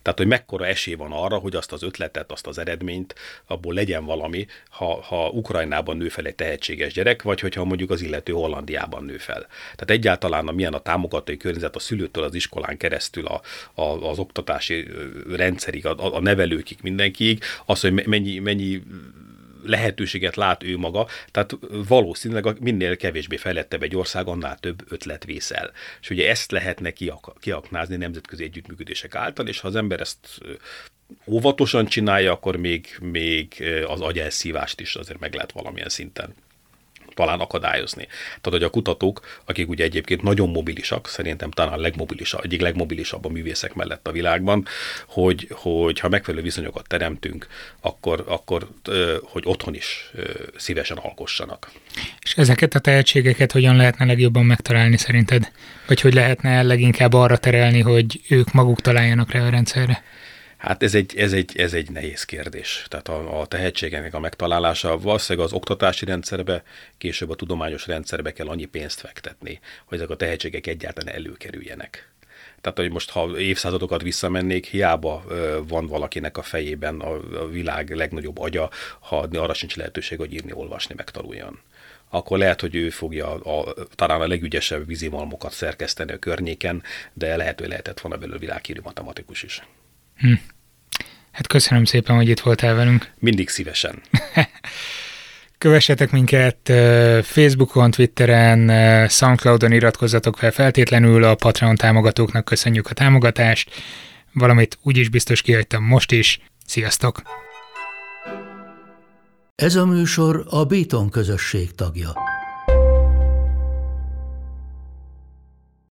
Tehát, 0.02 0.18
hogy 0.18 0.28
mekkora 0.28 0.66
esély 0.66 0.94
van 0.94 1.12
arra, 1.12 1.38
hogy 1.38 1.56
azt 1.56 1.72
az 1.72 1.84
ötletet, 1.84 2.32
azt 2.32 2.48
az 2.48 2.58
eredményt, 2.58 3.16
abból 3.48 3.74
legyen 3.74 4.06
valami, 4.06 4.48
ha, 4.70 5.02
ha 5.02 5.30
Ukrajnában 5.30 5.98
nő 5.98 6.10
fel 6.10 6.26
egy 6.26 6.36
tehetséges 6.36 6.94
gyerek, 6.94 7.22
vagy 7.22 7.40
hogyha 7.40 7.64
mondjuk 7.64 7.90
az 7.90 8.02
illető 8.02 8.34
Hollandiában 8.34 9.04
nő 9.04 9.18
fel. 9.18 9.48
Tehát 9.76 9.90
egyáltalán 9.90 10.48
a 10.48 10.52
milyen 10.52 10.74
a 10.74 10.80
támogatói 10.80 11.38
környezet 11.38 11.76
a 11.76 11.80
szülőtől 11.80 12.24
az 12.24 12.36
iskolán 12.36 12.78
keresztül 12.78 13.26
a, 13.26 13.42
a, 13.82 14.10
az 14.10 14.20
oktatási 14.20 14.88
rendszerig, 15.30 15.86
a, 15.86 16.16
a 16.16 16.22
nevelőkig, 16.22 16.78
mindenkiig, 16.82 17.44
az, 17.66 17.82
hogy 17.82 18.08
mennyi, 18.08 18.40
mennyi 18.40 18.84
lehetőséget 19.64 20.36
lát 20.36 20.64
ő 20.64 20.78
maga, 20.78 21.08
tehát 21.32 21.58
valószínűleg 21.88 22.62
minél 22.62 22.98
kevésbé 22.98 23.38
fejlettebb 23.38 23.84
egy 23.84 23.96
ország, 23.96 24.28
annál 24.28 24.58
több 24.58 24.92
ötlet 24.92 25.26
vészel. 25.26 25.72
És 26.02 26.10
ugye 26.10 26.30
ezt 26.30 26.52
lehetne 26.52 26.92
kiak- 26.92 27.40
kiaknázni 27.40 27.96
nemzetközi 27.96 28.44
együttműködések 28.44 29.16
által, 29.16 29.48
és 29.48 29.60
ha 29.60 29.68
az 29.68 29.76
ember 29.76 30.00
ezt 30.00 30.28
óvatosan 31.26 31.86
csinálja, 31.86 32.32
akkor 32.32 32.56
még, 32.56 32.98
még 33.02 33.64
az 33.88 34.02
agyelszívást 34.02 34.80
is 34.80 34.96
azért 34.96 35.20
meg 35.20 35.34
lehet 35.34 35.52
valamilyen 35.52 35.90
szinten 35.90 36.34
talán 37.20 37.40
akadályozni. 37.40 38.06
Tehát, 38.28 38.60
hogy 38.60 38.64
a 38.64 38.70
kutatók, 38.70 39.42
akik 39.46 39.70
ugye 39.70 39.84
egyébként 39.84 40.22
nagyon 40.22 40.50
mobilisak, 40.50 41.08
szerintem 41.08 41.52
talán 41.52 41.80
legmobilisabb, 41.80 42.44
egyik 42.44 42.62
legmobilisabb 42.62 43.26
a 43.26 43.30
művészek 43.30 43.74
mellett 43.74 44.08
a 44.08 44.12
világban, 44.12 44.66
hogy, 45.08 45.48
hogy 45.52 46.00
ha 46.00 46.10
megfelelő 46.10 46.44
viszonyokat 46.44 46.88
teremtünk, 46.88 47.48
akkor, 47.82 48.24
akkor 48.28 48.68
hogy 49.24 49.44
otthon 49.46 49.76
is 49.76 50.12
szívesen 50.56 50.98
alkossanak. 50.98 51.72
És 52.22 52.34
ezeket 52.34 52.76
a 52.76 52.80
tehetségeket 52.80 53.52
hogyan 53.52 53.76
lehetne 53.76 54.06
legjobban 54.06 54.46
megtalálni 54.46 54.98
szerinted? 54.98 55.52
Vagy 55.88 56.02
hogy 56.02 56.14
lehetne 56.14 56.62
leginkább 56.62 57.14
arra 57.14 57.38
terelni, 57.38 57.82
hogy 57.82 58.22
ők 58.30 58.52
maguk 58.52 58.82
találjanak 58.82 59.32
rá 59.32 59.46
a 59.46 59.50
rendszerre? 59.50 60.04
Hát 60.60 60.84
ez 60.84 60.96
egy, 60.96 61.18
ez 61.18 61.34
egy, 61.34 61.58
ez 61.58 61.74
egy 61.74 61.92
nehéz 61.92 62.24
kérdés. 62.24 62.86
Tehát 62.88 63.08
a, 63.08 63.40
a 63.42 63.46
tehetségeknek 63.46 64.14
a 64.14 64.20
megtalálása 64.20 64.98
valószínűleg 64.98 65.48
az 65.48 65.54
oktatási 65.54 66.06
rendszerbe, 66.06 66.64
később 66.98 67.30
a 67.30 67.36
tudományos 67.36 67.88
rendszerbe 67.88 68.34
kell 68.34 68.48
annyi 68.48 68.66
pénzt 68.66 69.00
fektetni, 69.00 69.60
hogy 69.86 69.98
ezek 69.98 70.10
a 70.10 70.16
tehetségek 70.16 70.68
egyáltalán 70.68 71.16
előkerüljenek. 71.16 72.10
Tehát, 72.62 72.78
hogy 72.78 72.92
most 72.92 73.10
ha 73.10 73.38
évszázadokat 73.38 74.02
visszamennék, 74.02 74.66
hiába 74.66 75.24
van 75.68 75.88
valakinek 75.88 76.38
a 76.38 76.42
fejében 76.42 77.00
a 77.00 77.48
világ 77.48 77.96
legnagyobb 77.96 78.40
agya, 78.40 78.70
ha 79.00 79.28
arra 79.32 79.54
sincs 79.54 79.76
lehetőség, 79.76 80.18
hogy 80.18 80.34
írni, 80.34 80.54
olvasni, 80.54 80.96
megtanuljon 80.98 81.60
akkor 82.12 82.38
lehet, 82.38 82.62
hogy 82.62 82.76
ő 82.76 82.90
fogja 82.90 83.34
a, 83.34 83.74
talán 83.96 84.22
a 84.22 84.28
legügyesebb 84.28 84.88
vízimalmokat 84.88 85.52
szerkeszteni 85.52 86.12
a 86.12 86.20
környéken, 86.20 86.84
de 87.14 87.36
lehet, 87.36 87.60
hogy 87.60 87.68
lehetett 87.68 88.00
volna 88.00 88.18
belőle 88.18 88.40
világhírű 88.40 88.80
matematikus 88.84 89.44
is. 89.44 89.62
Hm. 90.20 90.34
Hát 91.32 91.48
köszönöm 91.48 91.86
szépen, 91.86 92.16
hogy 92.16 92.30
itt 92.30 92.40
voltál 92.40 92.76
velünk. 92.76 93.12
Mindig 93.20 93.50
szívesen. 93.50 94.02
Kövessetek 95.58 96.12
minket 96.12 96.58
Facebookon, 97.24 97.92
Twitteren, 97.92 99.08
Soundcloudon 99.08 99.72
iratkozzatok 99.72 100.38
fel 100.38 100.52
feltétlenül, 100.52 101.24
a 101.24 101.36
Patreon 101.36 101.76
támogatóknak 101.76 102.46
köszönjük 102.46 102.88
a 102.88 102.94
támogatást. 102.94 103.72
Valamit 104.34 104.78
úgyis 104.82 105.10
biztos 105.10 105.42
kihagytam 105.42 105.84
most 105.84 106.12
is. 106.12 106.40
Sziasztok! 106.66 107.22
Ez 109.56 109.76
a 109.76 109.86
műsor 109.86 110.46
a 110.50 110.66
Béton 110.66 111.10
közösség 111.10 111.76
tagja. 111.76 112.14